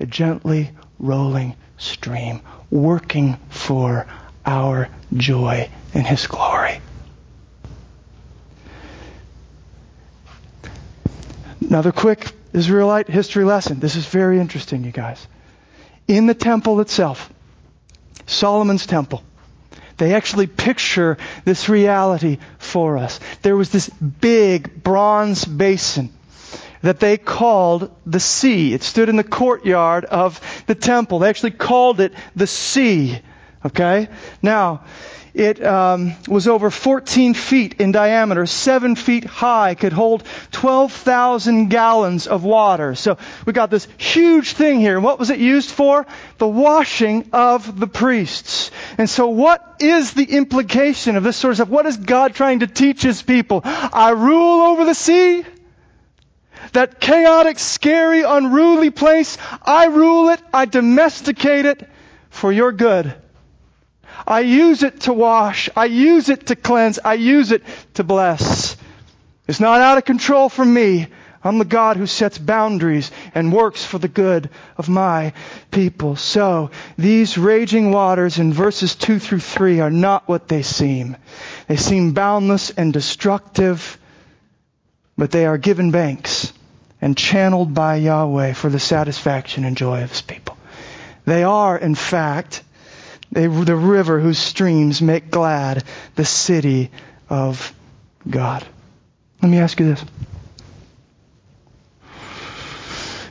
a 0.00 0.06
gently 0.06 0.70
rolling 0.98 1.56
stream, 1.76 2.40
working 2.70 3.36
for 3.48 4.06
our 4.44 4.88
joy 5.14 5.68
in 5.92 6.04
His 6.04 6.26
glory. 6.26 6.80
Another 11.60 11.92
quick 11.92 12.32
Israelite 12.52 13.08
history 13.08 13.44
lesson. 13.44 13.80
This 13.80 13.96
is 13.96 14.06
very 14.06 14.38
interesting, 14.40 14.84
you 14.84 14.92
guys. 14.92 15.26
In 16.08 16.26
the 16.26 16.34
temple 16.34 16.80
itself, 16.80 17.32
Solomon's 18.26 18.86
temple, 18.86 19.22
they 19.98 20.14
actually 20.14 20.46
picture 20.46 21.16
this 21.44 21.68
reality 21.68 22.38
for 22.58 22.98
us. 22.98 23.18
There 23.42 23.56
was 23.56 23.70
this 23.70 23.88
big 23.88 24.82
bronze 24.82 25.44
basin 25.44 26.12
that 26.82 27.00
they 27.00 27.16
called 27.16 27.90
the 28.06 28.20
sea. 28.20 28.74
It 28.74 28.82
stood 28.82 29.08
in 29.08 29.16
the 29.16 29.24
courtyard 29.24 30.04
of 30.04 30.40
the 30.66 30.74
temple. 30.74 31.20
They 31.20 31.28
actually 31.28 31.52
called 31.52 32.00
it 32.00 32.12
the 32.34 32.46
sea. 32.46 33.20
Okay? 33.64 34.08
Now, 34.42 34.84
it 35.36 35.62
um, 35.62 36.14
was 36.26 36.48
over 36.48 36.70
14 36.70 37.34
feet 37.34 37.78
in 37.78 37.92
diameter, 37.92 38.46
7 38.46 38.96
feet 38.96 39.24
high, 39.24 39.74
could 39.74 39.92
hold 39.92 40.24
12,000 40.52 41.68
gallons 41.68 42.26
of 42.26 42.42
water. 42.42 42.94
So 42.94 43.18
we 43.44 43.52
got 43.52 43.68
this 43.68 43.86
huge 43.98 44.54
thing 44.54 44.80
here. 44.80 44.98
What 44.98 45.18
was 45.18 45.28
it 45.28 45.38
used 45.38 45.70
for? 45.70 46.06
The 46.38 46.48
washing 46.48 47.28
of 47.34 47.78
the 47.78 47.86
priests. 47.86 48.70
And 48.96 49.10
so 49.10 49.26
what 49.26 49.76
is 49.78 50.14
the 50.14 50.24
implication 50.24 51.16
of 51.16 51.22
this 51.22 51.36
sort 51.36 51.50
of 51.50 51.56
stuff? 51.58 51.68
What 51.68 51.84
is 51.84 51.98
God 51.98 52.34
trying 52.34 52.60
to 52.60 52.66
teach 52.66 53.02
his 53.02 53.20
people? 53.20 53.60
I 53.62 54.12
rule 54.12 54.62
over 54.62 54.86
the 54.86 54.94
sea. 54.94 55.44
That 56.72 56.98
chaotic, 56.98 57.58
scary, 57.58 58.22
unruly 58.22 58.88
place, 58.88 59.36
I 59.60 59.86
rule 59.88 60.30
it, 60.30 60.40
I 60.54 60.64
domesticate 60.64 61.66
it 61.66 61.86
for 62.30 62.50
your 62.50 62.72
good 62.72 63.14
I 64.26 64.40
use 64.40 64.82
it 64.82 65.00
to 65.02 65.12
wash. 65.12 65.68
I 65.76 65.84
use 65.84 66.28
it 66.28 66.46
to 66.46 66.56
cleanse. 66.56 66.98
I 66.98 67.14
use 67.14 67.52
it 67.52 67.62
to 67.94 68.04
bless. 68.04 68.76
It's 69.46 69.60
not 69.60 69.80
out 69.80 69.98
of 69.98 70.04
control 70.04 70.48
from 70.48 70.74
me. 70.74 71.06
I'm 71.44 71.58
the 71.58 71.64
God 71.64 71.96
who 71.96 72.08
sets 72.08 72.38
boundaries 72.38 73.12
and 73.32 73.52
works 73.52 73.84
for 73.84 73.98
the 73.98 74.08
good 74.08 74.50
of 74.76 74.88
my 74.88 75.32
people. 75.70 76.16
So, 76.16 76.72
these 76.98 77.38
raging 77.38 77.92
waters 77.92 78.40
in 78.40 78.52
verses 78.52 78.96
2 78.96 79.20
through 79.20 79.40
3 79.40 79.78
are 79.78 79.90
not 79.90 80.28
what 80.28 80.48
they 80.48 80.62
seem. 80.62 81.16
They 81.68 81.76
seem 81.76 82.14
boundless 82.14 82.70
and 82.70 82.92
destructive, 82.92 83.96
but 85.16 85.30
they 85.30 85.46
are 85.46 85.58
given 85.58 85.92
banks 85.92 86.52
and 87.00 87.16
channeled 87.16 87.72
by 87.72 87.96
Yahweh 87.96 88.54
for 88.54 88.68
the 88.68 88.80
satisfaction 88.80 89.64
and 89.64 89.76
joy 89.76 90.02
of 90.02 90.10
His 90.10 90.22
people. 90.22 90.56
They 91.26 91.44
are, 91.44 91.78
in 91.78 91.94
fact, 91.94 92.64
the 93.36 93.76
river 93.76 94.18
whose 94.18 94.38
streams 94.38 95.02
make 95.02 95.30
glad 95.30 95.84
the 96.14 96.24
city 96.24 96.90
of 97.28 97.74
God. 98.28 98.66
Let 99.42 99.48
me 99.50 99.58
ask 99.58 99.78
you 99.78 99.94
this. 99.94 100.04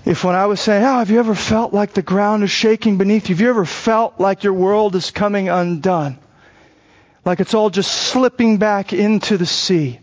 If 0.06 0.24
when 0.24 0.36
I 0.36 0.46
was 0.46 0.62
saying, 0.62 0.84
oh, 0.84 1.00
have 1.00 1.10
you 1.10 1.18
ever 1.18 1.34
felt 1.34 1.74
like 1.74 1.94
the 1.94 2.04
ground 2.04 2.44
is 2.44 2.52
shaking 2.52 3.00
beneath 3.00 3.28
you? 3.28 3.36
Have 3.36 3.42
you 3.42 3.50
ever 3.50 3.66
felt 3.66 4.20
like 4.20 4.44
your 4.44 4.54
world 4.54 4.96
is 4.96 5.10
coming 5.10 5.50
undone? 5.50 6.20
Like 7.26 7.40
it's 7.40 7.56
all 7.56 7.72
just 7.72 7.92
slipping 7.92 8.58
back 8.58 8.94
into 8.94 9.38
the 9.38 9.48
sea? 9.48 10.00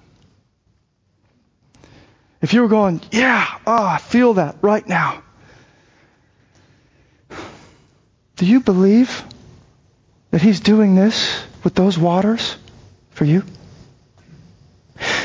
If 2.41 2.53
you 2.53 2.63
were 2.63 2.69
going, 2.69 3.01
yeah, 3.13 3.47
oh, 3.65 3.85
I 3.85 3.99
feel 3.99 4.35
that 4.35 4.57
right 4.63 4.87
now. 4.87 5.23
Do 8.35 8.47
you 8.47 8.59
believe 8.59 9.23
that 10.33 10.43
He's 10.43 10.61
doing 10.61 10.97
this 10.97 11.45
with 11.63 11.75
those 11.75 11.97
waters 11.97 12.57
for 13.11 13.25
you? 13.25 13.45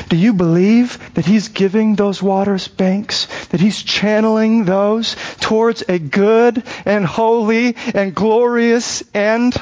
Do 0.08 0.16
you 0.16 0.32
believe 0.32 1.14
that 1.14 1.26
He's 1.26 1.48
giving 1.48 1.96
those 1.96 2.22
waters 2.22 2.68
banks? 2.68 3.26
That 3.46 3.60
He's 3.60 3.82
channeling 3.82 4.64
those 4.64 5.16
towards 5.40 5.82
a 5.88 5.98
good 5.98 6.62
and 6.84 7.04
holy 7.04 7.74
and 7.94 8.14
glorious 8.14 9.02
end? 9.14 9.56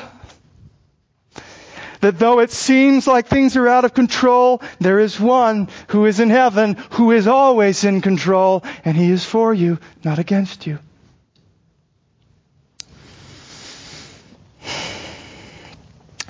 That 2.01 2.19
though 2.19 2.41
it 2.41 2.51
seems 2.51 3.07
like 3.07 3.27
things 3.27 3.57
are 3.57 3.69
out 3.69 3.85
of 3.85 3.95
control, 3.95 4.63
there 4.81 4.99
is 4.99 5.19
one 5.19 5.69
who 5.89 6.07
is 6.07 6.21
in 6.21 6.31
heaven 6.31 6.77
who 6.91 7.13
is 7.13 7.27
always 7.27 7.85
in 7.85 8.01
control 8.01 8.65
and 8.85 8.97
He 8.97 9.11
is 9.11 9.25
for 9.25 9.55
you, 9.55 9.79
not 10.05 10.19
against 10.19 10.67
you. 10.67 10.79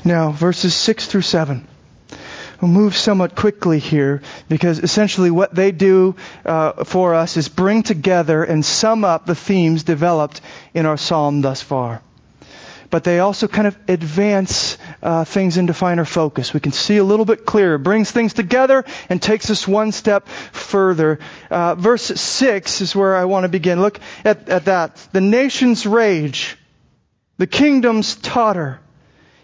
Now, 0.07 0.31
verses 0.31 0.73
6 0.73 1.07
through 1.07 1.23
7. 1.23 1.66
We'll 2.62 2.71
move 2.71 2.97
somewhat 2.97 3.35
quickly 3.35 3.81
here 3.81 4.23
because 4.49 4.79
essentially 4.79 5.33
what 5.33 5.53
they 5.53 5.73
do 5.73 6.14
uh, 6.45 6.85
for 6.85 7.16
us 7.16 7.37
is 7.37 7.49
bring 7.49 7.83
together 7.83 8.45
and 8.45 8.64
sum 8.64 9.05
up 9.05 9.27
the 9.27 9.35
themes 9.35 9.83
developed 9.83 10.42
in 10.75 10.87
our 10.87 10.97
psalm 10.97 11.40
thus 11.40 11.61
far. 11.61 12.03
But 12.88 13.03
they 13.03 13.19
also 13.19 13.49
kind 13.49 13.66
of 13.66 13.77
advance 13.88 14.79
uh, 15.03 15.25
things 15.25 15.57
into 15.57 15.75
finer 15.75 16.05
focus. 16.05 16.55
We 16.55 16.61
can 16.61 16.71
see 16.71 16.99
a 16.99 17.05
little 17.05 17.25
bit 17.25 17.45
clearer, 17.45 17.77
brings 17.77 18.09
things 18.09 18.33
together, 18.33 18.85
and 19.09 19.21
takes 19.21 19.51
us 19.51 19.66
one 19.66 19.90
step 19.90 20.29
further. 20.29 21.19
Uh, 21.51 21.75
verse 21.75 22.05
6 22.05 22.81
is 22.81 22.95
where 22.95 23.16
I 23.16 23.25
want 23.25 23.42
to 23.42 23.49
begin. 23.49 23.81
Look 23.81 23.99
at, 24.25 24.49
at 24.49 24.66
that. 24.66 25.09
The 25.11 25.21
nations 25.21 25.85
rage, 25.85 26.57
the 27.38 27.49
kingdoms 27.49 28.14
totter. 28.14 28.79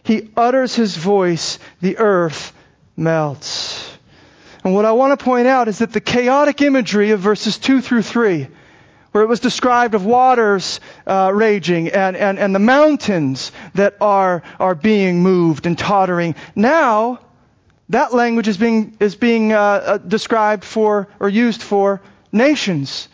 He 0.05 0.31
utters 0.37 0.75
his 0.75 0.97
voice, 0.97 1.59
the 1.81 1.99
earth 1.99 2.53
melts. 2.97 3.91
And 4.65 4.75
what 4.75 4.85
I 4.85 4.93
want 4.93 5.19
to 5.19 5.25
point 5.25 5.49
out 5.49 5.69
is 5.69 5.79
that 5.79 5.93
the 5.93 6.01
chaotic 6.01 6.63
imagery 6.63 7.11
of 7.11 7.21
verses 7.21 7.59
2 7.59 7.81
through 7.81 8.03
3, 8.03 8.47
where 9.11 9.25
it 9.25 9.29
was 9.29 9.41
described 9.41 9.95
of 9.95 10.05
waters 10.05 10.81
uh, 11.07 11.33
raging 11.35 11.89
and, 11.89 12.17
and, 12.17 12.39
and 12.39 12.55
the 12.55 12.61
mountains 12.61 13.51
that 13.75 13.97
are, 14.01 14.43
are 14.61 14.75
being 14.75 15.23
moved 15.23 15.67
and 15.67 15.77
tottering, 15.77 16.37
now 16.55 17.19
that 17.89 18.15
language 18.15 18.49
is 18.49 18.57
being, 18.57 18.97
is 19.01 19.17
being 19.17 19.53
uh, 19.53 19.59
uh, 19.59 19.99
described 19.99 20.65
for 20.65 21.09
or 21.19 21.29
used 21.29 21.63
for 21.63 22.01
nations 22.31 23.09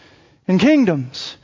and 0.46 0.60
kingdoms. 0.60 1.37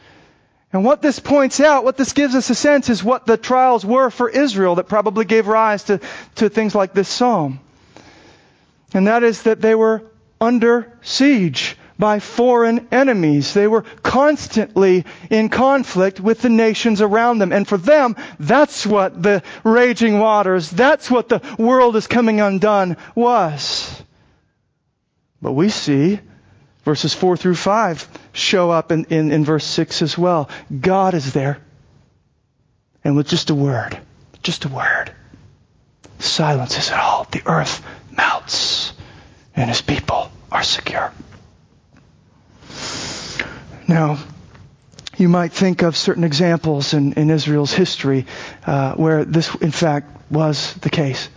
And 0.75 0.85
what 0.85 1.01
this 1.01 1.21
points 1.21 1.61
out, 1.61 1.85
what 1.85 1.97
this 1.97 2.15
gives 2.15 2.35
us 2.35 2.51
a 2.51 2.55
sense 2.57 2.91
is 2.91 3.03
what 3.03 3.27
the 3.27 3.37
trials 3.37 3.87
were 3.87 4.11
for 4.11 4.29
Israel 4.29 4.75
that 4.75 4.89
probably 4.89 5.25
gave 5.25 5.47
rise 5.47 5.85
to, 5.85 6.01
to 6.35 6.49
things 6.49 6.75
like 6.75 6.93
this 6.93 7.09
psalm. 7.09 7.61
And 8.93 9.07
that 9.07 9.23
is 9.23 9.45
that 9.45 9.61
they 9.61 9.77
were 9.77 10.03
under 10.41 10.99
siege 11.01 11.77
by 11.97 12.19
foreign 12.19 12.89
enemies. 12.91 13.55
They 13.55 13.69
were 13.69 13.83
constantly 14.03 15.05
in 15.31 15.49
conflict 15.49 16.19
with 16.19 16.43
the 16.43 16.49
nations 16.49 17.01
around 17.01 17.39
them. 17.39 17.53
And 17.53 17.69
for 17.69 17.79
them, 17.79 18.17
that's 18.41 18.85
what 18.85 19.23
the 19.23 19.45
raging 19.63 20.19
waters, 20.19 20.69
that's 20.69 21.09
what 21.09 21.29
the 21.29 21.41
world 21.57 21.95
is 21.95 22.09
coming 22.09 22.41
undone 22.41 22.97
was. 23.15 24.03
But 25.41 25.53
we 25.53 25.69
see 25.69 26.19
verses 26.85 27.15
4 27.15 27.37
through 27.37 27.55
5 27.55 28.09
show 28.35 28.71
up 28.71 28.93
in, 28.93 29.07
in, 29.07 29.33
in 29.33 29.45
verse 29.45 29.65
6 29.65 30.03
as 30.03 30.19
well. 30.19 30.51
God 30.79 31.15
is 31.15 31.33
there. 31.33 31.59
And 33.03 33.17
with 33.17 33.29
just 33.29 33.51
a 33.51 33.55
word, 33.55 33.99
just 34.43 34.65
a 34.65 34.69
word, 34.69 35.13
silences 36.19 36.89
it 36.89 36.95
all. 36.95 37.27
The 37.31 37.43
earth 37.47 37.85
melts 38.17 38.93
and 39.57 39.71
his 39.71 39.81
people 39.81 40.31
are 40.51 40.63
secure. 40.63 41.13
Now, 43.87 44.19
you 45.17 45.29
might 45.29 45.53
think 45.53 45.83
of 45.83 45.97
certain 45.97 46.25
examples 46.25 46.95
in, 46.95 47.13
in 47.13 47.31
Israel's 47.31 47.73
history 47.73 48.27
uh, 48.67 48.95
where 48.95 49.25
this, 49.25 49.55
in 49.57 49.71
fact, 49.71 50.11
was 50.31 50.75
the 50.75 50.91
case. 50.91 51.29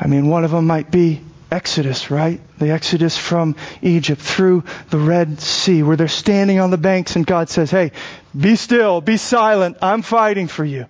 I 0.00 0.06
mean, 0.08 0.28
one 0.28 0.44
of 0.44 0.50
them 0.50 0.66
might 0.66 0.90
be 0.90 1.20
Exodus, 1.50 2.10
right? 2.10 2.40
The 2.58 2.70
Exodus 2.70 3.16
from 3.16 3.56
Egypt 3.80 4.20
through 4.20 4.64
the 4.90 4.98
Red 4.98 5.40
Sea, 5.40 5.82
where 5.82 5.96
they're 5.96 6.08
standing 6.08 6.60
on 6.60 6.70
the 6.70 6.76
banks 6.76 7.16
and 7.16 7.26
God 7.26 7.48
says, 7.48 7.70
Hey, 7.70 7.92
be 8.38 8.56
still, 8.56 9.00
be 9.00 9.16
silent, 9.16 9.78
I'm 9.80 10.02
fighting 10.02 10.48
for 10.48 10.64
you. 10.64 10.86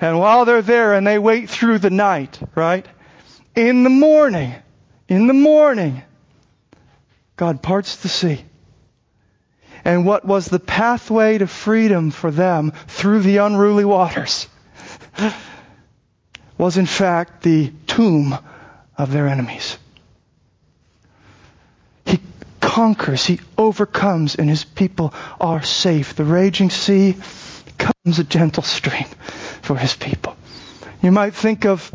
And 0.00 0.18
while 0.18 0.44
they're 0.44 0.62
there 0.62 0.94
and 0.94 1.06
they 1.06 1.18
wait 1.18 1.48
through 1.48 1.78
the 1.78 1.90
night, 1.90 2.38
right? 2.54 2.86
In 3.54 3.84
the 3.84 3.90
morning, 3.90 4.54
in 5.08 5.26
the 5.26 5.34
morning, 5.34 6.02
God 7.36 7.62
parts 7.62 7.96
the 7.96 8.08
sea. 8.08 8.44
And 9.84 10.04
what 10.04 10.24
was 10.24 10.46
the 10.46 10.60
pathway 10.60 11.38
to 11.38 11.46
freedom 11.46 12.10
for 12.10 12.30
them 12.30 12.72
through 12.86 13.20
the 13.20 13.38
unruly 13.38 13.84
waters 13.84 14.46
was 16.58 16.76
in 16.76 16.86
fact 16.86 17.42
the 17.42 17.72
tomb 17.86 18.38
of 19.02 19.10
their 19.10 19.26
enemies. 19.26 19.76
He 22.06 22.20
conquers, 22.60 23.26
he 23.26 23.40
overcomes, 23.58 24.36
and 24.36 24.48
his 24.48 24.64
people 24.64 25.12
are 25.40 25.62
safe. 25.62 26.14
The 26.14 26.24
raging 26.24 26.70
sea 26.70 27.16
becomes 27.66 28.20
a 28.20 28.24
gentle 28.24 28.62
stream 28.62 29.06
for 29.62 29.76
his 29.76 29.94
people. 29.96 30.36
You 31.02 31.10
might 31.10 31.34
think 31.34 31.64
of 31.66 31.92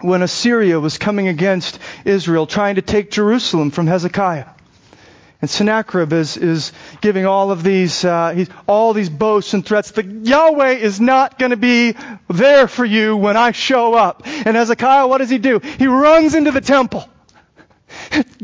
when 0.00 0.22
Assyria 0.22 0.78
was 0.78 0.98
coming 0.98 1.26
against 1.26 1.80
Israel, 2.04 2.46
trying 2.46 2.76
to 2.76 2.82
take 2.82 3.10
Jerusalem 3.10 3.72
from 3.72 3.88
Hezekiah. 3.88 4.46
And 5.40 5.50
Sennacherib 5.50 6.12
is, 6.12 6.36
is 6.36 6.72
giving 7.02 7.26
all 7.26 7.50
of 7.50 7.62
these, 7.62 8.04
uh, 8.04 8.46
all 8.66 8.94
these 8.94 9.10
boasts 9.10 9.52
and 9.52 9.64
threats. 9.64 9.90
The 9.90 10.02
Yahweh 10.02 10.72
is 10.72 10.98
not 10.98 11.38
going 11.38 11.50
to 11.50 11.58
be 11.58 11.94
there 12.28 12.66
for 12.66 12.84
you 12.84 13.16
when 13.16 13.36
I 13.36 13.52
show 13.52 13.94
up. 13.94 14.22
And 14.26 14.56
Hezekiah, 14.56 15.06
what 15.06 15.18
does 15.18 15.28
he 15.28 15.38
do? 15.38 15.58
He 15.58 15.86
runs 15.86 16.34
into 16.34 16.52
the 16.52 16.62
temple. 16.62 17.06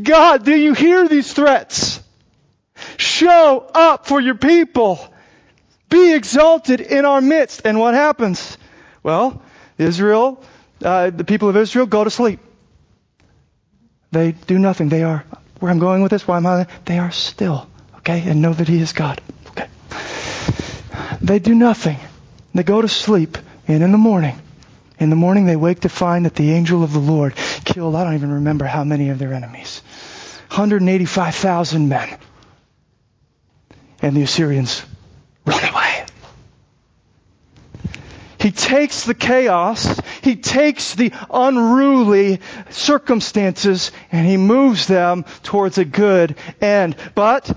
God, 0.01 0.45
do 0.45 0.55
you 0.55 0.73
hear 0.73 1.07
these 1.07 1.33
threats? 1.33 1.99
Show 2.97 3.67
up 3.73 4.05
for 4.05 4.21
your 4.21 4.35
people. 4.35 4.99
Be 5.89 6.13
exalted 6.13 6.79
in 6.79 7.05
our 7.05 7.21
midst. 7.21 7.61
And 7.65 7.79
what 7.79 7.95
happens? 7.95 8.57
Well, 9.01 9.41
Israel, 9.77 10.43
uh, 10.83 11.09
the 11.09 11.23
people 11.23 11.49
of 11.49 11.57
Israel 11.57 11.87
go 11.87 12.03
to 12.03 12.09
sleep. 12.09 12.39
They 14.11 14.33
do 14.33 14.59
nothing. 14.59 14.89
They 14.89 15.03
are 15.03 15.25
where 15.63 15.71
I'm 15.71 15.79
going 15.79 16.01
with 16.01 16.11
this, 16.11 16.27
why 16.27 16.35
am 16.35 16.45
I? 16.45 16.67
They 16.83 16.99
are 16.99 17.11
still, 17.11 17.69
okay, 17.99 18.21
and 18.27 18.41
know 18.41 18.51
that 18.51 18.67
He 18.67 18.81
is 18.81 18.91
God. 18.91 19.21
Okay. 19.51 19.69
They 21.21 21.39
do 21.39 21.55
nothing. 21.55 21.97
They 22.53 22.63
go 22.63 22.81
to 22.81 22.89
sleep, 22.89 23.37
and 23.65 23.81
in 23.81 23.93
the 23.93 23.97
morning, 23.97 24.37
in 24.99 25.09
the 25.09 25.15
morning 25.15 25.45
they 25.45 25.55
wake 25.55 25.79
to 25.79 25.89
find 25.89 26.25
that 26.25 26.35
the 26.35 26.51
angel 26.51 26.83
of 26.83 26.91
the 26.91 26.99
Lord 26.99 27.35
killed, 27.63 27.95
I 27.95 28.03
don't 28.03 28.15
even 28.15 28.33
remember 28.33 28.65
how 28.65 28.83
many 28.83 29.07
of 29.07 29.19
their 29.19 29.33
enemies. 29.33 29.81
185,000 30.49 31.87
men. 31.87 32.17
And 34.01 34.17
the 34.17 34.23
Assyrians 34.23 34.83
run. 35.45 35.72
He 38.43 38.51
takes 38.51 39.05
the 39.05 39.13
chaos, 39.13 40.01
he 40.21 40.35
takes 40.35 40.95
the 40.95 41.13
unruly 41.31 42.41
circumstances, 42.71 43.93
and 44.11 44.27
he 44.27 44.35
moves 44.35 44.85
them 44.85 45.23
towards 45.43 45.77
a 45.77 45.85
good 45.85 46.35
end. 46.59 46.97
But 47.15 47.49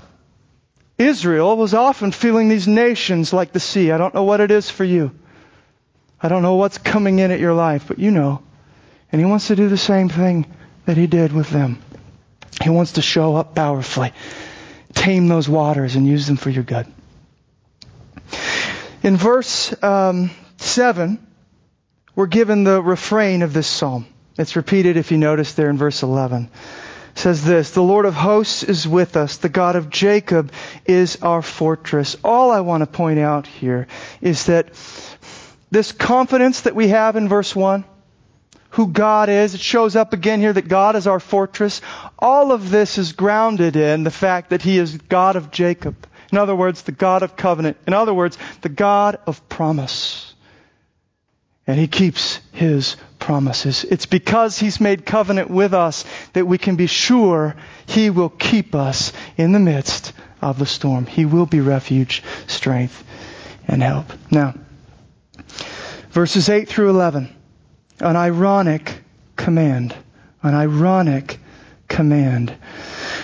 Israel 0.96 1.56
was 1.56 1.74
often 1.74 2.12
feeling 2.12 2.48
these 2.48 2.68
nations 2.68 3.32
like 3.32 3.52
the 3.52 3.58
sea. 3.58 3.90
I 3.90 3.98
don't 3.98 4.14
know 4.14 4.22
what 4.22 4.40
it 4.40 4.52
is 4.52 4.70
for 4.70 4.84
you. 4.84 5.10
I 6.22 6.28
don't 6.28 6.42
know 6.42 6.54
what's 6.54 6.78
coming 6.78 7.18
in 7.18 7.32
at 7.32 7.40
your 7.40 7.54
life, 7.54 7.86
but 7.88 7.98
you 7.98 8.12
know. 8.12 8.40
And 9.10 9.20
he 9.20 9.24
wants 9.24 9.48
to 9.48 9.56
do 9.56 9.68
the 9.68 9.76
same 9.76 10.08
thing 10.08 10.46
that 10.84 10.96
he 10.96 11.08
did 11.08 11.32
with 11.32 11.50
them. 11.50 11.82
He 12.62 12.70
wants 12.70 12.92
to 12.92 13.02
show 13.02 13.34
up 13.34 13.56
powerfully, 13.56 14.12
tame 14.94 15.26
those 15.26 15.48
waters, 15.48 15.96
and 15.96 16.06
use 16.06 16.28
them 16.28 16.36
for 16.36 16.50
your 16.50 16.62
good. 16.62 16.86
In 19.02 19.16
verse 19.16 19.74
um, 19.82 20.30
7, 20.58 21.24
we're 22.14 22.26
given 22.26 22.64
the 22.64 22.82
refrain 22.82 23.42
of 23.42 23.52
this 23.52 23.66
psalm. 23.66 24.06
It's 24.38 24.56
repeated 24.56 24.96
if 24.96 25.10
you 25.10 25.18
notice 25.18 25.54
there 25.54 25.70
in 25.70 25.78
verse 25.78 26.02
11. 26.02 26.50
It 27.12 27.18
says 27.18 27.44
this, 27.44 27.70
the 27.70 27.82
Lord 27.82 28.04
of 28.04 28.14
hosts 28.14 28.62
is 28.62 28.86
with 28.86 29.16
us. 29.16 29.38
The 29.38 29.48
God 29.48 29.76
of 29.76 29.88
Jacob 29.88 30.52
is 30.84 31.22
our 31.22 31.40
fortress. 31.40 32.16
All 32.22 32.50
I 32.50 32.60
want 32.60 32.82
to 32.82 32.86
point 32.86 33.18
out 33.18 33.46
here 33.46 33.86
is 34.20 34.46
that 34.46 34.68
this 35.70 35.92
confidence 35.92 36.62
that 36.62 36.74
we 36.74 36.88
have 36.88 37.16
in 37.16 37.28
verse 37.28 37.56
1, 37.56 37.84
who 38.70 38.88
God 38.88 39.30
is, 39.30 39.54
it 39.54 39.60
shows 39.60 39.96
up 39.96 40.12
again 40.12 40.40
here 40.40 40.52
that 40.52 40.68
God 40.68 40.96
is 40.96 41.06
our 41.06 41.20
fortress. 41.20 41.80
All 42.18 42.52
of 42.52 42.70
this 42.70 42.98
is 42.98 43.12
grounded 43.12 43.76
in 43.76 44.04
the 44.04 44.10
fact 44.10 44.50
that 44.50 44.60
He 44.60 44.78
is 44.78 44.98
God 44.98 45.36
of 45.36 45.50
Jacob. 45.50 46.06
In 46.30 46.36
other 46.36 46.54
words, 46.54 46.82
the 46.82 46.92
God 46.92 47.22
of 47.22 47.36
covenant. 47.36 47.78
In 47.86 47.94
other 47.94 48.12
words, 48.12 48.36
the 48.60 48.68
God 48.68 49.18
of 49.26 49.48
promise. 49.48 50.25
And 51.66 51.78
he 51.78 51.88
keeps 51.88 52.40
his 52.52 52.96
promises. 53.18 53.84
It's 53.84 54.06
because 54.06 54.58
he's 54.58 54.80
made 54.80 55.04
covenant 55.04 55.50
with 55.50 55.74
us 55.74 56.04
that 56.32 56.46
we 56.46 56.58
can 56.58 56.76
be 56.76 56.86
sure 56.86 57.56
he 57.86 58.10
will 58.10 58.28
keep 58.28 58.74
us 58.74 59.12
in 59.36 59.52
the 59.52 59.58
midst 59.58 60.12
of 60.40 60.58
the 60.58 60.66
storm. 60.66 61.06
He 61.06 61.24
will 61.24 61.46
be 61.46 61.60
refuge, 61.60 62.22
strength, 62.46 63.02
and 63.66 63.82
help. 63.82 64.12
Now, 64.30 64.54
verses 66.10 66.48
8 66.48 66.68
through 66.68 66.90
11. 66.90 67.34
An 67.98 68.16
ironic 68.16 69.02
command. 69.34 69.94
An 70.42 70.54
ironic 70.54 71.38
command. 71.88 72.54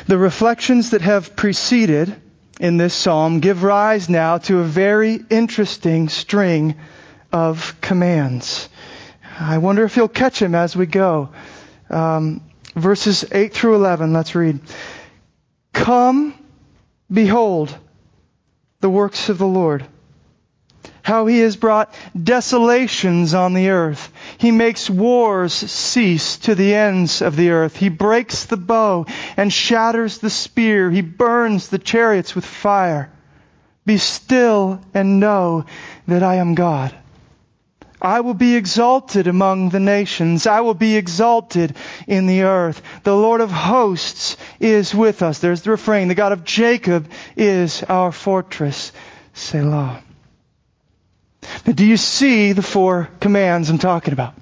The 0.08 0.18
reflections 0.18 0.90
that 0.90 1.02
have 1.02 1.36
preceded 1.36 2.14
in 2.58 2.76
this 2.76 2.94
psalm 2.94 3.40
give 3.40 3.62
rise 3.62 4.08
now 4.08 4.38
to 4.38 4.58
a 4.58 4.64
very 4.64 5.20
interesting 5.30 6.08
string 6.08 6.74
of 7.32 7.80
commands. 7.80 8.68
I 9.38 9.58
wonder 9.58 9.84
if 9.84 9.96
you'll 9.96 10.08
catch 10.08 10.40
him 10.40 10.54
as 10.54 10.76
we 10.76 10.86
go. 10.86 11.30
Um, 11.88 12.42
verses 12.74 13.24
8 13.32 13.52
through 13.52 13.76
11, 13.76 14.12
let's 14.12 14.34
read. 14.34 14.60
Come, 15.72 16.34
behold 17.10 17.76
the 18.80 18.90
works 18.90 19.28
of 19.28 19.38
the 19.38 19.46
Lord. 19.46 19.86
How 21.02 21.26
he 21.26 21.40
has 21.40 21.56
brought 21.56 21.92
desolations 22.20 23.34
on 23.34 23.54
the 23.54 23.70
earth. 23.70 24.12
He 24.38 24.52
makes 24.52 24.88
wars 24.88 25.52
cease 25.52 26.36
to 26.38 26.54
the 26.54 26.74
ends 26.74 27.22
of 27.22 27.34
the 27.34 27.50
earth. 27.50 27.76
He 27.76 27.88
breaks 27.88 28.44
the 28.44 28.56
bow 28.56 29.06
and 29.36 29.52
shatters 29.52 30.18
the 30.18 30.30
spear. 30.30 30.90
He 30.90 31.00
burns 31.00 31.68
the 31.68 31.78
chariots 31.78 32.34
with 32.34 32.44
fire. 32.44 33.10
Be 33.84 33.98
still 33.98 34.80
and 34.94 35.18
know 35.18 35.64
that 36.06 36.22
I 36.22 36.36
am 36.36 36.54
God. 36.54 36.94
I 38.02 38.20
will 38.20 38.34
be 38.34 38.56
exalted 38.56 39.28
among 39.28 39.68
the 39.68 39.78
nations. 39.78 40.48
I 40.48 40.60
will 40.60 40.74
be 40.74 40.96
exalted 40.96 41.76
in 42.08 42.26
the 42.26 42.42
earth. 42.42 42.82
The 43.04 43.16
Lord 43.16 43.40
of 43.40 43.52
hosts 43.52 44.36
is 44.58 44.92
with 44.92 45.22
us. 45.22 45.38
There's 45.38 45.62
the 45.62 45.70
refrain. 45.70 46.08
The 46.08 46.16
God 46.16 46.32
of 46.32 46.42
Jacob 46.42 47.08
is 47.36 47.84
our 47.84 48.10
fortress. 48.10 48.90
Selah. 49.34 50.02
Now, 51.64 51.72
do 51.72 51.86
you 51.86 51.96
see 51.96 52.52
the 52.52 52.62
four 52.62 53.08
commands 53.20 53.70
I'm 53.70 53.78
talking 53.78 54.12
about? 54.12 54.34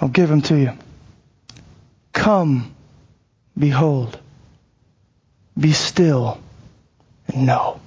I'll 0.00 0.08
give 0.08 0.28
them 0.28 0.42
to 0.42 0.56
you. 0.56 0.72
Come, 2.12 2.74
behold, 3.56 4.18
be 5.56 5.72
still, 5.72 6.40
and 7.28 7.46
know. 7.46 7.80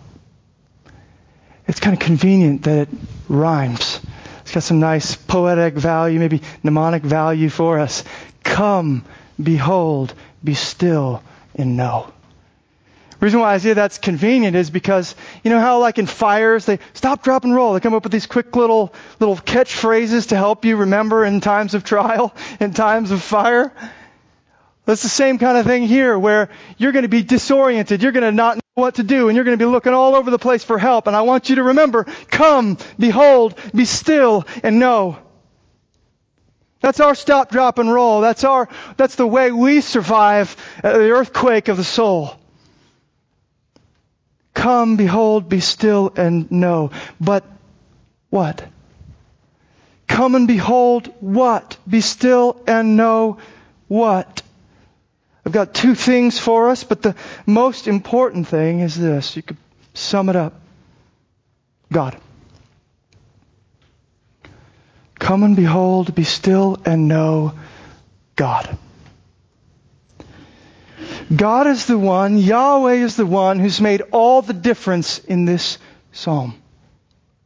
It's 1.71 1.79
kind 1.79 1.93
of 1.93 2.01
convenient 2.01 2.63
that 2.63 2.89
it 2.89 2.89
rhymes. 3.29 4.01
It's 4.41 4.51
got 4.51 4.63
some 4.63 4.81
nice 4.81 5.15
poetic 5.15 5.73
value, 5.73 6.19
maybe 6.19 6.41
mnemonic 6.63 7.01
value 7.01 7.47
for 7.47 7.79
us. 7.79 8.03
Come, 8.43 9.05
behold, 9.41 10.13
be 10.43 10.53
still, 10.53 11.23
and 11.55 11.77
know. 11.77 12.11
Reason 13.21 13.39
why 13.39 13.53
I 13.53 13.57
say 13.59 13.71
that's 13.71 13.99
convenient 13.99 14.57
is 14.57 14.69
because 14.69 15.15
you 15.45 15.49
know 15.49 15.61
how 15.61 15.79
like 15.79 15.97
in 15.97 16.07
fires 16.07 16.65
they 16.65 16.79
stop, 16.91 17.23
drop, 17.23 17.45
and 17.45 17.55
roll. 17.55 17.73
They 17.73 17.79
come 17.79 17.93
up 17.93 18.03
with 18.03 18.11
these 18.11 18.27
quick 18.27 18.53
little 18.53 18.93
little 19.21 19.37
catchphrases 19.37 20.27
to 20.27 20.35
help 20.35 20.65
you 20.65 20.75
remember 20.75 21.23
in 21.23 21.39
times 21.39 21.73
of 21.73 21.85
trial, 21.85 22.35
in 22.59 22.73
times 22.73 23.11
of 23.11 23.21
fire. 23.21 23.71
That's 24.85 25.03
the 25.03 25.07
same 25.07 25.37
kind 25.37 25.57
of 25.57 25.65
thing 25.65 25.83
here 25.83 26.19
where 26.19 26.49
you're 26.77 26.91
going 26.91 27.03
to 27.03 27.07
be 27.07 27.23
disoriented. 27.23 28.03
You're 28.03 28.11
going 28.11 28.25
to 28.25 28.33
not 28.33 28.60
what 28.73 28.95
to 28.95 29.03
do 29.03 29.27
and 29.27 29.35
you're 29.35 29.43
going 29.43 29.57
to 29.57 29.63
be 29.63 29.69
looking 29.69 29.93
all 29.93 30.15
over 30.15 30.31
the 30.31 30.39
place 30.39 30.63
for 30.63 30.77
help. 30.77 31.07
And 31.07 31.15
I 31.15 31.21
want 31.21 31.49
you 31.49 31.57
to 31.57 31.63
remember, 31.63 32.05
come, 32.29 32.77
behold, 32.97 33.55
be 33.75 33.85
still 33.85 34.45
and 34.63 34.79
know. 34.79 35.17
That's 36.79 36.99
our 36.99 37.13
stop, 37.13 37.51
drop, 37.51 37.77
and 37.77 37.91
roll. 37.91 38.21
That's 38.21 38.43
our, 38.43 38.69
that's 38.97 39.15
the 39.15 39.27
way 39.27 39.51
we 39.51 39.81
survive 39.81 40.55
uh, 40.83 40.97
the 40.97 41.11
earthquake 41.11 41.67
of 41.67 41.77
the 41.77 41.83
soul. 41.83 42.35
Come, 44.53 44.95
behold, 44.95 45.47
be 45.47 45.59
still, 45.59 46.11
and 46.15 46.51
know. 46.51 46.91
But 47.19 47.45
what? 48.29 48.65
Come 50.07 50.35
and 50.35 50.47
behold 50.47 51.13
what? 51.19 51.77
Be 51.87 52.01
still 52.01 52.61
and 52.67 52.97
know 52.97 53.37
what? 53.87 54.41
I've 55.45 55.51
got 55.51 55.73
two 55.73 55.95
things 55.95 56.37
for 56.37 56.69
us, 56.69 56.83
but 56.83 57.01
the 57.01 57.15
most 57.45 57.87
important 57.87 58.47
thing 58.47 58.81
is 58.81 58.95
this. 58.95 59.35
You 59.35 59.41
could 59.41 59.57
sum 59.93 60.29
it 60.29 60.35
up 60.35 60.53
God. 61.91 62.17
Come 65.19 65.43
and 65.43 65.55
behold, 65.55 66.15
be 66.15 66.23
still, 66.23 66.81
and 66.85 67.07
know 67.07 67.53
God. 68.35 68.77
God 71.33 71.67
is 71.67 71.85
the 71.85 71.97
one, 71.97 72.37
Yahweh 72.37 72.95
is 72.95 73.15
the 73.15 73.25
one 73.25 73.59
who's 73.59 73.79
made 73.79 74.01
all 74.11 74.41
the 74.41 74.53
difference 74.53 75.19
in 75.19 75.45
this 75.45 75.77
psalm. 76.11 76.55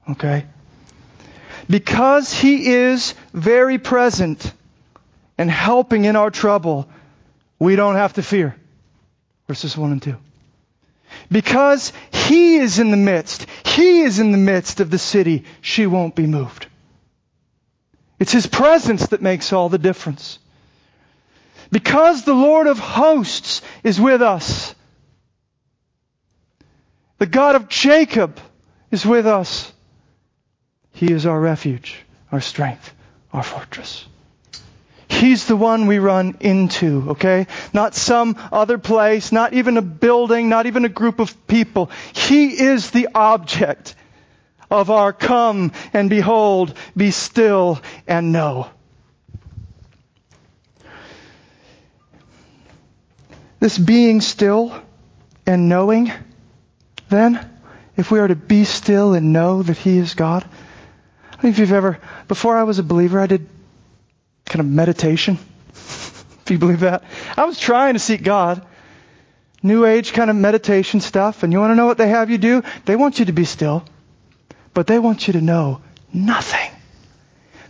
Okay? 0.09 0.45
Because 1.69 2.31
He 2.31 2.67
is 2.73 3.13
very 3.33 3.77
present 3.77 4.53
and 5.37 5.51
helping 5.51 6.05
in 6.05 6.15
our 6.15 6.31
trouble, 6.31 6.87
we 7.59 7.75
don't 7.75 7.95
have 7.95 8.13
to 8.13 8.23
fear. 8.23 8.55
Verses 9.47 9.77
1 9.77 9.91
and 9.91 10.01
2. 10.01 10.15
Because 11.31 11.93
He 12.11 12.57
is 12.57 12.79
in 12.79 12.91
the 12.91 12.97
midst, 12.97 13.45
He 13.65 14.01
is 14.01 14.19
in 14.19 14.31
the 14.31 14.37
midst 14.37 14.79
of 14.79 14.89
the 14.89 14.97
city, 14.97 15.45
she 15.61 15.87
won't 15.87 16.15
be 16.15 16.27
moved. 16.27 16.67
It's 18.19 18.31
His 18.31 18.47
presence 18.47 19.07
that 19.07 19.21
makes 19.21 19.53
all 19.53 19.69
the 19.69 19.77
difference. 19.77 20.39
Because 21.71 22.23
the 22.23 22.33
Lord 22.33 22.67
of 22.67 22.79
hosts 22.79 23.61
is 23.83 23.99
with 23.99 24.21
us. 24.21 24.73
The 27.17 27.25
God 27.25 27.55
of 27.55 27.69
Jacob 27.69 28.39
is 28.91 29.05
with 29.05 29.25
us. 29.25 29.71
He 30.91 31.11
is 31.11 31.25
our 31.25 31.39
refuge, 31.39 31.97
our 32.31 32.41
strength, 32.41 32.93
our 33.33 33.43
fortress. 33.43 34.05
He's 35.25 35.47
the 35.47 35.55
one 35.55 35.87
we 35.87 35.97
run 35.97 36.37
into, 36.41 37.09
okay? 37.13 37.47
Not 37.73 37.95
some 37.95 38.37
other 38.51 38.77
place, 38.77 39.31
not 39.31 39.53
even 39.53 39.75
a 39.75 39.81
building, 39.81 40.49
not 40.49 40.67
even 40.67 40.85
a 40.85 40.89
group 40.89 41.19
of 41.19 41.47
people. 41.47 41.89
He 42.13 42.49
is 42.49 42.91
the 42.91 43.09
object 43.15 43.95
of 44.69 44.91
our 44.91 45.11
come 45.11 45.71
and 45.93 46.11
behold, 46.11 46.77
be 46.95 47.09
still 47.09 47.81
and 48.05 48.31
know. 48.31 48.69
This 53.59 53.79
being 53.79 54.21
still 54.21 54.79
and 55.47 55.67
knowing, 55.67 56.11
then, 57.09 57.49
if 57.97 58.11
we 58.11 58.19
are 58.19 58.27
to 58.27 58.35
be 58.35 58.63
still 58.63 59.15
and 59.15 59.33
know 59.33 59.63
that 59.63 59.77
He 59.77 59.97
is 59.97 60.13
God, 60.13 60.43
I 60.43 61.31
don't 61.31 61.43
know 61.45 61.49
if 61.49 61.57
you've 61.57 61.73
ever, 61.73 61.97
before 62.27 62.55
I 62.55 62.61
was 62.61 62.77
a 62.77 62.83
believer, 62.83 63.19
I 63.19 63.25
did 63.25 63.54
kind 64.45 64.59
of 64.59 64.67
meditation. 64.67 65.37
if 65.73 66.45
you 66.49 66.57
believe 66.57 66.81
that. 66.81 67.03
I 67.35 67.45
was 67.45 67.59
trying 67.59 67.93
to 67.93 67.99
seek 67.99 68.23
God. 68.23 68.65
New 69.63 69.85
Age 69.85 70.13
kind 70.13 70.29
of 70.29 70.35
meditation 70.35 71.01
stuff. 71.01 71.43
And 71.43 71.51
you 71.51 71.59
want 71.59 71.71
to 71.71 71.75
know 71.75 71.87
what 71.87 71.97
they 71.97 72.09
have 72.09 72.29
you 72.29 72.37
do? 72.37 72.63
They 72.85 72.95
want 72.95 73.19
you 73.19 73.25
to 73.25 73.33
be 73.33 73.45
still. 73.45 73.83
But 74.73 74.87
they 74.87 74.99
want 74.99 75.27
you 75.27 75.33
to 75.33 75.41
know 75.41 75.81
nothing. 76.13 76.71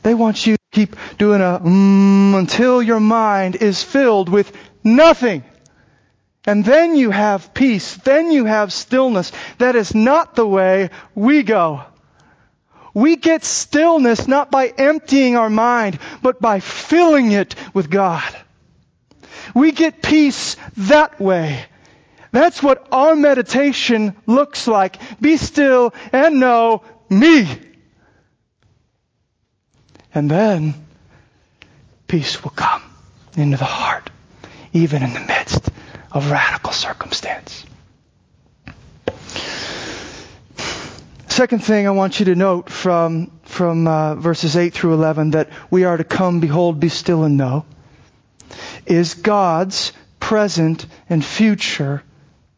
They 0.03 0.13
want 0.13 0.45
you 0.45 0.55
to 0.55 0.61
keep 0.71 0.95
doing 1.17 1.41
a 1.41 1.59
mm, 1.63 2.37
until 2.37 2.81
your 2.81 2.99
mind 2.99 3.55
is 3.55 3.81
filled 3.81 4.29
with 4.29 4.51
nothing. 4.83 5.43
And 6.45 6.63
then 6.63 6.95
you 6.95 7.11
have 7.11 7.53
peace. 7.53 7.95
Then 7.95 8.29
you 8.29 8.45
have 8.45 8.71
stillness. 8.71 9.31
That 9.57 9.75
is 9.75 9.95
not 9.95 10.35
the 10.35 10.45
way 10.45 10.89
we 11.15 11.43
go. 11.43 11.83
We 12.95 13.17
get 13.17 13.43
stillness 13.43 14.25
not 14.25 14.49
by 14.49 14.67
emptying 14.69 15.35
our 15.35 15.49
mind, 15.49 15.99
but 16.23 16.41
by 16.41 16.61
filling 16.61 17.33
it 17.33 17.53
with 17.73 17.89
God. 17.89 18.33
We 19.53 19.73
get 19.73 20.01
peace 20.01 20.55
that 20.77 21.19
way. 21.19 21.65
That's 22.31 22.63
what 22.63 22.87
our 22.93 23.15
meditation 23.15 24.15
looks 24.25 24.65
like. 24.65 24.97
Be 25.19 25.35
still 25.35 25.93
and 26.13 26.39
know 26.39 26.83
me. 27.09 27.47
And 30.13 30.31
then 30.31 30.73
peace 32.07 32.43
will 32.43 32.51
come 32.51 32.81
into 33.35 33.57
the 33.57 33.65
heart, 33.65 34.09
even 34.71 35.03
in 35.03 35.13
the 35.13 35.19
midst 35.19 35.69
of 36.13 36.31
radical 36.31 36.71
circumstance. 36.71 37.65
Second 41.35 41.65
thing 41.65 41.85
I 41.85 41.91
want 41.91 42.17
you 42.17 42.27
to 42.27 42.35
note 42.35 42.69
from, 42.69 43.29
from 43.43 43.89
uh, 43.89 44.15
verses 44.15 44.55
8 44.55 44.73
through 44.73 44.93
11 44.93 45.31
that 45.31 45.49
we 45.69 45.83
are 45.83 45.97
to 45.97 46.05
come, 46.05 46.39
behold, 46.39 46.79
be 46.79 46.87
still 46.87 47.25
and 47.25 47.35
know 47.35 47.65
is 48.85 49.15
God's 49.15 49.91
present 50.21 50.85
and 51.09 51.25
future 51.25 52.03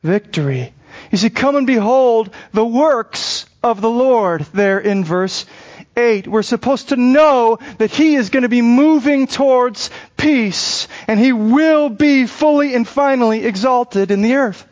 victory. 0.03 0.75
You 1.11 1.17
see, 1.17 1.31
come 1.31 1.55
and 1.55 1.65
behold 1.65 2.29
the 2.53 2.63
works 2.63 3.47
of 3.63 3.81
the 3.81 3.89
Lord 3.89 4.41
there 4.53 4.77
in 4.77 5.03
verse 5.03 5.47
8. 5.95 6.27
We're 6.27 6.43
supposed 6.43 6.89
to 6.89 6.97
know 6.97 7.57
that 7.79 7.89
He 7.89 8.13
is 8.13 8.29
going 8.29 8.43
to 8.43 8.47
be 8.47 8.61
moving 8.61 9.25
towards 9.25 9.89
peace 10.17 10.87
and 11.07 11.19
He 11.19 11.33
will 11.33 11.89
be 11.89 12.27
fully 12.27 12.75
and 12.75 12.87
finally 12.87 13.43
exalted 13.43 14.11
in 14.11 14.21
the 14.21 14.35
earth 14.35 14.67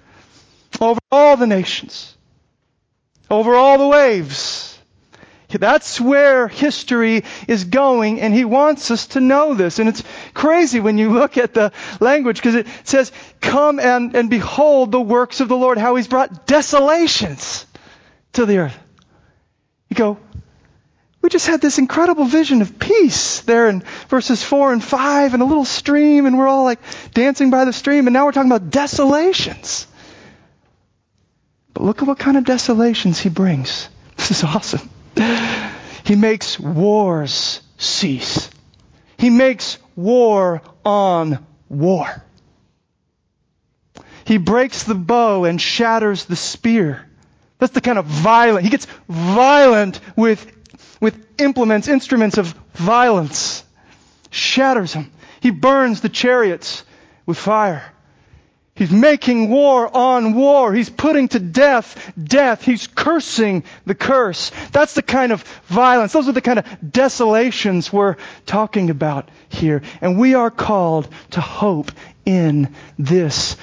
over 0.80 1.00
all 1.12 1.38
the 1.38 1.48
nations, 1.48 2.15
over 3.30 3.56
all 3.56 3.78
the 3.78 3.88
waves. 3.88 4.72
That's 5.50 6.02
where 6.02 6.48
history 6.48 7.24
is 7.48 7.64
going, 7.66 8.20
and 8.20 8.34
he 8.34 8.46
wants 8.46 8.92
us 8.92 9.08
to 9.08 9.22
know 9.22 9.54
this. 9.54 9.80
And 9.80 9.88
it's 9.88 10.04
crazy 10.34 10.80
when 10.80 10.98
you 10.98 11.14
look 11.14 11.38
at 11.38 11.54
the 11.54 11.72
language 12.00 12.38
because 12.38 12.56
it 12.56 12.68
says, 12.84 13.12
Come 13.42 13.80
and, 13.80 14.16
and 14.16 14.30
behold 14.30 14.92
the 14.92 15.02
works 15.02 15.40
of 15.40 15.48
the 15.48 15.56
Lord, 15.56 15.78
how 15.78 15.96
he's 15.96 16.08
brought 16.08 16.46
desolations 16.46 17.66
to 18.34 18.46
the 18.46 18.58
earth. 18.58 18.78
You 19.90 19.96
go, 19.96 20.18
we 21.22 21.30
just 21.30 21.48
had 21.48 21.62
this 21.62 21.80
incredible 21.80 22.26
vision 22.26 22.62
of 22.62 22.78
peace 22.78 23.42
there 23.42 23.68
in 23.68 23.82
verses 24.10 24.44
4 24.44 24.74
and 24.74 24.84
5 24.84 25.34
and 25.34 25.42
a 25.42 25.46
little 25.46 25.66
stream 25.66 26.28
and 26.28 26.38
we're 26.38 26.48
all 26.48 26.66
like 26.66 26.80
dancing 27.14 27.50
by 27.50 27.66
the 27.66 27.74
stream 27.74 28.06
and 28.06 28.14
now 28.14 28.26
we're 28.26 28.32
talking 28.32 28.52
about 28.52 28.70
desolations. 28.70 29.88
But 31.76 31.84
look 31.84 32.02
at 32.02 32.08
what 32.08 32.18
kind 32.18 32.38
of 32.38 32.46
desolations 32.46 33.20
he 33.20 33.30
brings. 33.30 33.90
This 34.18 34.32
is 34.32 34.44
awesome. 34.46 34.90
He 36.06 36.16
makes 36.16 36.58
wars 36.58 37.62
cease. 37.78 38.50
He 39.18 39.30
makes 39.30 39.78
war 39.96 40.62
on 40.86 41.46
war. 41.70 42.24
He 44.24 44.38
breaks 44.38 44.84
the 44.84 44.96
bow 44.96 45.44
and 45.44 45.62
shatters 45.62 46.26
the 46.26 46.38
spear. 46.38 47.06
That's 47.60 47.74
the 47.74 47.82
kind 47.82 48.00
of 48.00 48.06
violent. 48.06 48.64
He 48.64 48.72
gets 48.72 48.88
violent 49.10 50.00
with, 50.16 50.50
with 51.02 51.24
implements, 51.38 51.88
instruments 51.90 52.38
of 52.38 52.48
violence. 52.74 53.64
Shatters 54.32 54.94
them. 54.94 55.12
He 55.42 55.52
burns 55.52 56.02
the 56.02 56.10
chariots 56.10 56.84
with 57.26 57.38
fire. 57.38 57.84
He's 58.76 58.92
making 58.92 59.50
war 59.50 59.90
on 59.96 60.34
war. 60.34 60.74
He's 60.74 60.90
putting 60.90 61.30
to 61.30 61.40
death 61.40 62.14
death. 62.22 62.62
He's 62.62 62.88
cursing 62.88 63.64
the 63.86 63.96
curse. 63.96 64.52
That's 64.74 64.94
the 64.96 65.02
kind 65.02 65.32
of 65.32 65.44
violence. 65.68 66.12
Those 66.12 66.28
are 66.28 66.34
the 66.34 66.42
kind 66.42 66.60
of 66.60 66.66
desolations 66.92 67.94
we're 67.94 68.18
talking 68.46 68.90
about 68.90 69.30
here. 69.48 69.82
And 70.02 70.20
we 70.20 70.36
are 70.36 70.52
called 70.52 71.08
to 71.32 71.42
hope 71.42 71.90
in 72.26 72.76
this 73.00 73.56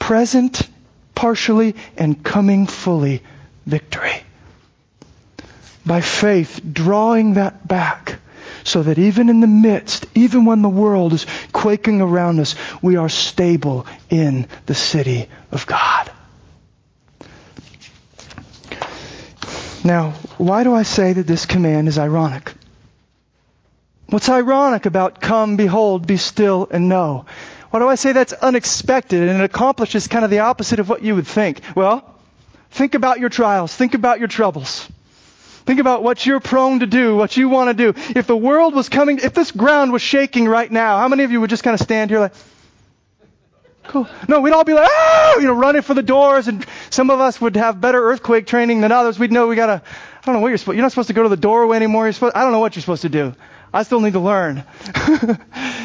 present, 0.00 0.68
partially, 1.14 1.76
and 1.96 2.20
coming 2.24 2.66
fully 2.66 3.22
victory. 3.66 4.24
By 5.84 6.00
faith, 6.00 6.60
drawing 6.72 7.34
that 7.34 7.68
back 7.68 8.18
so 8.66 8.82
that 8.82 8.98
even 8.98 9.28
in 9.28 9.40
the 9.40 9.46
midst, 9.46 10.06
even 10.14 10.44
when 10.44 10.60
the 10.60 10.68
world 10.68 11.12
is 11.12 11.24
quaking 11.52 12.00
around 12.00 12.40
us, 12.40 12.56
we 12.82 12.96
are 12.96 13.08
stable 13.08 13.86
in 14.10 14.48
the 14.66 14.74
city 14.74 15.28
of 15.52 15.66
God. 15.66 16.10
Now, 19.84 20.10
why 20.36 20.64
do 20.64 20.74
I 20.74 20.82
say 20.82 21.12
that 21.12 21.28
this 21.28 21.46
command 21.46 21.86
is 21.86 21.96
ironic? 21.96 22.52
What's 24.08 24.28
ironic 24.28 24.84
about 24.86 25.20
come, 25.20 25.56
behold, 25.56 26.06
be 26.06 26.16
still, 26.16 26.66
and 26.70 26.88
know? 26.88 27.26
Why 27.70 27.78
do 27.78 27.88
I 27.88 27.94
say 27.94 28.12
that's 28.12 28.32
unexpected 28.32 29.28
and 29.28 29.40
it 29.40 29.44
accomplishes 29.44 30.08
kind 30.08 30.24
of 30.24 30.30
the 30.30 30.40
opposite 30.40 30.80
of 30.80 30.88
what 30.88 31.02
you 31.02 31.14
would 31.14 31.26
think? 31.26 31.60
Well, 31.76 32.18
think 32.70 32.96
about 32.96 33.20
your 33.20 33.28
trials. 33.28 33.74
Think 33.74 33.94
about 33.94 34.18
your 34.18 34.28
troubles. 34.28 34.88
Think 35.66 35.80
about 35.80 36.04
what 36.04 36.24
you're 36.24 36.38
prone 36.40 36.80
to 36.80 36.86
do, 36.86 37.16
what 37.16 37.36
you 37.36 37.48
want 37.48 37.76
to 37.76 37.92
do. 37.92 38.00
If 38.14 38.28
the 38.28 38.36
world 38.36 38.74
was 38.74 38.88
coming, 38.88 39.18
if 39.18 39.34
this 39.34 39.50
ground 39.50 39.92
was 39.92 40.00
shaking 40.00 40.46
right 40.46 40.70
now, 40.70 40.98
how 40.98 41.08
many 41.08 41.24
of 41.24 41.32
you 41.32 41.40
would 41.40 41.50
just 41.50 41.64
kind 41.64 41.74
of 41.74 41.80
stand 41.80 42.10
here 42.10 42.20
like, 42.20 42.32
cool? 43.88 44.08
No, 44.28 44.40
we'd 44.40 44.52
all 44.52 44.62
be 44.62 44.74
like, 44.74 44.88
ah, 44.88 45.36
you 45.38 45.46
know, 45.46 45.54
running 45.54 45.82
for 45.82 45.94
the 45.94 46.02
doors, 46.02 46.46
and 46.46 46.64
some 46.90 47.10
of 47.10 47.20
us 47.20 47.40
would 47.40 47.56
have 47.56 47.80
better 47.80 48.00
earthquake 48.00 48.46
training 48.46 48.80
than 48.80 48.92
others. 48.92 49.18
We'd 49.18 49.32
know 49.32 49.48
we 49.48 49.56
gotta, 49.56 49.82
I 49.82 50.24
don't 50.24 50.36
know 50.36 50.40
what 50.40 50.48
you're 50.48 50.58
supposed, 50.58 50.76
you're 50.76 50.82
not 50.82 50.92
supposed 50.92 51.08
to 51.08 51.14
go 51.14 51.24
to 51.24 51.28
the 51.28 51.36
doorway 51.36 51.76
anymore. 51.76 52.06
You're 52.06 52.12
supposed, 52.12 52.36
I 52.36 52.42
don't 52.42 52.52
know 52.52 52.60
what 52.60 52.76
you're 52.76 52.82
supposed 52.82 53.02
to 53.02 53.08
do. 53.08 53.34
I 53.74 53.82
still 53.82 54.00
need 54.00 54.12
to 54.12 54.20
learn. 54.20 54.64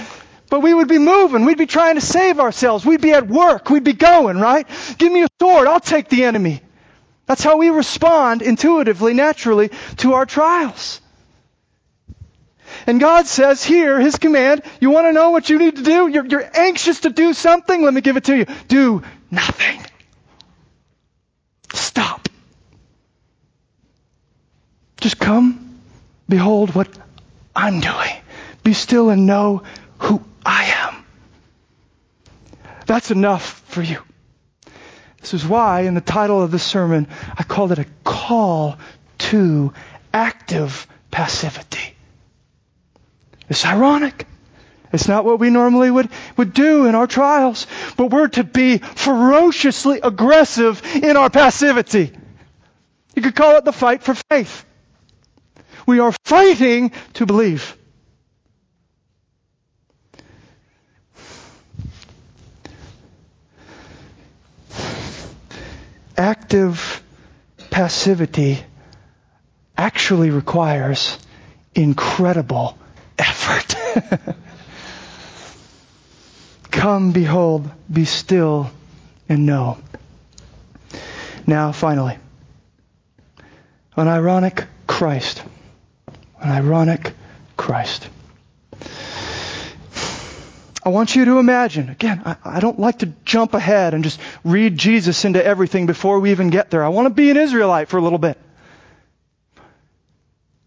But 0.52 0.60
we 0.60 0.74
would 0.74 0.90
be 0.90 0.98
moving. 1.00 1.46
We'd 1.46 1.58
be 1.58 1.66
trying 1.66 1.96
to 1.96 2.02
save 2.02 2.42
ourselves. 2.42 2.86
We'd 2.86 3.00
be 3.00 3.14
at 3.14 3.26
work. 3.26 3.70
We'd 3.70 3.86
be 3.86 3.94
going, 3.94 4.38
right? 4.38 4.68
Give 4.98 5.10
me 5.10 5.24
a 5.24 5.30
sword. 5.40 5.66
I'll 5.66 5.80
take 5.80 6.10
the 6.10 6.26
enemy. 6.26 6.62
That's 7.32 7.46
how 7.46 7.56
we 7.56 7.70
respond 7.70 8.42
intuitively, 8.42 9.14
naturally 9.14 9.70
to 10.00 10.16
our 10.16 10.26
trials. 10.26 11.00
And 12.86 13.00
God 13.00 13.26
says 13.26 13.64
here, 13.64 14.02
His 14.02 14.18
command, 14.18 14.64
you 14.82 14.90
want 14.90 15.08
to 15.08 15.14
know 15.14 15.30
what 15.30 15.50
you 15.50 15.58
need 15.58 15.78
to 15.78 15.82
do? 15.82 16.10
You're, 16.10 16.26
you're 16.26 16.50
anxious 16.54 17.00
to 17.00 17.10
do 17.10 17.32
something? 17.32 17.84
Let 17.84 17.94
me 17.94 18.02
give 18.02 18.18
it 18.18 18.26
to 18.26 18.36
you. 18.36 18.48
Do 18.68 19.04
nothing. 19.32 19.82
Stop. 21.74 22.28
Just 25.00 25.18
come, 25.18 25.80
behold 26.28 26.76
what 26.76 26.90
I'm 27.56 27.80
doing. 27.80 28.12
Be 28.62 28.74
still 28.74 29.10
and 29.10 29.26
know 29.26 29.64
who 30.00 30.22
I 30.46 30.66
am. 30.66 31.06
That's 32.88 33.10
enough 33.10 33.62
for 33.70 33.82
you. 33.82 34.04
This 35.22 35.34
is 35.36 35.46
why, 35.46 35.82
in 35.82 35.94
the 35.94 36.02
title 36.02 36.42
of 36.42 36.52
this 36.52 36.64
sermon, 36.64 37.08
I 37.38 37.44
called 37.44 37.72
it 37.72 37.80
a 37.80 37.86
call 38.04 38.78
to 39.20 39.74
active 40.14 40.88
passivity. 41.12 41.96
It's 43.48 43.66
ironic. 43.66 44.28
It's 44.94 45.08
not 45.08 45.24
what 45.24 45.40
we 45.40 45.50
normally 45.50 45.90
would, 45.90 46.10
would 46.38 46.54
do 46.54 46.86
in 46.86 46.96
our 46.96 47.08
trials, 47.08 47.68
but 47.96 48.12
we're 48.12 48.28
to 48.30 48.44
be 48.44 48.80
ferociously 48.80 50.00
aggressive 50.02 50.82
in 50.96 51.16
our 51.16 51.30
passivity. 51.30 52.12
You 53.16 53.22
could 53.22 53.36
call 53.36 53.58
it 53.58 53.66
the 53.66 53.72
fight 53.72 54.04
for 54.04 54.16
faith. 54.30 54.66
We 55.86 56.00
are 56.00 56.14
fighting 56.26 56.92
to 57.14 57.26
believe. 57.26 57.78
Active 66.22 67.02
passivity 67.72 68.60
actually 69.76 70.30
requires 70.30 71.18
incredible 71.74 72.78
effort. 73.18 73.76
Come, 76.72 77.12
behold, 77.12 77.70
be 77.92 78.06
still, 78.06 78.70
and 79.28 79.48
know. 79.48 79.80
Now, 81.48 81.72
finally, 81.72 82.18
an 83.98 84.08
ironic 84.08 84.68
Christ. 84.86 85.42
An 86.40 86.52
ironic 86.52 87.14
Christ. 87.58 88.08
I 90.84 90.90
want 90.90 91.16
you 91.16 91.26
to 91.26 91.38
imagine, 91.38 91.90
again, 91.90 92.24
I, 92.26 92.36
I, 92.44 92.60
don't 92.60 92.80
like 92.80 93.00
to 93.00 93.14
jump 93.24 93.54
ahead 93.54 93.94
and 93.94 94.04
just 94.04 94.20
read 94.44 94.78
Jesus 94.78 95.26
into 95.26 95.44
everything 95.44 95.86
before 95.86 96.20
we 96.20 96.32
even 96.32 96.50
get 96.50 96.72
there. 96.72 96.84
I 96.84 96.88
want 96.88 97.06
to 97.06 97.14
be 97.14 97.30
an 97.30 97.38
Israelite 97.38 97.88
for 97.88 97.98
a 97.98 98.02
little 98.02 98.18
bit. 98.18 98.38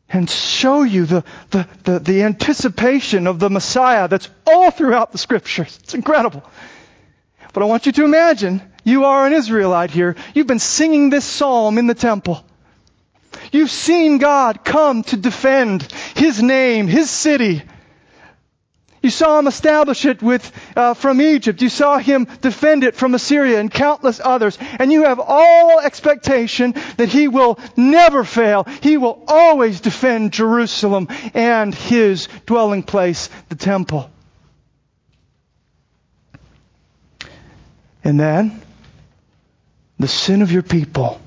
And 0.09 0.31
show 0.31 0.85
you 0.85 1.07
the, 1.07 1.25
the, 1.51 1.69
the, 1.83 1.99
the 1.99 2.23
anticipation 2.23 3.27
of 3.27 3.41
the 3.41 3.51
Messiah 3.51 4.07
that's 4.07 4.29
all 4.47 4.71
throughout 4.71 5.11
the 5.11 5.19
scriptures. 5.19 5.81
It's 5.83 5.95
incredible. 5.95 6.45
But 7.53 7.65
I 7.65 7.67
want 7.67 7.87
you 7.87 7.93
to 7.93 8.05
imagine 8.05 8.63
you 8.85 9.07
are 9.07 9.27
an 9.27 9.33
Israelite 9.33 9.91
here. 9.91 10.15
You've 10.33 10.47
been 10.47 10.61
singing 10.61 11.11
this 11.11 11.25
psalm 11.25 11.77
in 11.77 11.89
the 11.89 11.95
temple. 11.95 12.45
You've 13.51 13.71
seen 13.71 14.19
God 14.19 14.65
come 14.65 15.03
to 15.05 15.17
defend 15.17 15.83
His 16.15 16.41
name, 16.41 16.87
His 16.87 17.11
city, 17.11 17.63
you 19.05 19.11
saw 19.11 19.39
him 19.39 19.47
establish 19.47 20.07
it 20.07 20.23
with, 20.23 20.51
uh, 20.75 20.95
from 20.95 21.21
Egypt. 21.21 21.61
You 21.61 21.69
saw 21.69 21.99
him 21.99 22.27
defend 22.41 22.85
it 22.85 22.97
from 22.97 23.15
Assyria 23.15 23.61
and 23.61 23.71
countless 23.71 24.19
others. 24.25 24.59
And 24.79 24.91
you 24.91 25.05
have 25.05 25.21
all 25.21 25.79
expectation 25.79 26.75
that 26.97 27.11
he 27.11 27.29
will 27.29 27.59
never 27.77 28.25
fail. 28.25 28.67
He 28.81 28.97
will 28.97 29.23
always 29.29 29.81
defend 29.83 30.33
Jerusalem 30.33 31.09
and 31.35 31.75
his 31.75 32.29
dwelling 32.47 32.83
place, 32.83 33.29
the 33.51 33.57
temple. 33.57 34.11
And 38.03 38.19
then, 38.19 38.63
the 39.99 40.09
sin 40.09 40.43
of 40.43 40.51
your 40.51 40.63
people 40.63 41.21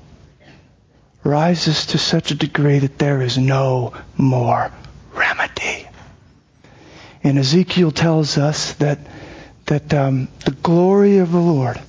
rises 1.22 1.86
to 1.86 1.98
such 1.98 2.30
a 2.30 2.34
degree 2.34 2.80
that 2.80 2.98
there 2.98 3.22
is 3.22 3.38
no 3.38 3.92
more 4.16 4.72
remedy. 5.12 5.87
And 7.22 7.38
Ezekiel 7.38 7.90
tells 7.90 8.38
us 8.38 8.74
that, 8.74 8.98
that 9.66 9.92
um, 9.92 10.28
the 10.44 10.52
glory 10.52 11.18
of 11.18 11.32
the 11.32 11.38
Lord 11.38 11.80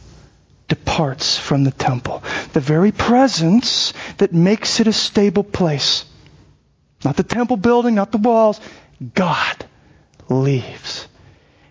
departs 0.67 1.37
from 1.37 1.63
the 1.63 1.71
temple. 1.71 2.23
The 2.53 2.59
very 2.59 2.91
presence 2.91 3.93
that 4.17 4.33
makes 4.33 4.79
it 4.79 4.87
a 4.87 4.93
stable 4.93 5.43
place. 5.43 6.05
Not 7.03 7.17
the 7.17 7.23
temple 7.23 7.57
building, 7.57 7.95
not 7.95 8.11
the 8.11 8.17
walls. 8.17 8.59
God 9.13 9.65
leaves. 10.29 11.07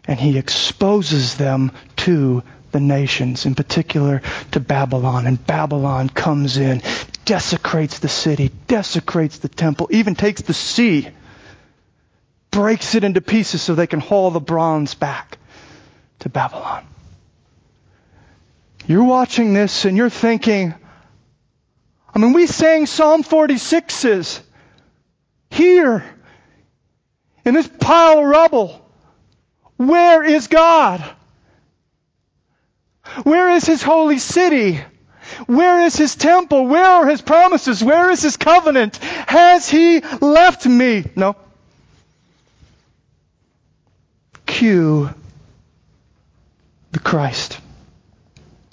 And 0.06 0.18
he 0.18 0.38
exposes 0.38 1.36
them 1.36 1.72
to 1.96 2.42
the 2.72 2.80
nations, 2.80 3.46
in 3.46 3.54
particular 3.54 4.22
to 4.52 4.60
Babylon. 4.60 5.26
And 5.26 5.44
Babylon 5.46 6.08
comes 6.08 6.56
in, 6.56 6.82
desecrates 7.24 7.98
the 7.98 8.08
city, 8.08 8.50
desecrates 8.66 9.38
the 9.38 9.48
temple, 9.48 9.88
even 9.90 10.14
takes 10.14 10.42
the 10.42 10.54
sea 10.54 11.08
breaks 12.50 12.94
it 12.94 13.04
into 13.04 13.20
pieces 13.20 13.62
so 13.62 13.74
they 13.74 13.86
can 13.86 14.00
haul 14.00 14.30
the 14.30 14.40
bronze 14.40 14.94
back 14.94 15.38
to 16.20 16.28
Babylon. 16.28 16.86
You're 18.86 19.04
watching 19.04 19.52
this 19.52 19.84
and 19.84 19.96
you're 19.96 20.10
thinking, 20.10 20.74
I 22.14 22.18
mean, 22.18 22.32
we 22.32 22.46
sang 22.46 22.86
Psalm 22.86 23.22
46s 23.22 24.40
here 25.50 26.04
in 27.44 27.54
this 27.54 27.68
pile 27.68 28.18
of 28.20 28.24
rubble. 28.24 28.84
Where 29.76 30.24
is 30.24 30.46
God? 30.48 31.04
Where 33.22 33.50
is 33.50 33.64
His 33.64 33.82
holy 33.82 34.18
city? 34.18 34.80
Where 35.46 35.80
is 35.82 35.96
His 35.96 36.16
temple? 36.16 36.66
Where 36.66 36.84
are 36.84 37.06
His 37.06 37.20
promises? 37.20 37.84
Where 37.84 38.10
is 38.10 38.22
His 38.22 38.36
covenant? 38.36 38.96
Has 38.96 39.68
He 39.68 40.00
left 40.20 40.66
me? 40.66 41.04
No. 41.14 41.36
Cue 44.58 45.08
the 46.90 46.98
Christ, 46.98 47.60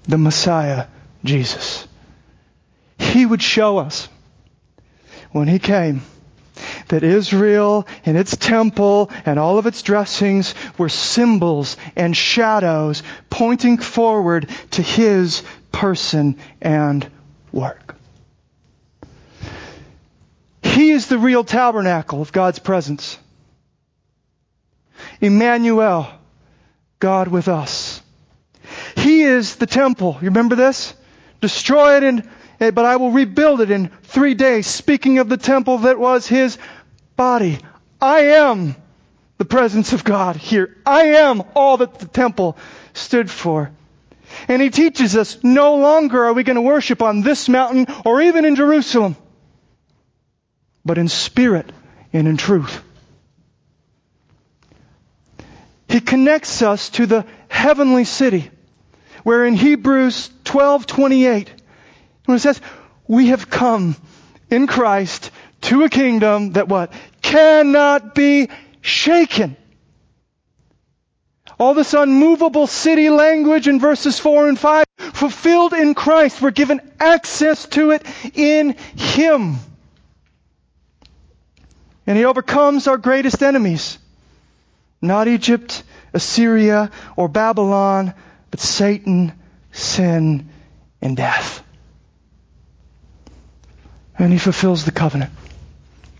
the 0.07 0.17
Messiah, 0.17 0.87
Jesus. 1.23 1.87
he 2.97 3.23
would 3.23 3.43
show 3.43 3.77
us 3.77 4.09
when 5.31 5.47
he 5.47 5.59
came 5.59 6.01
that 6.87 7.03
Israel 7.03 7.87
and 8.03 8.17
its 8.17 8.35
temple 8.35 9.11
and 9.27 9.37
all 9.37 9.59
of 9.59 9.67
its 9.67 9.83
dressings 9.83 10.55
were 10.79 10.89
symbols 10.89 11.77
and 11.95 12.17
shadows 12.17 13.03
pointing 13.29 13.77
forward 13.77 14.49
to 14.71 14.81
his 14.81 15.43
person 15.71 16.37
and 16.61 17.07
work. 17.51 17.95
He 20.63 20.89
is 20.89 21.05
the 21.07 21.19
real 21.19 21.43
tabernacle 21.43 22.23
of 22.23 22.31
God's 22.31 22.57
presence. 22.57 23.19
Emmanuel, 25.21 26.07
God 26.99 27.27
with 27.27 27.47
us. 27.47 28.01
He 28.95 29.23
is 29.23 29.55
the 29.55 29.67
temple. 29.67 30.17
You 30.21 30.29
remember 30.29 30.55
this? 30.55 30.93
Destroy 31.41 31.97
it 31.97 32.03
and 32.03 32.29
eh, 32.59 32.71
but 32.71 32.85
I 32.85 32.95
will 32.95 33.11
rebuild 33.11 33.61
it 33.61 33.71
in 33.71 33.89
three 34.03 34.33
days. 34.33 34.67
Speaking 34.67 35.19
of 35.19 35.29
the 35.29 35.37
temple 35.37 35.79
that 35.79 35.99
was 35.99 36.27
his 36.27 36.57
body. 37.15 37.59
I 38.01 38.19
am 38.19 38.75
the 39.37 39.45
presence 39.45 39.93
of 39.93 40.03
God 40.03 40.35
here. 40.35 40.75
I 40.85 41.07
am 41.17 41.43
all 41.55 41.77
that 41.77 41.99
the 41.99 42.07
temple 42.07 42.57
stood 42.93 43.29
for. 43.29 43.71
And 44.47 44.61
he 44.61 44.69
teaches 44.69 45.15
us 45.15 45.43
no 45.43 45.75
longer 45.75 46.25
are 46.25 46.33
we 46.33 46.43
going 46.43 46.55
to 46.55 46.61
worship 46.61 47.01
on 47.01 47.21
this 47.21 47.47
mountain 47.47 47.87
or 48.05 48.21
even 48.21 48.45
in 48.45 48.55
Jerusalem, 48.55 49.15
but 50.83 50.97
in 50.97 51.07
spirit 51.07 51.71
and 52.11 52.27
in 52.27 52.37
truth. 52.37 52.81
He 55.95 56.01
connects 56.01 56.61
us 56.61 56.89
to 56.89 57.05
the 57.05 57.25
heavenly 57.47 58.03
city, 58.03 58.51
where 59.23 59.45
in 59.45 59.53
Hebrews 59.53 60.29
12:28, 60.43 61.47
when 62.25 62.35
it 62.35 62.41
says, 62.41 62.59
"We 63.07 63.27
have 63.27 63.49
come 63.49 63.95
in 64.49 64.67
Christ 64.67 65.31
to 65.61 65.85
a 65.85 65.89
kingdom 65.89 66.51
that 66.51 66.67
what? 66.67 66.91
Cannot 67.21 68.13
be 68.13 68.49
shaken. 68.81 69.55
All 71.57 71.73
this 71.73 71.93
unmovable 71.93 72.67
city 72.67 73.09
language 73.09 73.69
in 73.69 73.79
verses 73.79 74.19
4 74.19 74.49
and 74.49 74.59
5, 74.59 74.83
fulfilled 75.13 75.71
in 75.71 75.93
Christ. 75.93 76.41
We're 76.41 76.51
given 76.51 76.81
access 76.99 77.67
to 77.67 77.91
it 77.91 78.05
in 78.33 78.75
Him. 78.97 79.55
And 82.05 82.17
He 82.17 82.25
overcomes 82.25 82.85
our 82.85 82.97
greatest 82.97 83.41
enemies. 83.41 83.97
Not 85.07 85.27
Egypt, 85.27 85.83
Assyria, 86.13 86.91
or 87.15 87.27
Babylon, 87.27 88.13
but 88.51 88.59
Satan, 88.59 89.33
sin, 89.71 90.49
and 91.01 91.17
death. 91.17 91.63
And 94.17 94.31
He 94.31 94.39
fulfills 94.39 94.85
the 94.85 94.91
covenant 94.91 95.31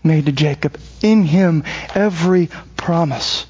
made 0.06 0.26
to 0.26 0.32
Jacob. 0.32 0.78
In 1.02 1.24
him, 1.24 1.64
every 1.94 2.48
promise 2.76 3.46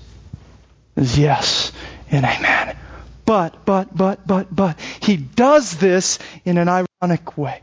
is 0.97 1.19
yes 1.19 1.73
and 2.11 2.25
amen. 2.25 2.77
But, 3.25 3.65
but, 3.65 3.95
but, 3.95 4.27
but, 4.27 4.55
but, 4.55 4.81
he 5.01 5.17
does 5.17 5.77
this 5.79 6.19
in 6.45 6.59
an 6.59 6.69
ironic 6.69 7.37
way. 7.37 7.61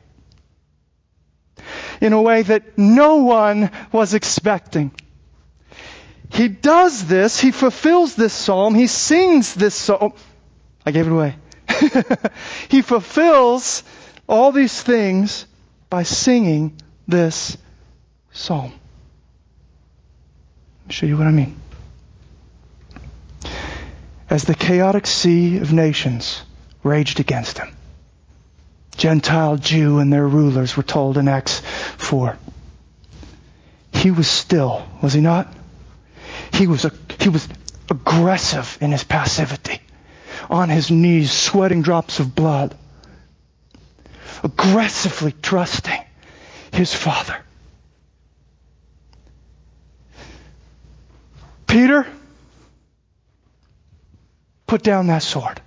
In 2.01 2.13
a 2.13 2.21
way 2.21 2.43
that 2.43 2.77
no 2.77 3.17
one 3.17 3.71
was 3.91 4.13
expecting. 4.13 4.91
He 6.33 6.47
does 6.47 7.05
this, 7.05 7.39
he 7.39 7.51
fulfills 7.51 8.15
this 8.15 8.33
psalm, 8.33 8.75
he 8.75 8.87
sings 8.87 9.53
this 9.53 9.75
psalm. 9.75 10.13
I 10.85 10.91
gave 10.91 11.07
it 11.07 11.11
away. 11.11 11.35
he 12.69 12.81
fulfills 12.81 13.83
all 14.27 14.51
these 14.51 14.81
things 14.81 15.45
by 15.89 16.03
singing 16.03 16.79
this 17.07 17.57
psalm 18.31 18.73
show 20.93 21.05
you 21.05 21.17
what 21.17 21.27
I 21.27 21.31
mean. 21.31 21.55
As 24.29 24.45
the 24.45 24.55
chaotic 24.55 25.07
sea 25.07 25.57
of 25.57 25.73
nations 25.73 26.41
raged 26.83 27.19
against 27.19 27.57
him, 27.57 27.75
Gentile, 28.95 29.57
Jew, 29.57 29.99
and 29.99 30.13
their 30.13 30.27
rulers 30.27 30.77
were 30.77 30.83
told 30.83 31.17
in 31.17 31.27
Acts 31.27 31.61
4. 31.97 32.37
He 33.91 34.11
was 34.11 34.27
still, 34.27 34.85
was 35.01 35.13
he 35.13 35.21
not? 35.21 35.51
He 36.53 36.67
was, 36.67 36.85
a, 36.85 36.91
he 37.19 37.29
was 37.29 37.47
aggressive 37.89 38.77
in 38.79 38.91
his 38.91 39.03
passivity, 39.03 39.81
on 40.49 40.69
his 40.69 40.91
knees, 40.91 41.31
sweating 41.31 41.81
drops 41.81 42.19
of 42.19 42.35
blood, 42.35 42.77
aggressively 44.43 45.33
trusting 45.41 45.99
his 46.71 46.93
Father. 46.93 47.37
Peter, 51.65 52.05
put 54.67 54.83
down 54.83 55.07
that 55.07 55.23
sword. 55.23 55.59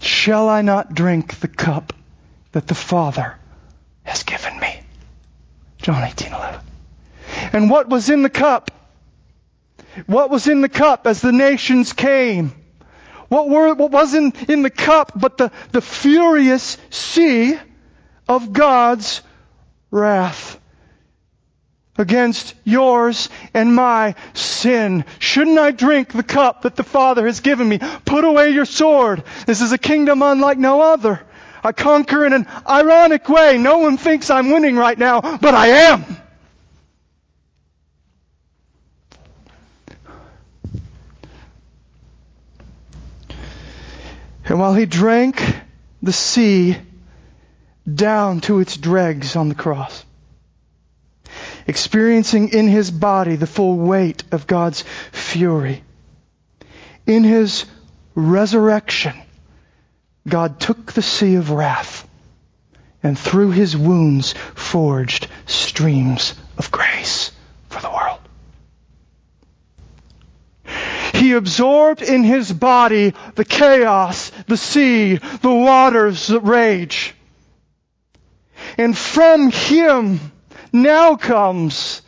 Shall 0.00 0.48
I 0.48 0.62
not 0.62 0.94
drink 0.94 1.38
the 1.40 1.48
cup 1.48 1.92
that 2.52 2.66
the 2.66 2.74
Father 2.74 3.36
has 4.04 4.22
given 4.22 4.58
me? 4.58 4.80
John 5.82 6.02
18, 6.02 6.32
11. 6.32 6.71
And 7.52 7.68
what 7.70 7.88
was 7.88 8.10
in 8.10 8.22
the 8.22 8.30
cup? 8.30 8.70
What 10.06 10.30
was 10.30 10.48
in 10.48 10.60
the 10.60 10.68
cup 10.68 11.06
as 11.06 11.20
the 11.20 11.32
nations 11.32 11.92
came? 11.92 12.52
What, 13.28 13.48
were, 13.48 13.74
what 13.74 13.90
wasn't 13.90 14.48
in 14.48 14.62
the 14.62 14.70
cup 14.70 15.12
but 15.14 15.38
the, 15.38 15.52
the 15.70 15.80
furious 15.80 16.76
sea 16.90 17.58
of 18.28 18.52
God's 18.52 19.22
wrath? 19.90 20.58
against 21.98 22.54
yours 22.64 23.28
and 23.52 23.74
my 23.74 24.14
sin. 24.34 25.04
Shouldn't 25.18 25.58
I 25.58 25.72
drink 25.72 26.12
the 26.12 26.22
cup 26.22 26.62
that 26.62 26.74
the 26.76 26.82
Father 26.82 27.26
has 27.26 27.40
given 27.40 27.68
me? 27.68 27.78
Put 28.04 28.24
away 28.24 28.50
your 28.50 28.64
sword. 28.64 29.24
This 29.46 29.60
is 29.60 29.72
a 29.72 29.78
kingdom 29.78 30.22
unlike 30.22 30.58
no 30.58 30.80
other. 30.80 31.20
I 31.62 31.72
conquer 31.72 32.24
in 32.24 32.32
an 32.32 32.46
ironic 32.68 33.28
way. 33.28 33.58
No 33.58 33.78
one 33.78 33.98
thinks 33.98 34.30
I'm 34.30 34.50
winning 34.50 34.76
right 34.76 34.98
now, 34.98 35.20
but 35.20 35.54
I 35.54 35.66
am. 35.68 36.16
And 44.52 44.60
while 44.60 44.74
he 44.74 44.84
drank 44.84 45.42
the 46.02 46.12
sea 46.12 46.76
down 47.90 48.42
to 48.42 48.60
its 48.60 48.76
dregs 48.76 49.34
on 49.34 49.48
the 49.48 49.54
cross, 49.54 50.04
experiencing 51.66 52.50
in 52.50 52.68
his 52.68 52.90
body 52.90 53.36
the 53.36 53.46
full 53.46 53.78
weight 53.78 54.24
of 54.30 54.46
God's 54.46 54.84
fury. 55.10 55.82
In 57.06 57.24
his 57.24 57.64
resurrection, 58.14 59.14
God 60.28 60.60
took 60.60 60.92
the 60.92 61.00
sea 61.00 61.36
of 61.36 61.50
wrath 61.50 62.06
and 63.02 63.18
through 63.18 63.52
his 63.52 63.74
wounds 63.74 64.34
forged 64.54 65.28
streams 65.46 66.34
of 66.58 66.70
grace 66.70 67.32
for 67.70 67.80
the 67.80 67.88
world. 67.88 68.11
Absorbed 71.32 72.02
in 72.02 72.24
his 72.24 72.52
body 72.52 73.14
the 73.34 73.44
chaos, 73.44 74.30
the 74.46 74.56
sea, 74.56 75.16
the 75.16 75.54
waters 75.54 76.28
that 76.28 76.40
rage. 76.40 77.14
And 78.78 78.96
from 78.96 79.50
him, 79.50 80.20
now 80.72 81.16
comes 81.16 82.02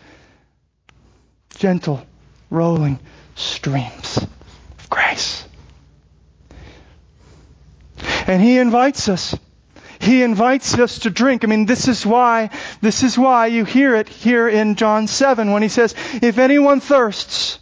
gentle, 1.57 2.05
rolling 2.51 2.99
streams 3.35 4.17
of 4.17 4.91
grace. 4.91 5.45
And 8.27 8.43
He 8.43 8.59
invites 8.59 9.09
us. 9.09 9.37
He 10.01 10.23
invites 10.23 10.79
us 10.79 11.01
to 11.01 11.11
drink. 11.11 11.45
I 11.45 11.47
mean, 11.47 11.67
this 11.67 11.89
is 11.89 12.05
why, 12.05 12.51
this 12.81 13.03
is 13.03 13.19
why 13.19 13.47
you 13.47 13.65
hear 13.65 13.95
it 13.95 14.09
here 14.09 14.49
in 14.49 14.75
John 14.75 15.07
7 15.07 15.53
when 15.53 15.63
he 15.63 15.69
says, 15.69 15.95
if 16.21 16.37
anyone 16.37 16.81
thirsts, 16.81 17.59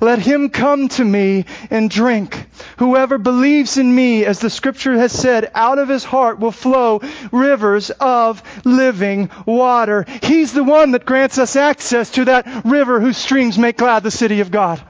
let 0.00 0.18
him 0.18 0.50
come 0.50 0.88
to 0.88 1.04
me 1.04 1.44
and 1.70 1.90
drink. 1.90 2.46
Whoever 2.78 3.18
believes 3.18 3.78
in 3.78 3.94
me, 3.94 4.24
as 4.24 4.40
the 4.40 4.50
scripture 4.50 4.96
has 4.98 5.12
said, 5.12 5.50
out 5.54 5.78
of 5.78 5.88
his 5.88 6.04
heart 6.04 6.38
will 6.38 6.52
flow 6.52 7.00
rivers 7.32 7.90
of 7.90 8.42
living 8.64 9.30
water. 9.44 10.04
He's 10.22 10.52
the 10.52 10.64
one 10.64 10.92
that 10.92 11.04
grants 11.04 11.38
us 11.38 11.56
access 11.56 12.10
to 12.12 12.26
that 12.26 12.64
river 12.64 13.00
whose 13.00 13.16
streams 13.16 13.58
make 13.58 13.76
glad 13.76 14.02
the 14.02 14.10
city 14.10 14.40
of 14.40 14.50
God. 14.50 14.82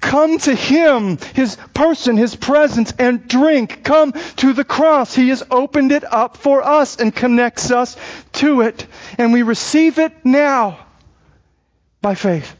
Come 0.00 0.38
to 0.38 0.54
Him, 0.54 1.18
His 1.34 1.56
person, 1.74 2.16
His 2.16 2.36
presence, 2.36 2.92
and 2.98 3.26
drink. 3.26 3.82
Come 3.82 4.12
to 4.36 4.52
the 4.52 4.64
cross. 4.64 5.14
He 5.14 5.28
has 5.30 5.42
opened 5.50 5.92
it 5.92 6.04
up 6.04 6.36
for 6.36 6.62
us 6.62 6.96
and 6.96 7.14
connects 7.14 7.70
us 7.70 7.96
to 8.34 8.60
it. 8.62 8.86
And 9.18 9.32
we 9.32 9.42
receive 9.42 9.98
it 9.98 10.12
now 10.24 10.78
by 12.00 12.14
faith. 12.14 12.54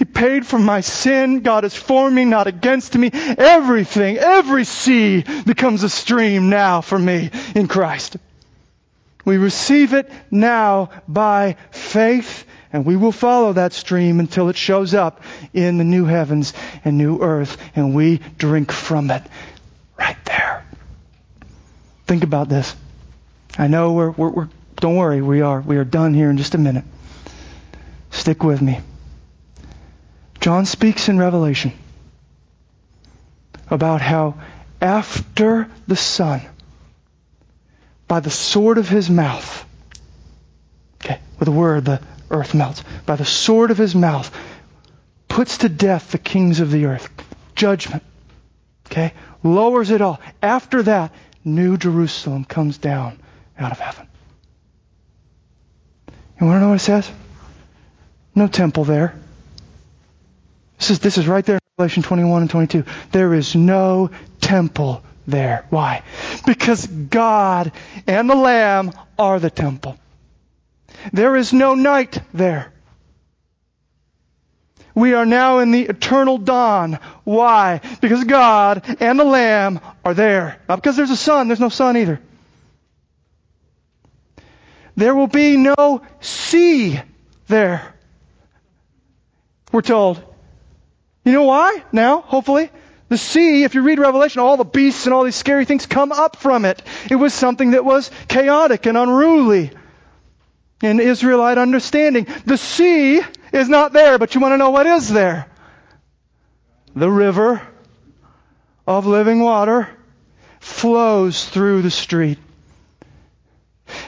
He 0.00 0.06
paid 0.06 0.46
for 0.46 0.58
my 0.58 0.80
sin. 0.80 1.40
God 1.40 1.66
is 1.66 1.74
for 1.74 2.10
me, 2.10 2.24
not 2.24 2.46
against 2.46 2.96
me. 2.96 3.10
Everything, 3.12 4.16
every 4.16 4.64
sea 4.64 5.26
becomes 5.44 5.82
a 5.82 5.90
stream 5.90 6.48
now 6.48 6.80
for 6.80 6.98
me 6.98 7.28
in 7.54 7.68
Christ. 7.68 8.16
We 9.26 9.36
receive 9.36 9.92
it 9.92 10.10
now 10.30 10.88
by 11.06 11.58
faith, 11.70 12.46
and 12.72 12.86
we 12.86 12.96
will 12.96 13.12
follow 13.12 13.52
that 13.52 13.74
stream 13.74 14.20
until 14.20 14.48
it 14.48 14.56
shows 14.56 14.94
up 14.94 15.22
in 15.52 15.76
the 15.76 15.84
new 15.84 16.06
heavens 16.06 16.54
and 16.82 16.96
new 16.96 17.20
earth, 17.20 17.58
and 17.76 17.94
we 17.94 18.22
drink 18.38 18.72
from 18.72 19.10
it 19.10 19.22
right 19.98 20.24
there. 20.24 20.64
Think 22.06 22.24
about 22.24 22.48
this. 22.48 22.74
I 23.58 23.66
know 23.66 23.92
we're, 23.92 24.12
we're, 24.12 24.30
we're 24.30 24.48
don't 24.76 24.96
worry, 24.96 25.20
we 25.20 25.42
are 25.42 25.60
we 25.60 25.76
are 25.76 25.84
done 25.84 26.14
here 26.14 26.30
in 26.30 26.38
just 26.38 26.54
a 26.54 26.58
minute. 26.58 26.84
Stick 28.10 28.42
with 28.42 28.62
me. 28.62 28.80
John 30.40 30.64
speaks 30.64 31.08
in 31.08 31.18
Revelation 31.18 31.72
about 33.68 34.00
how 34.00 34.40
after 34.80 35.68
the 35.86 35.96
Son, 35.96 36.40
by 38.08 38.20
the 38.20 38.30
sword 38.30 38.78
of 38.78 38.88
his 38.88 39.10
mouth, 39.10 39.64
okay, 40.96 41.20
with 41.38 41.48
a 41.48 41.52
word, 41.52 41.84
the 41.84 42.00
earth 42.30 42.54
melts, 42.54 42.82
by 43.04 43.16
the 43.16 43.24
sword 43.24 43.70
of 43.70 43.78
his 43.78 43.94
mouth, 43.94 44.34
puts 45.28 45.58
to 45.58 45.68
death 45.68 46.10
the 46.10 46.18
kings 46.18 46.60
of 46.60 46.70
the 46.70 46.86
earth. 46.86 47.08
Judgment. 47.54 48.02
Okay? 48.86 49.12
Lowers 49.42 49.90
it 49.90 50.00
all. 50.00 50.20
After 50.42 50.82
that, 50.82 51.12
New 51.44 51.76
Jerusalem 51.76 52.44
comes 52.44 52.78
down 52.78 53.18
out 53.58 53.72
of 53.72 53.78
heaven. 53.78 54.08
You 56.40 56.46
want 56.46 56.56
to 56.56 56.60
know 56.60 56.68
what 56.70 56.76
it 56.76 56.78
says? 56.80 57.10
No 58.34 58.48
temple 58.48 58.84
there. 58.84 59.14
This 60.80 60.90
is, 60.90 60.98
this 60.98 61.18
is 61.18 61.28
right 61.28 61.44
there 61.44 61.56
in 61.56 61.60
Revelation 61.78 62.02
21 62.02 62.40
and 62.40 62.50
22. 62.50 62.84
There 63.12 63.34
is 63.34 63.54
no 63.54 64.10
temple 64.40 65.04
there. 65.26 65.66
Why? 65.68 66.02
Because 66.46 66.86
God 66.86 67.72
and 68.06 68.30
the 68.30 68.34
Lamb 68.34 68.92
are 69.18 69.38
the 69.38 69.50
temple. 69.50 69.98
There 71.12 71.36
is 71.36 71.52
no 71.52 71.74
night 71.74 72.18
there. 72.32 72.72
We 74.94 75.12
are 75.12 75.26
now 75.26 75.58
in 75.58 75.70
the 75.70 75.82
eternal 75.82 76.38
dawn. 76.38 76.98
Why? 77.24 77.82
Because 78.00 78.24
God 78.24 78.96
and 79.00 79.20
the 79.20 79.24
Lamb 79.24 79.80
are 80.02 80.14
there. 80.14 80.60
Not 80.66 80.76
because 80.76 80.96
there's 80.96 81.10
a 81.10 81.16
sun. 81.16 81.48
There's 81.48 81.60
no 81.60 81.68
sun 81.68 81.98
either. 81.98 82.20
There 84.96 85.14
will 85.14 85.28
be 85.28 85.58
no 85.58 86.02
sea 86.20 86.98
there. 87.48 87.94
We're 89.72 89.82
told. 89.82 90.29
You 91.24 91.32
know 91.32 91.44
why? 91.44 91.82
Now, 91.92 92.20
hopefully. 92.20 92.70
The 93.08 93.18
sea, 93.18 93.64
if 93.64 93.74
you 93.74 93.82
read 93.82 93.98
Revelation, 93.98 94.40
all 94.40 94.56
the 94.56 94.64
beasts 94.64 95.04
and 95.06 95.12
all 95.12 95.24
these 95.24 95.34
scary 95.34 95.64
things 95.64 95.86
come 95.86 96.12
up 96.12 96.36
from 96.36 96.64
it. 96.64 96.80
It 97.10 97.16
was 97.16 97.34
something 97.34 97.72
that 97.72 97.84
was 97.84 98.10
chaotic 98.28 98.86
and 98.86 98.96
unruly 98.96 99.72
in 100.82 101.00
Israelite 101.00 101.58
understanding. 101.58 102.26
The 102.46 102.56
sea 102.56 103.20
is 103.52 103.68
not 103.68 103.92
there, 103.92 104.18
but 104.18 104.34
you 104.34 104.40
want 104.40 104.52
to 104.52 104.58
know 104.58 104.70
what 104.70 104.86
is 104.86 105.08
there? 105.08 105.46
The 106.94 107.10
river 107.10 107.60
of 108.86 109.06
living 109.06 109.40
water 109.40 109.88
flows 110.60 111.44
through 111.44 111.82
the 111.82 111.90
street. 111.90 112.38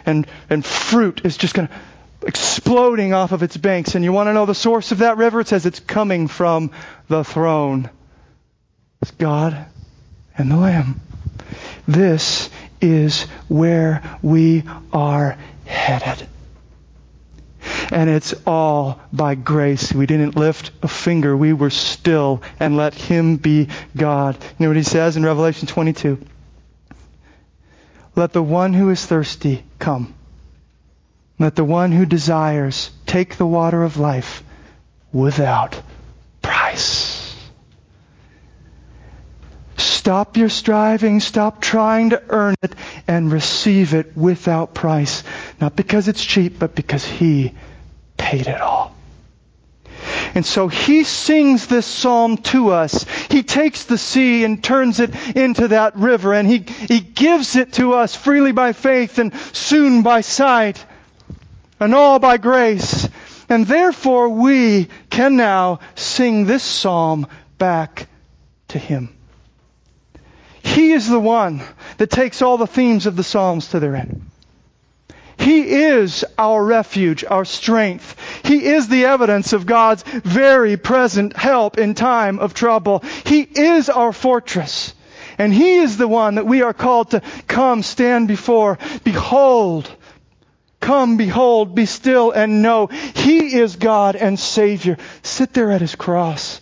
And, 0.07 0.27
and 0.49 0.65
fruit 0.65 1.23
is 1.25 1.37
just 1.37 1.55
going 1.55 1.69
to 1.69 1.75
exploding 2.23 3.13
off 3.13 3.33
of 3.33 3.43
its 3.43 3.57
banks. 3.57 3.95
And 3.95 4.05
you 4.05 4.13
want 4.13 4.29
to 4.29 4.33
know 4.33 4.47
the 4.47 4.55
source 4.55 4.93
of 4.93 4.99
that 4.99 5.17
river? 5.17 5.41
It 5.41 5.49
says 5.49 5.67
it's 5.67 5.81
coming 5.81 6.29
from 6.29 6.71
the 7.09 7.25
throne. 7.25 7.91
It's 9.01 9.11
God 9.11 9.67
and 10.37 10.51
the 10.51 10.57
Lamb. 10.57 11.01
This 11.87 12.51
is 12.81 13.23
where 13.49 14.19
we 14.23 14.65
are 14.93 15.37
headed. 15.65 16.29
And 17.91 18.09
it's 18.09 18.35
all 18.47 19.01
by 19.13 19.35
grace. 19.35 19.93
We 19.93 20.07
didn't 20.07 20.37
lift 20.37 20.71
a 20.83 20.89
finger. 20.89 21.37
We 21.37 21.53
were 21.53 21.71
still 21.71 22.43
and 22.59 22.77
let 22.77 22.95
Him 22.95 23.37
be 23.37 23.69
God. 23.97 24.37
You 24.43 24.65
know 24.65 24.69
what 24.69 24.77
He 24.77 24.83
says 24.83 25.17
in 25.17 25.25
Revelation 25.25 25.69
22? 25.69 26.19
Let 28.17 28.33
the 28.33 28.43
one 28.43 28.73
who 28.73 28.91
is 28.91 29.05
thirsty 29.05 29.65
come. 29.79 30.15
Let 31.39 31.57
the 31.57 31.65
one 31.65 31.93
who 31.93 32.07
desires 32.07 32.91
take 33.07 33.37
the 33.37 33.47
water 33.47 33.83
of 33.83 33.97
life 33.97 34.45
without 35.13 35.81
price. 36.41 37.35
Stop 39.77 40.37
your 40.37 40.49
striving, 40.49 41.21
stop 41.21 41.61
trying 41.61 42.11
to 42.11 42.23
earn 42.29 42.55
it, 42.63 42.75
and 43.07 43.31
receive 43.31 43.95
it 43.95 44.17
without 44.17 44.75
price. 44.75 45.23
Not 45.61 45.77
because 45.77 46.09
it's 46.09 46.25
cheap, 46.25 46.59
but 46.59 46.75
because 46.75 47.05
He 47.05 47.55
paid 48.17 48.47
it 48.47 48.61
all. 48.61 48.95
And 50.35 50.47
so 50.47 50.69
he 50.69 51.05
sings 51.05 51.67
this 51.67 51.87
psalm 51.87 52.39
to 52.39 52.71
us. 52.71 53.05
He 53.31 53.43
takes 53.43 53.85
the 53.85 53.99
sea 53.99 54.45
and 54.45 54.63
turns 54.63 54.99
it 54.99 55.15
into 55.37 55.69
that 55.69 55.97
river, 55.97 56.33
and 56.33 56.49
he, 56.49 56.65
he 56.89 57.01
gives 57.01 57.57
it 57.57 57.75
to 57.75 57.93
us 57.95 58.15
freely 58.15 58.53
by 58.53 58.73
faith 58.73 59.19
and 59.19 59.35
soon 59.53 60.03
by 60.03 60.23
sight, 60.23 60.85
and 61.83 61.95
all 61.95 62.19
by 62.19 62.37
grace. 62.37 63.09
And 63.49 63.67
therefore 63.67 64.29
we 64.29 64.89
can 65.11 65.37
now 65.37 65.81
sing 65.95 66.47
this 66.47 66.63
psalm 66.63 67.27
back 67.59 68.09
to 68.69 68.79
him. 68.79 69.15
He 70.63 70.93
is 70.93 71.09
the 71.09 71.21
one 71.21 71.61
that 71.99 72.11
takes 72.11 72.41
all 72.41 72.57
the 72.57 72.67
themes 72.67 73.07
of 73.07 73.17
the 73.17 73.25
Psalms 73.25 73.69
to 73.69 73.81
their 73.81 73.97
end. 73.97 74.23
He 75.37 75.61
is 75.63 76.25
our 76.39 76.65
refuge, 76.65 77.25
our 77.25 77.45
strength. 77.45 78.17
He 78.45 78.65
is 78.65 78.87
the 78.87 79.07
evidence 79.07 79.53
of 79.53 79.67
God's 79.67 80.05
very 80.05 80.77
present 80.77 81.37
help 81.37 81.79
in 81.79 81.95
time 81.95 82.39
of 82.39 82.55
trouble. 82.55 83.03
He 83.27 83.41
is 83.41 83.91
our 83.91 84.13
fortress. 84.13 84.95
And 85.37 85.53
He 85.53 85.77
is 85.77 85.97
the 85.97 86.07
one 86.07 86.37
that 86.37 86.47
we 86.47 86.63
are 86.63 86.75
called 86.75 87.11
to 87.11 87.23
come 87.49 87.83
stand 87.83 88.29
before. 88.29 88.79
Behold, 89.03 89.91
come, 90.83 91.17
behold, 91.17 91.75
be 91.75 91.87
still 91.87 92.33
and 92.33 92.61
know 92.61 92.89
He 92.89 93.55
is 93.55 93.77
God 93.77 94.17
and 94.17 94.39
Savior. 94.39 94.99
Sit 95.23 95.55
there 95.55 95.71
at 95.71 95.81
His 95.81 95.95
cross. 95.95 96.61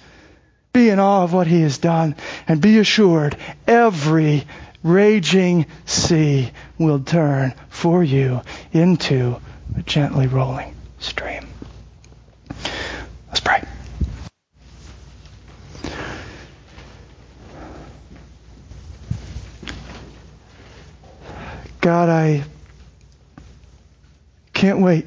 Be 0.72 0.90
in 0.90 1.00
awe 1.00 1.24
of 1.24 1.32
what 1.32 1.48
He 1.48 1.62
has 1.62 1.78
done 1.78 2.14
and 2.46 2.60
be 2.60 2.78
assured 2.78 3.36
every 3.66 4.44
raging 4.84 5.66
sea 5.84 6.52
will 6.78 7.00
turn 7.00 7.54
for 7.68 8.04
you 8.04 8.42
into 8.72 9.36
a 9.76 9.82
gently 9.82 10.26
rolling 10.26 10.74
stream. 11.00 11.48
Let's 13.28 13.40
pray. 13.40 13.62
God, 21.80 22.08
I 22.10 22.44
can't 24.60 24.80
wait. 24.80 25.06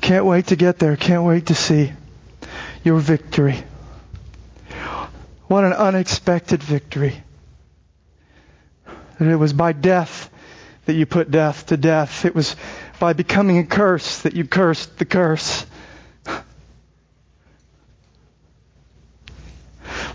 Can't 0.00 0.24
wait 0.24 0.46
to 0.46 0.56
get 0.56 0.78
there. 0.78 0.94
Can't 0.94 1.24
wait 1.24 1.46
to 1.46 1.54
see 1.56 1.92
your 2.84 3.00
victory. 3.00 3.60
What 5.48 5.64
an 5.64 5.72
unexpected 5.72 6.62
victory. 6.62 7.20
That 9.18 9.26
it 9.26 9.34
was 9.34 9.52
by 9.52 9.72
death 9.72 10.30
that 10.84 10.92
you 10.92 11.06
put 11.06 11.28
death 11.28 11.66
to 11.66 11.76
death. 11.76 12.24
It 12.24 12.36
was 12.36 12.54
by 13.00 13.14
becoming 13.14 13.58
a 13.58 13.66
curse 13.66 14.20
that 14.20 14.34
you 14.34 14.44
cursed 14.44 14.96
the 15.00 15.04
curse. 15.04 15.66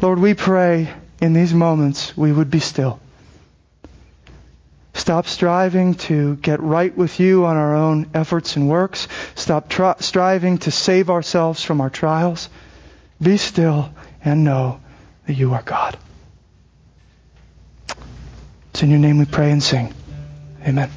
Lord, 0.01 0.19
we 0.19 0.35
pray 0.35 0.87
in 1.21 1.33
these 1.33 1.53
moments 1.53 2.15
we 2.15 2.31
would 2.31 2.49
be 2.49 2.61
still. 2.61 3.01
Stop 5.03 5.27
striving 5.27 5.95
to 5.95 6.37
get 6.37 6.61
right 6.61 6.97
with 6.97 7.19
you 7.19 7.43
on 7.43 7.57
our 7.57 7.75
own 7.75 8.09
efforts 8.13 8.55
and 8.55 8.69
works. 8.69 9.09
Stop 9.35 9.67
tri- 9.67 9.97
striving 9.99 10.59
to 10.59 10.71
save 10.71 11.09
ourselves 11.09 11.61
from 11.61 11.81
our 11.81 11.89
trials. 11.89 12.47
Be 13.21 13.35
still 13.35 13.93
and 14.23 14.45
know 14.45 14.79
that 15.27 15.33
you 15.33 15.53
are 15.55 15.61
God. 15.61 15.97
It's 18.69 18.81
in 18.81 18.91
your 18.91 18.99
name 18.99 19.17
we 19.17 19.25
pray 19.25 19.51
and 19.51 19.61
sing. 19.61 19.93
Amen. 20.65 20.89